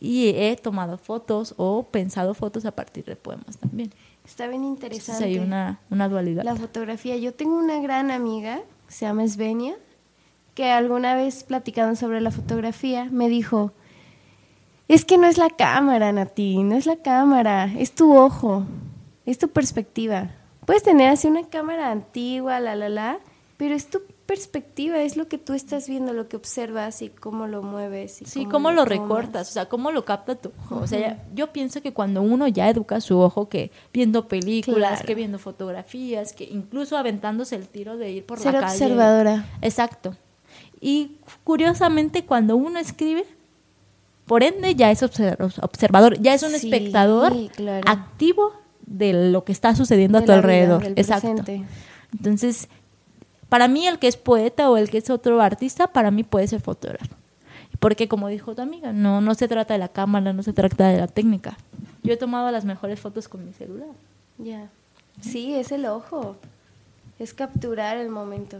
y 0.00 0.28
he 0.28 0.56
tomado 0.56 0.96
fotos 0.96 1.54
o 1.56 1.84
pensado 1.84 2.34
fotos 2.34 2.64
a 2.64 2.72
partir 2.72 3.04
de 3.04 3.16
poemas 3.16 3.58
también. 3.58 3.92
Está 4.24 4.46
bien 4.46 4.64
interesante. 4.64 5.24
hay 5.24 5.38
una, 5.38 5.80
una 5.90 6.08
dualidad. 6.08 6.44
La 6.44 6.54
fotografía. 6.54 7.16
Yo 7.16 7.32
tengo 7.34 7.58
una 7.58 7.80
gran 7.80 8.10
amiga, 8.10 8.60
se 8.86 9.06
llama 9.06 9.26
Svenia, 9.26 9.74
que 10.54 10.70
alguna 10.70 11.14
vez 11.14 11.44
platicando 11.44 11.96
sobre 11.96 12.20
la 12.20 12.30
fotografía 12.30 13.08
me 13.10 13.28
dijo, 13.28 13.72
es 14.86 15.04
que 15.04 15.18
no 15.18 15.26
es 15.26 15.38
la 15.38 15.50
cámara, 15.50 16.12
Nati, 16.12 16.62
no 16.62 16.74
es 16.74 16.86
la 16.86 16.96
cámara, 16.96 17.70
es 17.78 17.92
tu 17.92 18.16
ojo, 18.16 18.64
es 19.26 19.38
tu 19.38 19.48
perspectiva. 19.48 20.30
Puedes 20.64 20.82
tener 20.82 21.08
así 21.08 21.28
una 21.28 21.48
cámara 21.48 21.90
antigua, 21.90 22.60
la, 22.60 22.76
la, 22.76 22.88
la, 22.88 23.18
pero 23.56 23.74
es 23.74 23.88
tu 23.88 24.00
perspectiva, 24.28 25.00
es 25.00 25.16
lo 25.16 25.26
que 25.26 25.38
tú 25.38 25.54
estás 25.54 25.88
viendo, 25.88 26.12
lo 26.12 26.28
que 26.28 26.36
observas 26.36 27.00
y 27.00 27.08
cómo 27.08 27.46
lo 27.46 27.62
mueves. 27.62 28.20
Y 28.20 28.26
sí, 28.26 28.44
cómo, 28.44 28.72
lo, 28.72 28.84
recortas, 28.84 29.48
o 29.48 29.52
sea, 29.54 29.70
cómo 29.70 29.90
lo 29.90 30.04
capta 30.04 30.34
tu 30.34 30.52
ojo. 30.66 30.80
O 30.80 30.86
sea, 30.86 31.24
yo 31.34 31.50
pienso 31.50 31.80
que 31.80 31.94
cuando 31.94 32.20
uno 32.20 32.46
ya 32.46 32.68
educa 32.68 33.00
su 33.00 33.18
ojo, 33.18 33.48
que 33.48 33.70
viendo 33.90 34.28
películas, 34.28 35.02
que 35.02 35.14
viendo 35.14 35.38
fotografías, 35.38 36.34
que 36.34 36.44
incluso 36.44 36.98
aventándose 36.98 37.56
el 37.56 37.68
tiro 37.68 37.96
de 37.96 38.10
ir 38.10 38.26
por 38.26 38.38
la 38.44 38.52
calle. 38.52 38.66
observadora. 38.66 39.46
Exacto. 39.62 40.14
Y 40.78 41.12
curiosamente, 41.42 42.26
cuando 42.26 42.54
uno 42.54 42.78
escribe, 42.78 43.24
por 44.26 44.42
ende 44.42 44.74
ya 44.74 44.90
es 44.90 45.02
observador, 45.02 46.20
ya 46.20 46.34
es 46.34 46.42
un 46.42 46.54
espectador 46.54 47.32
activo 47.86 48.52
de 48.84 49.30
lo 49.30 49.44
que 49.44 49.52
está 49.52 49.74
sucediendo 49.74 50.18
a 50.18 50.24
tu 50.26 50.32
alrededor. 50.32 50.84
Exacto. 50.96 51.44
Entonces, 52.12 52.68
para 53.48 53.68
mí 53.68 53.86
el 53.86 53.98
que 53.98 54.08
es 54.08 54.16
poeta 54.16 54.70
o 54.70 54.76
el 54.76 54.90
que 54.90 54.98
es 54.98 55.10
otro 55.10 55.40
artista, 55.40 55.86
para 55.88 56.10
mí 56.10 56.22
puede 56.22 56.48
ser 56.48 56.60
fotógrafo. 56.60 57.14
Porque 57.80 58.08
como 58.08 58.28
dijo 58.28 58.54
tu 58.54 58.62
amiga, 58.62 58.92
no, 58.92 59.20
no 59.20 59.34
se 59.34 59.48
trata 59.48 59.74
de 59.74 59.78
la 59.78 59.88
cámara, 59.88 60.32
no 60.32 60.42
se 60.42 60.52
trata 60.52 60.88
de 60.88 60.98
la 60.98 61.06
técnica. 61.06 61.56
Yo 62.02 62.12
he 62.12 62.16
tomado 62.16 62.50
las 62.50 62.64
mejores 62.64 63.00
fotos 63.00 63.28
con 63.28 63.44
mi 63.44 63.52
celular. 63.52 63.88
Ya. 64.38 64.68
Sí, 65.20 65.54
es 65.54 65.72
el 65.72 65.86
ojo. 65.86 66.36
Es 67.18 67.34
capturar 67.34 67.96
el 67.96 68.08
momento. 68.08 68.58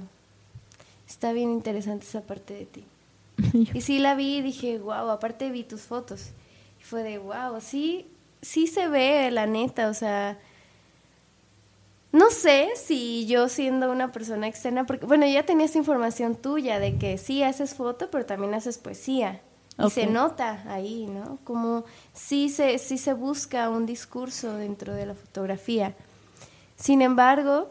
Está 1.06 1.32
bien 1.32 1.50
interesante 1.50 2.06
esa 2.06 2.22
parte 2.22 2.54
de 2.54 2.66
ti. 2.66 2.84
y 3.74 3.80
sí 3.80 3.98
la 3.98 4.14
vi 4.14 4.38
y 4.38 4.42
dije, 4.42 4.78
wow, 4.78 5.10
aparte 5.10 5.50
vi 5.50 5.64
tus 5.64 5.82
fotos. 5.82 6.30
Y 6.80 6.84
fue 6.84 7.02
de, 7.02 7.18
wow, 7.18 7.60
sí, 7.60 8.06
sí 8.42 8.66
se 8.66 8.88
ve 8.88 9.30
la 9.30 9.46
neta, 9.46 9.88
o 9.88 9.94
sea, 9.94 10.38
no 12.12 12.30
sé 12.30 12.70
si 12.76 13.26
yo 13.26 13.48
siendo 13.48 13.90
una 13.92 14.12
persona 14.12 14.46
externa, 14.46 14.86
porque 14.86 15.06
bueno, 15.06 15.26
ya 15.26 15.44
tenías 15.44 15.76
información 15.76 16.36
tuya 16.36 16.78
de 16.78 16.96
que 16.96 17.18
sí 17.18 17.42
haces 17.42 17.74
foto, 17.74 18.10
pero 18.10 18.24
también 18.24 18.54
haces 18.54 18.78
poesía. 18.78 19.42
Y 19.86 19.90
se 19.90 20.06
nota 20.06 20.64
ahí, 20.66 21.06
¿no? 21.06 21.38
Como 21.44 21.84
sí 22.12 22.48
se, 22.48 22.78
sí 22.78 22.98
se 22.98 23.12
busca 23.12 23.70
un 23.70 23.86
discurso 23.86 24.54
dentro 24.54 24.92
de 24.92 25.06
la 25.06 25.14
fotografía. 25.14 25.94
Sin 26.74 27.00
embargo, 27.00 27.70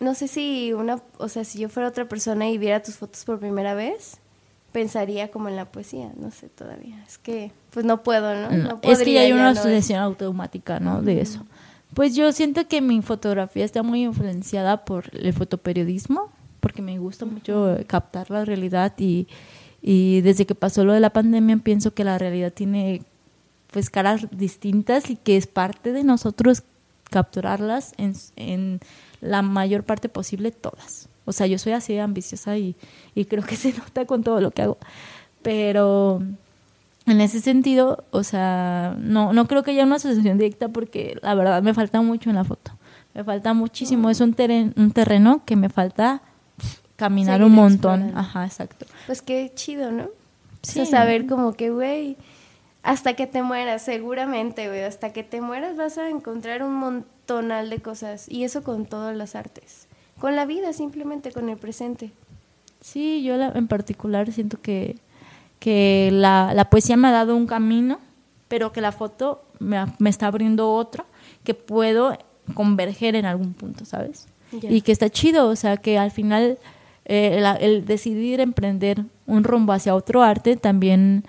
no 0.00 0.14
sé 0.14 0.26
si 0.26 0.72
una, 0.72 1.00
o 1.18 1.28
sea, 1.28 1.44
si 1.44 1.60
yo 1.60 1.68
fuera 1.68 1.88
otra 1.88 2.08
persona 2.08 2.48
y 2.48 2.58
viera 2.58 2.82
tus 2.82 2.96
fotos 2.96 3.24
por 3.24 3.38
primera 3.38 3.74
vez, 3.74 4.18
pensaría 4.72 5.30
como 5.30 5.48
en 5.48 5.56
la 5.56 5.66
poesía, 5.66 6.10
no 6.16 6.30
sé 6.30 6.48
todavía. 6.48 7.02
Es 7.06 7.18
que, 7.18 7.52
pues 7.70 7.86
no 7.86 8.02
puedo, 8.02 8.34
¿no? 8.34 8.80
es 8.82 9.02
que 9.02 9.12
ya 9.12 9.20
hay 9.20 9.32
una 9.32 9.50
asociación 9.50 10.00
automática, 10.00 10.80
¿no? 10.80 11.02
De 11.02 11.20
eso. 11.20 11.46
Pues 11.94 12.14
yo 12.14 12.30
siento 12.32 12.68
que 12.68 12.80
mi 12.80 13.02
fotografía 13.02 13.64
está 13.64 13.82
muy 13.82 14.04
influenciada 14.04 14.84
por 14.84 15.10
el 15.16 15.32
fotoperiodismo, 15.32 16.30
porque 16.60 16.82
me 16.82 16.98
gusta 16.98 17.24
mucho 17.24 17.76
captar 17.86 18.30
la 18.30 18.44
realidad 18.44 18.94
y 18.98 20.20
desde 20.20 20.46
que 20.46 20.54
pasó 20.54 20.84
lo 20.84 20.92
de 20.92 21.00
la 21.00 21.10
pandemia 21.10 21.56
pienso 21.58 21.94
que 21.94 22.04
la 22.04 22.18
realidad 22.18 22.52
tiene 22.52 23.02
pues 23.70 23.90
caras 23.90 24.26
distintas 24.30 25.10
y 25.10 25.16
que 25.16 25.36
es 25.36 25.46
parte 25.46 25.92
de 25.92 26.04
nosotros 26.04 26.62
capturarlas 27.10 27.94
en, 27.96 28.14
en 28.36 28.80
la 29.20 29.42
mayor 29.42 29.84
parte 29.84 30.08
posible 30.08 30.50
todas. 30.50 31.08
O 31.24 31.32
sea, 31.32 31.46
yo 31.46 31.58
soy 31.58 31.72
así 31.72 31.98
ambiciosa 31.98 32.56
y, 32.56 32.76
y 33.14 33.26
creo 33.26 33.44
que 33.44 33.56
se 33.56 33.72
nota 33.72 34.06
con 34.06 34.22
todo 34.22 34.40
lo 34.40 34.50
que 34.50 34.62
hago. 34.62 34.78
Pero 35.42 36.22
en 37.08 37.20
ese 37.20 37.40
sentido, 37.40 38.04
o 38.10 38.22
sea, 38.22 38.96
no, 38.98 39.32
no 39.32 39.46
creo 39.46 39.62
que 39.62 39.72
haya 39.72 39.84
una 39.84 39.96
asociación 39.96 40.38
directa 40.38 40.68
porque 40.68 41.18
la 41.22 41.34
verdad 41.34 41.62
me 41.62 41.74
falta 41.74 42.00
mucho 42.02 42.30
en 42.30 42.36
la 42.36 42.44
foto. 42.44 42.72
Me 43.14 43.24
falta 43.24 43.54
muchísimo. 43.54 44.10
Es 44.10 44.20
un, 44.20 44.36
un 44.76 44.90
terreno 44.92 45.42
que 45.44 45.56
me 45.56 45.68
falta 45.68 46.22
caminar 46.96 47.42
un 47.42 47.52
montón. 47.52 48.12
Ajá, 48.16 48.44
exacto. 48.44 48.86
Pues 49.06 49.22
qué 49.22 49.52
chido, 49.54 49.90
¿no? 49.90 50.08
Sí. 50.62 50.84
saber 50.86 51.26
como 51.26 51.52
que, 51.52 51.70
güey, 51.70 52.16
hasta 52.82 53.14
que 53.14 53.26
te 53.26 53.42
mueras, 53.42 53.82
seguramente, 53.82 54.68
güey, 54.68 54.82
hasta 54.82 55.12
que 55.12 55.22
te 55.22 55.40
mueras 55.40 55.76
vas 55.76 55.98
a 55.98 56.10
encontrar 56.10 56.62
un 56.62 56.74
montonal 56.74 57.70
de 57.70 57.80
cosas. 57.80 58.28
Y 58.28 58.44
eso 58.44 58.62
con 58.62 58.86
todas 58.86 59.16
las 59.16 59.34
artes. 59.34 59.86
Con 60.18 60.34
la 60.36 60.46
vida, 60.46 60.72
simplemente, 60.72 61.32
con 61.32 61.48
el 61.48 61.56
presente. 61.56 62.10
Sí, 62.80 63.22
yo 63.22 63.34
en 63.34 63.68
particular 63.68 64.32
siento 64.32 64.60
que, 64.60 64.96
que 65.58 66.10
la, 66.12 66.52
la, 66.54 66.70
poesía 66.70 66.96
me 66.96 67.08
ha 67.08 67.12
dado 67.12 67.36
un 67.36 67.46
camino, 67.46 68.00
pero 68.48 68.72
que 68.72 68.80
la 68.80 68.92
foto 68.92 69.42
me, 69.58 69.76
me 69.98 70.10
está 70.10 70.26
abriendo 70.26 70.72
otro 70.72 71.04
que 71.44 71.54
puedo 71.54 72.16
converger 72.54 73.16
en 73.16 73.26
algún 73.26 73.54
punto, 73.54 73.84
¿sabes? 73.84 74.28
Y 74.62 74.80
que 74.80 74.92
está 74.92 75.10
chido, 75.10 75.48
o 75.48 75.56
sea, 75.56 75.76
que 75.76 75.98
al 75.98 76.10
final 76.10 76.58
eh, 77.04 77.42
el, 77.60 77.84
decidir 77.84 78.40
emprender 78.40 79.04
un 79.26 79.44
rumbo 79.44 79.72
hacia 79.72 79.94
otro 79.94 80.22
arte 80.22 80.56
también 80.56 81.24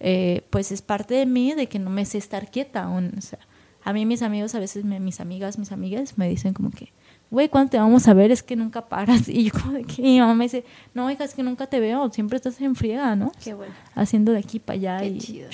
eh, 0.00 0.42
pues 0.50 0.72
es 0.72 0.82
parte 0.82 1.14
de 1.14 1.26
mí 1.26 1.54
de 1.54 1.68
que 1.68 1.78
no 1.78 1.90
me 1.90 2.04
sé 2.04 2.18
estar 2.18 2.50
quieta 2.50 2.84
aún. 2.84 3.12
O 3.16 3.20
sea, 3.20 3.38
a 3.82 3.92
mí 3.92 4.06
mis 4.06 4.22
amigos, 4.22 4.54
a 4.54 4.58
veces 4.58 4.84
mis 4.84 5.20
amigas, 5.20 5.58
mis 5.58 5.72
amigas 5.72 6.18
me 6.18 6.28
dicen 6.28 6.54
como 6.54 6.70
que, 6.70 6.92
güey, 7.32 7.48
¿cuándo 7.48 7.70
te 7.70 7.78
vamos 7.78 8.06
a 8.06 8.14
ver? 8.14 8.30
Es 8.30 8.42
que 8.42 8.54
nunca 8.54 8.86
paras. 8.86 9.28
Y 9.32 9.44
yo 9.44 9.52
como 9.52 9.84
que 9.86 10.02
mi 10.02 10.20
mamá 10.20 10.34
me 10.34 10.44
dice, 10.44 10.64
no, 10.94 11.10
hija, 11.10 11.24
es 11.24 11.34
que 11.34 11.42
nunca 11.42 11.66
te 11.66 11.80
veo, 11.80 12.10
siempre 12.10 12.36
estás 12.36 12.60
en 12.60 12.76
friega, 12.76 13.16
¿no? 13.16 13.32
Qué 13.42 13.54
bueno. 13.54 13.72
Haciendo 13.94 14.32
de 14.32 14.38
aquí 14.38 14.58
para 14.58 14.74
allá. 14.76 14.98
Qué 15.00 15.06
y... 15.08 15.18
chido. 15.18 15.48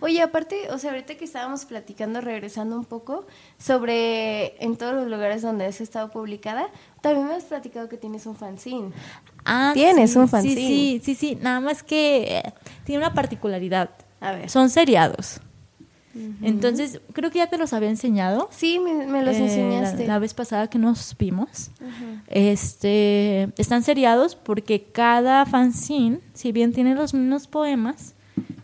Oye, 0.00 0.22
aparte, 0.22 0.70
o 0.70 0.78
sea, 0.78 0.92
ahorita 0.92 1.16
que 1.16 1.24
estábamos 1.24 1.64
platicando, 1.64 2.20
regresando 2.20 2.76
un 2.76 2.84
poco, 2.84 3.26
sobre 3.58 4.54
en 4.64 4.76
todos 4.76 4.94
los 4.94 5.08
lugares 5.08 5.42
donde 5.42 5.66
has 5.66 5.80
estado 5.80 6.10
publicada, 6.10 6.68
también 7.02 7.26
me 7.26 7.34
has 7.34 7.44
platicado 7.44 7.88
que 7.88 7.96
tienes 7.96 8.24
un 8.24 8.36
fanzine. 8.36 8.92
Ah, 9.44 9.72
tienes 9.74 10.14
un 10.16 10.28
fanzine. 10.28 10.54
Sí, 10.54 11.00
sí, 11.04 11.14
sí, 11.14 11.38
nada 11.40 11.60
más 11.60 11.82
que 11.82 12.38
eh, 12.38 12.52
tiene 12.84 13.04
una 13.04 13.12
particularidad. 13.12 13.90
A 14.20 14.32
ver. 14.32 14.48
Son 14.48 14.70
seriados. 14.70 15.40
Entonces, 16.42 17.00
creo 17.12 17.30
que 17.30 17.38
ya 17.38 17.48
te 17.48 17.58
los 17.58 17.72
había 17.72 17.90
enseñado. 17.90 18.48
Sí, 18.50 18.78
me, 18.78 19.22
los 19.22 19.36
eh, 19.36 19.44
enseñaste. 19.44 20.06
La, 20.06 20.18
vez 20.18 20.34
pasada 20.34 20.68
que 20.68 20.78
nos 20.78 21.16
vimos. 21.18 21.70
este, 22.28 23.50
están 23.56 23.82
seriados 23.82 24.34
porque 24.34 24.82
cada 24.82 25.46
fanzine, 25.46 26.20
si 26.34 26.52
bien 26.52 26.72
tiene 26.72 26.94
los 26.94 27.14
mismos 27.14 27.46
poemas, 27.46 28.14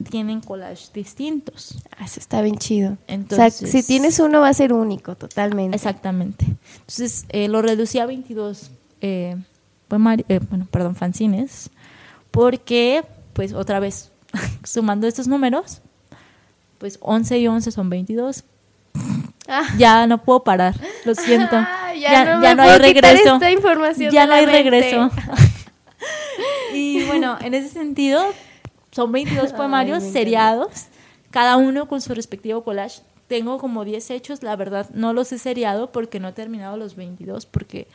tienen 0.05 0.41
collage 0.41 0.89
distintos. 0.95 1.83
Ah, 1.99 2.05
eso 2.05 2.21
está 2.21 2.41
bien 2.43 2.57
chido. 2.57 2.99
Entonces, 3.09 3.63
o 3.63 3.67
sea, 3.67 3.83
si 3.83 3.87
tienes 3.87 4.19
uno 4.21 4.41
va 4.41 4.49
a 4.49 4.55
ser 4.55 4.73
único, 4.73 5.17
totalmente. 5.17 5.77
Exactamente. 5.77 6.47
Entonces, 6.81 7.27
eh, 7.31 7.49
lo 7.49 7.63
reducí 7.63 7.99
a 7.99 8.07
22, 8.07 8.71
eh, 9.01 9.37
eh, 9.91 10.41
bueno, 10.49 10.67
perdón, 10.71 10.95
fanzines, 10.95 11.71
porque, 12.31 13.05
pues, 13.33 13.53
otra 13.53 13.81
vez, 13.81 14.13
sumando 14.65 15.07
estos 15.07 15.29
números, 15.29 15.83
pues 16.85 16.99
11 17.01 17.39
y 17.39 17.49
11 17.49 17.73
son 17.73 17.89
22. 17.89 18.45
Ah. 19.49 19.65
Ya 19.79 20.07
no 20.07 20.23
puedo 20.23 20.45
parar, 20.45 20.75
lo 21.07 21.15
siento. 21.15 21.57
ya, 21.99 22.55
no, 22.55 22.63
hay 22.63 22.79
regreso. 22.79 23.37
Esta 23.37 23.51
información 23.51 24.13
ya 24.13 24.27
no 24.27 24.35
hay 24.35 24.45
regreso. 24.45 25.11
y 26.75 27.05
bueno, 27.05 27.39
en 27.41 27.55
ese 27.55 27.71
sentido, 27.71 28.23
son 28.91 29.13
22 29.13 29.55
poemarios 29.55 30.03
seriados, 30.03 30.89
cada 31.31 31.57
uno 31.57 31.89
con 31.89 32.03
su 32.03 32.15
respectivo 32.15 32.65
collage. 32.65 33.01
Tengo 33.29 33.57
como 33.57 33.87
10 33.87 34.11
hechos, 34.11 34.43
la 34.43 34.55
verdad 34.55 34.91
no 34.93 35.15
los 35.15 35.33
he 35.33 35.39
seriado 35.39 35.91
porque 35.91 36.21
no 36.21 36.29
he 36.29 36.33
terminado 36.33 36.77
los 36.77 36.97
22, 36.97 37.47
porque 37.47 37.89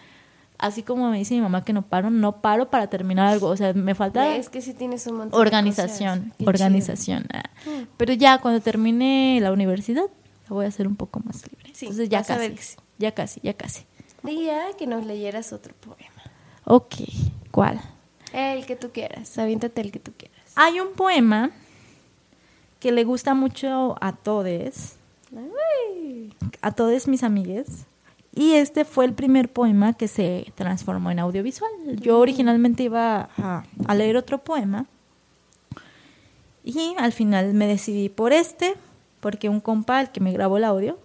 así 0.59 0.83
como 0.83 1.09
me 1.09 1.17
dice 1.17 1.33
mi 1.33 1.41
mamá 1.41 1.63
que 1.63 1.73
no 1.73 1.81
paro, 1.81 2.09
no 2.11 2.41
paro 2.41 2.69
para 2.69 2.87
terminar 2.87 3.27
algo. 3.27 3.47
O 3.47 3.57
sea, 3.57 3.73
me 3.73 3.95
falta. 3.95 4.35
Es 4.35 4.49
que 4.49 4.61
si 4.61 4.73
tienes 4.73 5.07
un 5.07 5.17
montón 5.17 5.39
Organización, 5.39 6.33
organización. 6.45 7.25
Ah. 7.33 7.43
Mm. 7.65 7.87
Pero 7.97 8.13
ya 8.13 8.37
cuando 8.39 8.61
termine 8.61 9.39
la 9.41 9.51
universidad, 9.51 10.03
la 10.03 10.53
voy 10.53 10.65
a 10.65 10.67
hacer 10.67 10.87
un 10.87 10.95
poco 10.95 11.21
más 11.21 11.41
libre. 11.49 11.73
Entonces 11.79 12.09
ya 12.09 12.23
casi, 12.23 12.55
ya 12.97 13.13
casi, 13.13 13.39
ya 13.41 13.53
casi. 13.53 13.85
Día 14.23 14.59
que 14.77 14.85
nos 14.85 15.05
leyeras 15.05 15.53
otro 15.53 15.73
poema. 15.75 16.21
Ok, 16.65 16.95
¿cuál? 17.51 17.81
El 18.33 18.65
que 18.65 18.75
tú 18.75 18.91
quieras, 18.91 19.37
aviéntate 19.39 19.81
el 19.81 19.91
que 19.91 19.99
tú 19.99 20.11
quieras. 20.15 20.39
Hay 20.55 20.79
un 20.79 20.93
poema 20.93 21.51
que 22.79 22.91
le 22.91 23.03
gusta 23.03 23.33
mucho 23.33 23.95
a 24.01 24.13
todos, 24.13 24.95
a 26.61 26.71
todos 26.71 27.07
mis 27.07 27.23
amigues, 27.23 27.85
y 28.39 28.53
este 28.53 28.85
fue 28.85 29.03
el 29.03 29.11
primer 29.11 29.49
poema 29.49 29.91
que 29.91 30.07
se 30.07 30.53
transformó 30.55 31.11
en 31.11 31.19
audiovisual. 31.19 31.69
Yo 31.97 32.19
originalmente 32.19 32.83
iba 32.83 33.29
a, 33.37 33.95
leer 33.95 34.15
otro 34.15 34.37
poema 34.37 34.85
y 36.63 36.95
al 36.97 37.11
final 37.11 37.53
me 37.53 37.67
decidí 37.67 38.07
por 38.07 38.31
este, 38.31 38.75
porque 39.19 39.49
un 39.49 39.59
compa, 39.59 39.99
el 39.99 40.11
que 40.11 40.21
me 40.21 40.31
grabó 40.31 40.55
el 40.55 40.63
audio, 40.63 40.97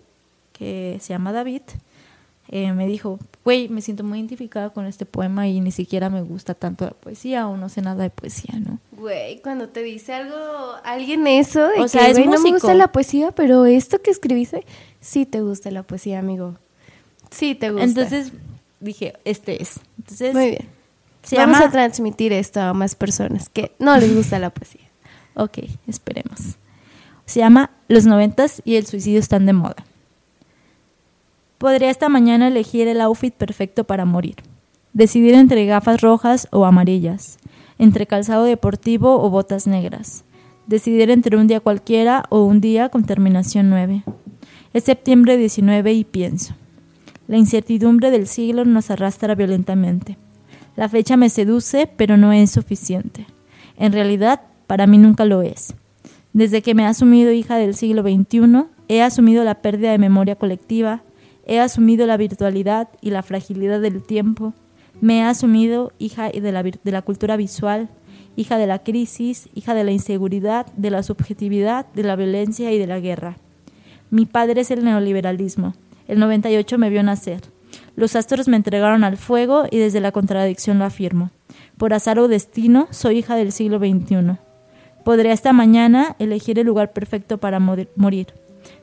que 0.52 0.98
se 1.00 1.12
llama 1.12 1.32
David, 1.32 1.62
eh, 2.50 2.72
me 2.72 2.86
dijo, 2.86 3.18
güey, 3.42 3.68
me 3.68 3.80
siento 3.80 4.04
muy 4.04 4.20
identificada 4.20 4.70
con 4.70 4.86
este 4.86 5.04
poema 5.04 5.48
y 5.48 5.60
ni 5.60 5.72
siquiera 5.72 6.10
me 6.10 6.22
gusta 6.22 6.54
tanto 6.54 6.84
la 6.84 6.92
poesía 6.92 7.48
o 7.48 7.56
no 7.56 7.68
sé 7.68 7.82
nada 7.82 8.04
de 8.04 8.10
poesía, 8.10 8.60
¿no? 8.60 8.78
Güey, 8.92 9.40
cuando 9.40 9.70
te 9.70 9.82
dice 9.82 10.12
algo, 10.12 10.36
alguien 10.84 11.26
eso, 11.26 11.66
de 11.66 11.80
o 11.80 11.88
sea, 11.88 12.08
es 12.10 12.24
no 12.24 12.40
me 12.40 12.52
gusta 12.52 12.74
la 12.74 12.92
poesía, 12.92 13.32
pero 13.32 13.66
esto 13.66 14.00
que 14.00 14.12
escribiste, 14.12 14.64
sí 15.00 15.26
te 15.26 15.40
gusta 15.40 15.72
la 15.72 15.82
poesía, 15.82 16.20
amigo. 16.20 16.58
Sí 17.34 17.54
te 17.54 17.70
gusta. 17.70 17.84
Entonces 17.84 18.32
dije, 18.80 19.14
este 19.24 19.62
es. 19.62 19.80
Entonces, 19.98 20.34
muy 20.34 20.50
bien. 20.50 20.68
Vamos 21.36 21.60
a 21.60 21.70
transmitir 21.70 22.32
esto 22.32 22.60
a 22.60 22.74
más 22.74 22.94
personas 22.94 23.48
que 23.48 23.72
no 23.78 23.96
les 23.96 24.14
gusta 24.14 24.38
la 24.38 24.50
poesía. 24.50 24.88
ok, 25.34 25.58
esperemos. 25.86 26.56
Se 27.24 27.40
llama 27.40 27.70
Los 27.88 28.04
noventas 28.06 28.62
y 28.64 28.76
el 28.76 28.86
suicidio 28.86 29.18
están 29.18 29.46
de 29.46 29.54
moda. 29.54 29.76
Podría 31.58 31.90
esta 31.90 32.08
mañana 32.08 32.48
elegir 32.48 32.88
el 32.88 33.00
outfit 33.00 33.34
perfecto 33.34 33.84
para 33.84 34.04
morir. 34.04 34.36
Decidir 34.92 35.34
entre 35.34 35.64
gafas 35.66 36.02
rojas 36.02 36.46
o 36.52 36.66
amarillas, 36.66 37.38
entre 37.78 38.06
calzado 38.06 38.44
deportivo 38.44 39.20
o 39.22 39.30
botas 39.30 39.66
negras. 39.66 40.24
Decidir 40.66 41.10
entre 41.10 41.36
un 41.36 41.46
día 41.46 41.60
cualquiera 41.60 42.26
o 42.28 42.44
un 42.44 42.60
día 42.60 42.90
con 42.90 43.04
terminación 43.04 43.70
9. 43.70 44.04
Es 44.72 44.84
septiembre 44.84 45.36
19 45.36 45.92
y 45.94 46.04
pienso. 46.04 46.54
La 47.26 47.38
incertidumbre 47.38 48.10
del 48.10 48.26
siglo 48.26 48.64
nos 48.64 48.90
arrastra 48.90 49.34
violentamente. 49.34 50.16
La 50.76 50.88
fecha 50.88 51.16
me 51.16 51.30
seduce, 51.30 51.86
pero 51.86 52.16
no 52.16 52.32
es 52.32 52.50
suficiente. 52.50 53.26
En 53.76 53.92
realidad, 53.92 54.42
para 54.66 54.86
mí 54.86 54.98
nunca 54.98 55.24
lo 55.24 55.42
es. 55.42 55.74
Desde 56.32 56.62
que 56.62 56.74
me 56.74 56.82
he 56.82 56.86
asumido 56.86 57.32
hija 57.32 57.56
del 57.56 57.74
siglo 57.74 58.02
XXI, 58.02 58.64
he 58.88 59.02
asumido 59.02 59.44
la 59.44 59.62
pérdida 59.62 59.92
de 59.92 59.98
memoria 59.98 60.34
colectiva, 60.34 61.02
He 61.46 61.60
asumido 61.60 62.06
la 62.06 62.16
virtualidad 62.16 62.88
y 63.00 63.10
la 63.10 63.22
fragilidad 63.22 63.80
del 63.80 64.02
tiempo. 64.02 64.54
Me 65.00 65.18
he 65.18 65.22
asumido 65.22 65.92
hija 65.98 66.30
de 66.30 66.52
la, 66.52 66.62
de 66.62 66.92
la 66.92 67.02
cultura 67.02 67.36
visual, 67.36 67.90
hija 68.36 68.56
de 68.56 68.66
la 68.66 68.82
crisis, 68.82 69.48
hija 69.54 69.74
de 69.74 69.84
la 69.84 69.90
inseguridad, 69.90 70.66
de 70.76 70.90
la 70.90 71.02
subjetividad, 71.02 71.86
de 71.92 72.04
la 72.04 72.16
violencia 72.16 72.72
y 72.72 72.78
de 72.78 72.86
la 72.86 73.00
guerra. 73.00 73.36
Mi 74.10 74.24
padre 74.24 74.62
es 74.62 74.70
el 74.70 74.84
neoliberalismo. 74.84 75.74
El 76.06 76.20
98 76.20 76.78
me 76.78 76.90
vio 76.90 77.02
nacer. 77.02 77.40
Los 77.96 78.16
astros 78.16 78.48
me 78.48 78.56
entregaron 78.56 79.04
al 79.04 79.16
fuego 79.16 79.64
y 79.70 79.78
desde 79.78 80.00
la 80.00 80.12
contradicción 80.12 80.78
lo 80.78 80.84
afirmo. 80.84 81.30
Por 81.76 81.94
azar 81.94 82.18
o 82.18 82.28
destino, 82.28 82.88
soy 82.90 83.18
hija 83.18 83.36
del 83.36 83.52
siglo 83.52 83.78
XXI. 83.78 84.38
Podría 85.04 85.32
esta 85.32 85.52
mañana 85.52 86.16
elegir 86.18 86.58
el 86.58 86.66
lugar 86.66 86.92
perfecto 86.92 87.38
para 87.38 87.60
morir. 87.60 88.34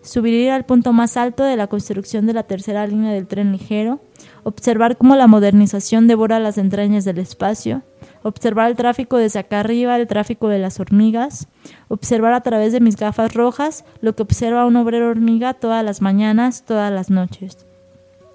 Subir 0.03 0.51
al 0.51 0.65
punto 0.65 0.93
más 0.93 1.17
alto 1.17 1.43
de 1.43 1.57
la 1.57 1.67
construcción 1.67 2.25
de 2.25 2.33
la 2.33 2.43
tercera 2.43 2.85
línea 2.85 3.11
del 3.11 3.27
tren 3.27 3.51
ligero, 3.51 3.99
observar 4.43 4.97
cómo 4.97 5.15
la 5.15 5.27
modernización 5.27 6.07
devora 6.07 6.39
las 6.39 6.57
entrañas 6.57 7.05
del 7.05 7.17
espacio, 7.17 7.81
observar 8.23 8.69
el 8.69 8.77
tráfico 8.77 9.17
desde 9.17 9.39
acá 9.39 9.61
arriba, 9.61 9.95
el 9.95 10.07
tráfico 10.07 10.47
de 10.47 10.59
las 10.59 10.79
hormigas, 10.79 11.47
observar 11.87 12.33
a 12.33 12.41
través 12.41 12.73
de 12.73 12.79
mis 12.79 12.95
gafas 12.95 13.33
rojas 13.33 13.85
lo 14.01 14.15
que 14.15 14.23
observa 14.23 14.65
un 14.65 14.75
obrero 14.75 15.09
hormiga 15.09 15.53
todas 15.53 15.83
las 15.83 16.01
mañanas, 16.01 16.65
todas 16.65 16.91
las 16.91 17.09
noches. 17.09 17.65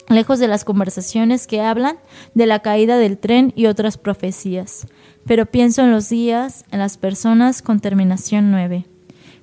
Lejos 0.08 0.38
de 0.38 0.48
las 0.48 0.64
conversaciones 0.64 1.46
que 1.46 1.60
hablan 1.60 1.96
de 2.34 2.46
la 2.46 2.60
caída 2.60 2.96
del 2.96 3.18
tren 3.18 3.52
y 3.56 3.66
otras 3.66 3.98
profecías, 3.98 4.86
pero 5.26 5.46
pienso 5.46 5.82
en 5.82 5.90
los 5.90 6.08
días, 6.08 6.64
en 6.70 6.78
las 6.78 6.96
personas 6.96 7.60
con 7.60 7.80
terminación 7.80 8.52
9. 8.52 8.86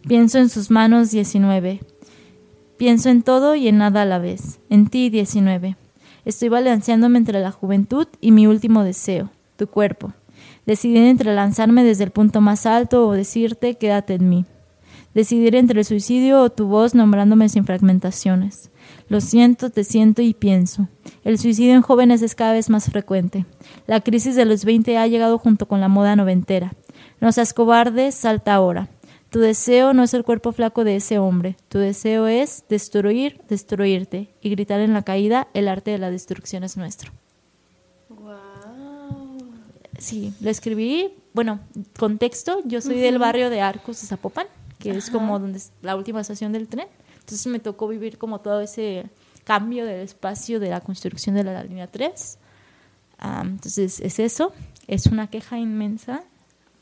Pienso 0.07 0.37
en 0.37 0.49
sus 0.49 0.71
manos 0.71 1.11
19. 1.11 1.81
Pienso 2.77 3.09
en 3.09 3.23
todo 3.23 3.55
y 3.55 3.67
en 3.67 3.77
nada 3.77 4.01
a 4.01 4.05
la 4.05 4.19
vez. 4.19 4.59
En 4.69 4.87
ti 4.87 5.09
19. 5.09 5.77
Estoy 6.25 6.49
balanceándome 6.49 7.17
entre 7.17 7.39
la 7.41 7.51
juventud 7.51 8.07
y 8.21 8.31
mi 8.31 8.47
último 8.47 8.83
deseo, 8.83 9.29
tu 9.57 9.67
cuerpo. 9.67 10.13
Decidir 10.65 11.03
entre 11.03 11.33
lanzarme 11.35 11.83
desde 11.83 12.05
el 12.05 12.11
punto 12.11 12.41
más 12.41 12.65
alto 12.65 13.07
o 13.07 13.13
decirte 13.13 13.75
quédate 13.75 14.13
en 14.15 14.29
mí. 14.29 14.45
Decidir 15.13 15.55
entre 15.55 15.79
el 15.79 15.85
suicidio 15.85 16.41
o 16.41 16.49
tu 16.49 16.65
voz 16.67 16.95
nombrándome 16.95 17.49
sin 17.49 17.65
fragmentaciones. 17.65 18.71
Lo 19.09 19.21
siento, 19.21 19.69
te 19.69 19.83
siento 19.83 20.21
y 20.21 20.33
pienso. 20.33 20.87
El 21.23 21.37
suicidio 21.37 21.73
en 21.73 21.81
jóvenes 21.81 22.21
es 22.21 22.33
cada 22.33 22.53
vez 22.53 22.69
más 22.69 22.85
frecuente. 22.85 23.45
La 23.85 24.01
crisis 24.01 24.35
de 24.35 24.45
los 24.45 24.65
20 24.65 24.97
ha 24.97 25.07
llegado 25.07 25.37
junto 25.37 25.67
con 25.67 25.81
la 25.81 25.87
moda 25.87 26.15
noventera. 26.15 26.73
No 27.19 27.31
seas 27.31 27.53
cobarde, 27.53 28.11
salta 28.11 28.55
ahora. 28.55 28.89
Tu 29.29 29.39
deseo 29.39 29.93
no 29.93 30.03
es 30.03 30.13
el 30.13 30.23
cuerpo 30.23 30.51
flaco 30.51 30.83
de 30.83 30.95
ese 30.95 31.19
hombre. 31.19 31.57
Tu 31.67 31.79
deseo 31.79 32.27
es 32.27 32.65
destruir, 32.69 33.41
destruirte 33.49 34.33
y 34.41 34.49
gritar 34.49 34.79
en 34.79 34.93
la 34.93 35.01
caída, 35.01 35.47
el 35.53 35.67
arte 35.67 35.91
de 35.91 35.97
la 35.97 36.11
destrucción 36.11 36.63
es 36.63 36.77
nuestro. 36.77 37.11
Sí, 40.03 40.33
lo 40.41 40.49
escribí, 40.49 41.13
bueno, 41.33 41.61
contexto, 41.97 42.59
yo 42.65 42.81
soy 42.81 42.99
del 42.99 43.19
barrio 43.19 43.49
de 43.49 43.61
Arcos 43.61 44.01
de 44.01 44.07
Zapopan, 44.07 44.47
que 44.77 44.91
es 44.91 45.09
como 45.09 45.39
donde 45.39 45.59
es 45.59 45.71
la 45.81 45.95
última 45.95 46.19
estación 46.19 46.51
del 46.51 46.67
tren. 46.67 46.87
Entonces 47.19 47.47
me 47.47 47.59
tocó 47.59 47.87
vivir 47.87 48.17
como 48.17 48.41
todo 48.41 48.59
ese 48.59 49.05
cambio 49.45 49.85
del 49.85 50.01
espacio 50.01 50.59
de 50.59 50.71
la 50.71 50.81
construcción 50.81 51.35
de 51.35 51.45
la 51.45 51.63
línea 51.63 51.87
3. 51.87 52.37
entonces 53.43 54.01
es 54.01 54.19
eso, 54.19 54.51
es 54.87 55.05
una 55.05 55.27
queja 55.27 55.57
inmensa 55.57 56.25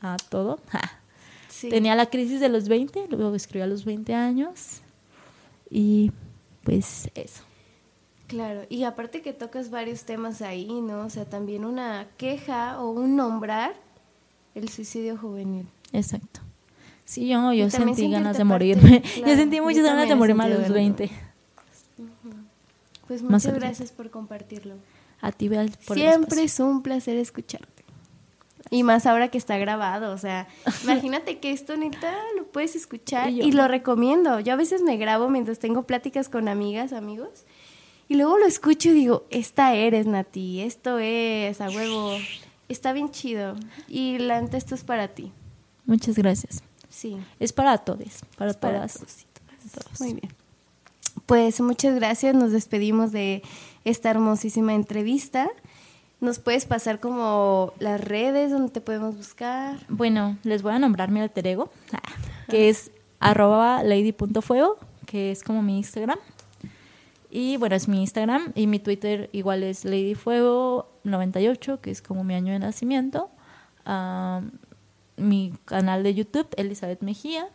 a 0.00 0.16
todo. 0.16 0.58
Tenía 1.60 1.94
la 1.94 2.06
crisis 2.06 2.40
de 2.40 2.48
los 2.48 2.66
20, 2.66 3.06
luego 3.08 3.36
escribí 3.36 3.62
a 3.62 3.68
los 3.68 3.84
20 3.84 4.14
años 4.14 4.80
y 5.70 6.10
pues 6.64 7.08
eso. 7.14 7.44
Claro, 8.32 8.62
y 8.70 8.84
aparte 8.84 9.20
que 9.20 9.34
tocas 9.34 9.68
varios 9.68 10.04
temas 10.04 10.40
ahí, 10.40 10.80
¿no? 10.80 11.04
O 11.04 11.10
sea, 11.10 11.26
también 11.26 11.66
una 11.66 12.06
queja 12.16 12.80
o 12.80 12.90
un 12.90 13.14
nombrar 13.14 13.74
el 14.54 14.70
suicidio 14.70 15.18
juvenil. 15.18 15.68
Exacto. 15.92 16.40
Sí, 17.04 17.28
yo, 17.28 17.52
yo 17.52 17.68
sentí 17.68 18.10
ganas 18.10 18.38
de 18.38 18.44
morirme. 18.44 19.02
yo 19.18 19.36
sentí 19.36 19.60
muchas 19.60 19.84
ganas 19.84 20.08
de 20.08 20.14
morirme 20.14 20.44
a 20.44 20.48
los 20.48 20.70
20. 20.70 21.10
Pues 23.06 23.22
muchas 23.22 23.52
gracias 23.52 23.92
por 23.92 24.08
compartirlo. 24.08 24.76
A 25.20 25.30
ti, 25.30 25.50
por 25.86 25.98
Siempre 25.98 26.44
es 26.44 26.58
un 26.58 26.82
placer 26.82 27.18
escucharte. 27.18 27.84
Y 28.70 28.82
más 28.82 29.04
ahora 29.04 29.28
que 29.28 29.36
está 29.36 29.58
grabado, 29.58 30.14
o 30.14 30.16
sea, 30.16 30.48
imagínate 30.84 31.38
que 31.38 31.50
esto 31.50 31.76
neta 31.76 32.14
lo 32.38 32.46
puedes 32.46 32.76
escuchar 32.76 33.28
y, 33.28 33.42
y, 33.42 33.52
lo 33.52 33.68
recomiendo. 33.68 34.40
Yo 34.40 34.54
a 34.54 34.56
veces 34.56 34.80
me 34.80 34.96
grabo 34.96 35.28
mientras 35.28 35.58
tengo 35.58 35.82
pláticas 35.82 36.30
con 36.30 36.48
amigas, 36.48 36.94
amigos, 36.94 37.44
y 38.08 38.14
luego 38.16 38.38
lo 38.38 38.46
escucho 38.46 38.90
y 38.90 38.92
digo, 38.92 39.24
esta 39.30 39.74
eres, 39.74 40.06
Nati, 40.06 40.60
esto 40.60 40.98
es, 40.98 41.60
a 41.60 41.68
huevo. 41.68 42.16
Está 42.68 42.92
bien 42.92 43.10
chido. 43.10 43.56
Y 43.88 44.18
la 44.18 44.38
esto 44.40 44.74
es 44.74 44.84
para 44.84 45.08
ti. 45.08 45.32
Muchas 45.86 46.16
gracias. 46.16 46.62
Sí. 46.88 47.16
Es 47.40 47.52
para 47.52 47.78
todos, 47.78 48.22
para 48.36 48.54
todas. 48.54 48.98
Muy 49.98 50.14
bien. 50.14 50.32
Pues 51.26 51.60
muchas 51.60 51.94
gracias. 51.94 52.34
Nos 52.34 52.52
despedimos 52.52 53.12
de 53.12 53.42
esta 53.84 54.10
hermosísima 54.10 54.74
entrevista. 54.74 55.50
¿Nos 56.20 56.38
puedes 56.38 56.66
pasar 56.66 57.00
como 57.00 57.72
las 57.78 58.00
redes 58.00 58.50
donde 58.52 58.70
te 58.70 58.80
podemos 58.80 59.16
buscar? 59.16 59.84
Bueno, 59.88 60.38
les 60.44 60.62
voy 60.62 60.72
a 60.72 60.78
nombrar 60.78 61.10
mi 61.10 61.20
alter 61.20 61.46
ego, 61.46 61.72
que 62.48 62.68
es 62.68 62.92
arroba 63.18 63.82
lady.fuego, 63.82 64.78
que 65.04 65.32
es 65.32 65.42
como 65.42 65.62
mi 65.62 65.78
Instagram. 65.78 66.18
Y 67.34 67.56
bueno, 67.56 67.74
es 67.74 67.88
mi 67.88 68.02
Instagram 68.02 68.52
y 68.54 68.66
mi 68.66 68.78
Twitter 68.78 69.30
igual 69.32 69.62
es 69.62 69.86
ladyfuego98, 69.86 71.80
que 71.80 71.90
es 71.90 72.02
como 72.02 72.24
mi 72.24 72.34
año 72.34 72.52
de 72.52 72.58
nacimiento. 72.58 73.30
mi 75.16 75.54
canal 75.64 76.02
de 76.02 76.12
YouTube, 76.12 76.48
Elizabeth 76.58 77.00
Mejía, 77.00 77.48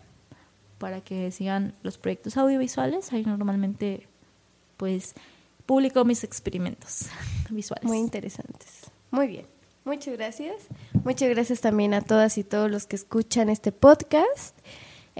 para 0.79 1.01
que 1.01 1.29
sigan 1.29 1.75
los 1.83 1.99
proyectos 1.99 2.37
audiovisuales. 2.37 3.13
Ahí 3.13 3.23
normalmente 3.23 4.07
pues 4.77 5.13
publico 5.67 6.03
mis 6.05 6.23
experimentos 6.23 7.09
visuales. 7.51 7.85
Muy 7.85 7.99
interesantes. 7.99 8.89
Muy 9.11 9.27
bien. 9.27 9.45
Muchas 9.85 10.17
gracias. 10.17 10.55
Muchas 11.03 11.29
gracias 11.29 11.61
también 11.61 11.93
a 11.93 12.01
todas 12.01 12.39
y 12.39 12.43
todos 12.43 12.71
los 12.71 12.87
que 12.87 12.95
escuchan 12.95 13.47
este 13.49 13.71
podcast. 13.71 14.57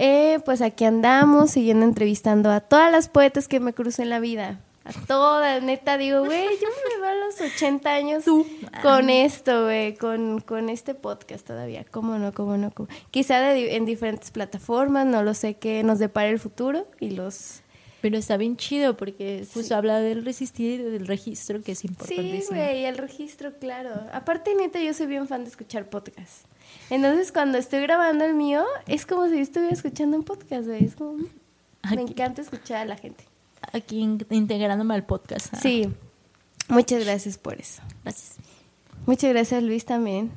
Eh, 0.00 0.38
pues 0.44 0.62
aquí 0.62 0.84
andamos 0.84 1.50
siguiendo 1.50 1.84
entrevistando 1.84 2.52
a 2.52 2.60
todas 2.60 2.90
las 2.92 3.08
poetas 3.08 3.48
que 3.48 3.58
me 3.58 3.74
crucen 3.74 4.04
en 4.04 4.10
la 4.10 4.20
vida. 4.20 4.60
A 4.84 4.92
todas, 5.06 5.60
neta, 5.60 5.98
digo, 5.98 6.24
güey, 6.24 6.44
yo 6.44 6.68
me 6.68 6.98
voy 7.00 7.08
a 7.08 7.14
los 7.16 7.40
80 7.40 7.90
años 7.90 8.24
con 8.80 9.10
esto, 9.10 9.64
güey, 9.64 9.96
con, 9.96 10.40
con, 10.40 10.68
este 10.68 10.94
podcast 10.94 11.44
todavía. 11.44 11.84
¿Cómo 11.90 12.16
no? 12.16 12.32
¿Cómo 12.32 12.56
no? 12.56 12.72
Quizá 13.10 13.54
en 13.54 13.84
diferentes 13.84 14.30
plataformas, 14.30 15.04
no 15.04 15.24
lo 15.24 15.34
sé, 15.34 15.54
qué 15.54 15.82
nos 15.82 15.98
depara 15.98 16.28
el 16.28 16.38
futuro 16.38 16.86
y 17.00 17.10
los... 17.10 17.62
Pero 18.00 18.16
está 18.16 18.36
bien 18.36 18.56
chido 18.56 18.96
porque 18.96 19.44
justo 19.52 19.74
habla 19.74 19.98
del 19.98 20.24
resistir 20.24 20.78
y 20.78 20.84
del 20.84 21.08
registro, 21.08 21.60
que 21.60 21.72
es 21.72 21.84
importante. 21.84 22.40
Sí, 22.40 22.46
güey, 22.48 22.84
el 22.84 22.96
registro, 22.96 23.58
claro. 23.58 23.90
Aparte, 24.12 24.54
neta, 24.54 24.80
yo 24.80 24.94
soy 24.94 25.06
bien 25.06 25.26
fan 25.26 25.42
de 25.42 25.50
escuchar 25.50 25.90
podcasts. 25.90 26.46
Entonces, 26.90 27.32
cuando 27.32 27.58
estoy 27.58 27.80
grabando 27.82 28.24
el 28.24 28.34
mío, 28.34 28.64
es 28.86 29.04
como 29.04 29.28
si 29.28 29.38
estuviera 29.38 29.74
escuchando 29.74 30.16
un 30.16 30.24
podcast, 30.24 30.68
Es 30.68 30.94
como... 30.94 31.18
Me 31.94 32.02
encanta 32.02 32.42
escuchar 32.42 32.78
a 32.78 32.84
la 32.84 32.96
gente. 32.96 33.24
Aquí 33.72 34.00
integrándome 34.00 34.94
al 34.94 35.04
podcast. 35.04 35.54
Sí. 35.60 35.88
Muchas 36.68 37.04
gracias 37.04 37.38
por 37.38 37.60
eso. 37.60 37.82
Gracias. 38.02 38.36
Muchas 39.06 39.30
gracias, 39.30 39.62
Luis, 39.62 39.84
también. 39.84 40.30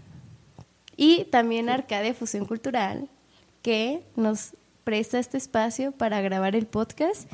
Y 0.96 1.26
también 1.26 1.70
a 1.70 1.74
Arcadia 1.74 2.14
Fusión 2.14 2.46
Cultural, 2.46 3.10
que 3.62 4.04
nos 4.16 4.52
presta 4.84 5.20
este 5.20 5.38
espacio 5.38 5.92
para 5.92 6.22
grabar 6.22 6.56
el 6.56 6.68
podcast. 6.68 7.30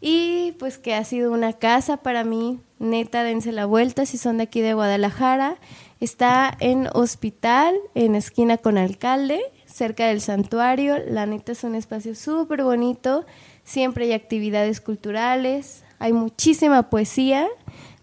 Y 0.00 0.52
pues 0.58 0.78
que 0.78 0.94
ha 0.94 1.04
sido 1.04 1.32
una 1.32 1.52
casa 1.52 1.98
para 1.98 2.24
mí. 2.24 2.60
Neta, 2.78 3.22
dense 3.22 3.52
la 3.52 3.66
vuelta 3.66 4.06
si 4.06 4.18
son 4.18 4.38
de 4.38 4.44
aquí 4.44 4.60
de 4.60 4.74
Guadalajara. 4.74 5.56
Está 6.00 6.54
en 6.60 6.88
hospital, 6.92 7.74
en 7.94 8.14
esquina 8.14 8.58
con 8.58 8.76
alcalde, 8.76 9.40
cerca 9.64 10.06
del 10.08 10.20
santuario. 10.20 10.98
La 11.08 11.26
neta 11.26 11.52
es 11.52 11.64
un 11.64 11.74
espacio 11.74 12.14
súper 12.14 12.62
bonito. 12.62 13.24
Siempre 13.64 14.04
hay 14.06 14.12
actividades 14.12 14.80
culturales. 14.80 15.84
Hay 15.98 16.12
muchísima 16.12 16.90
poesía, 16.90 17.48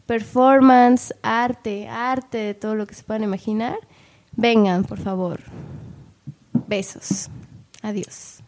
performance, 0.08 1.14
arte, 1.22 1.88
arte 1.88 2.40
de 2.40 2.54
todo 2.56 2.76
lo 2.76 2.88
que 2.88 2.96
se 2.96 3.04
puedan 3.04 3.24
imaginar. 3.24 3.78
Vengan, 4.36 4.84
por 4.84 5.00
favor. 5.00 5.40
Besos. 6.68 7.30
Adiós. 7.84 8.43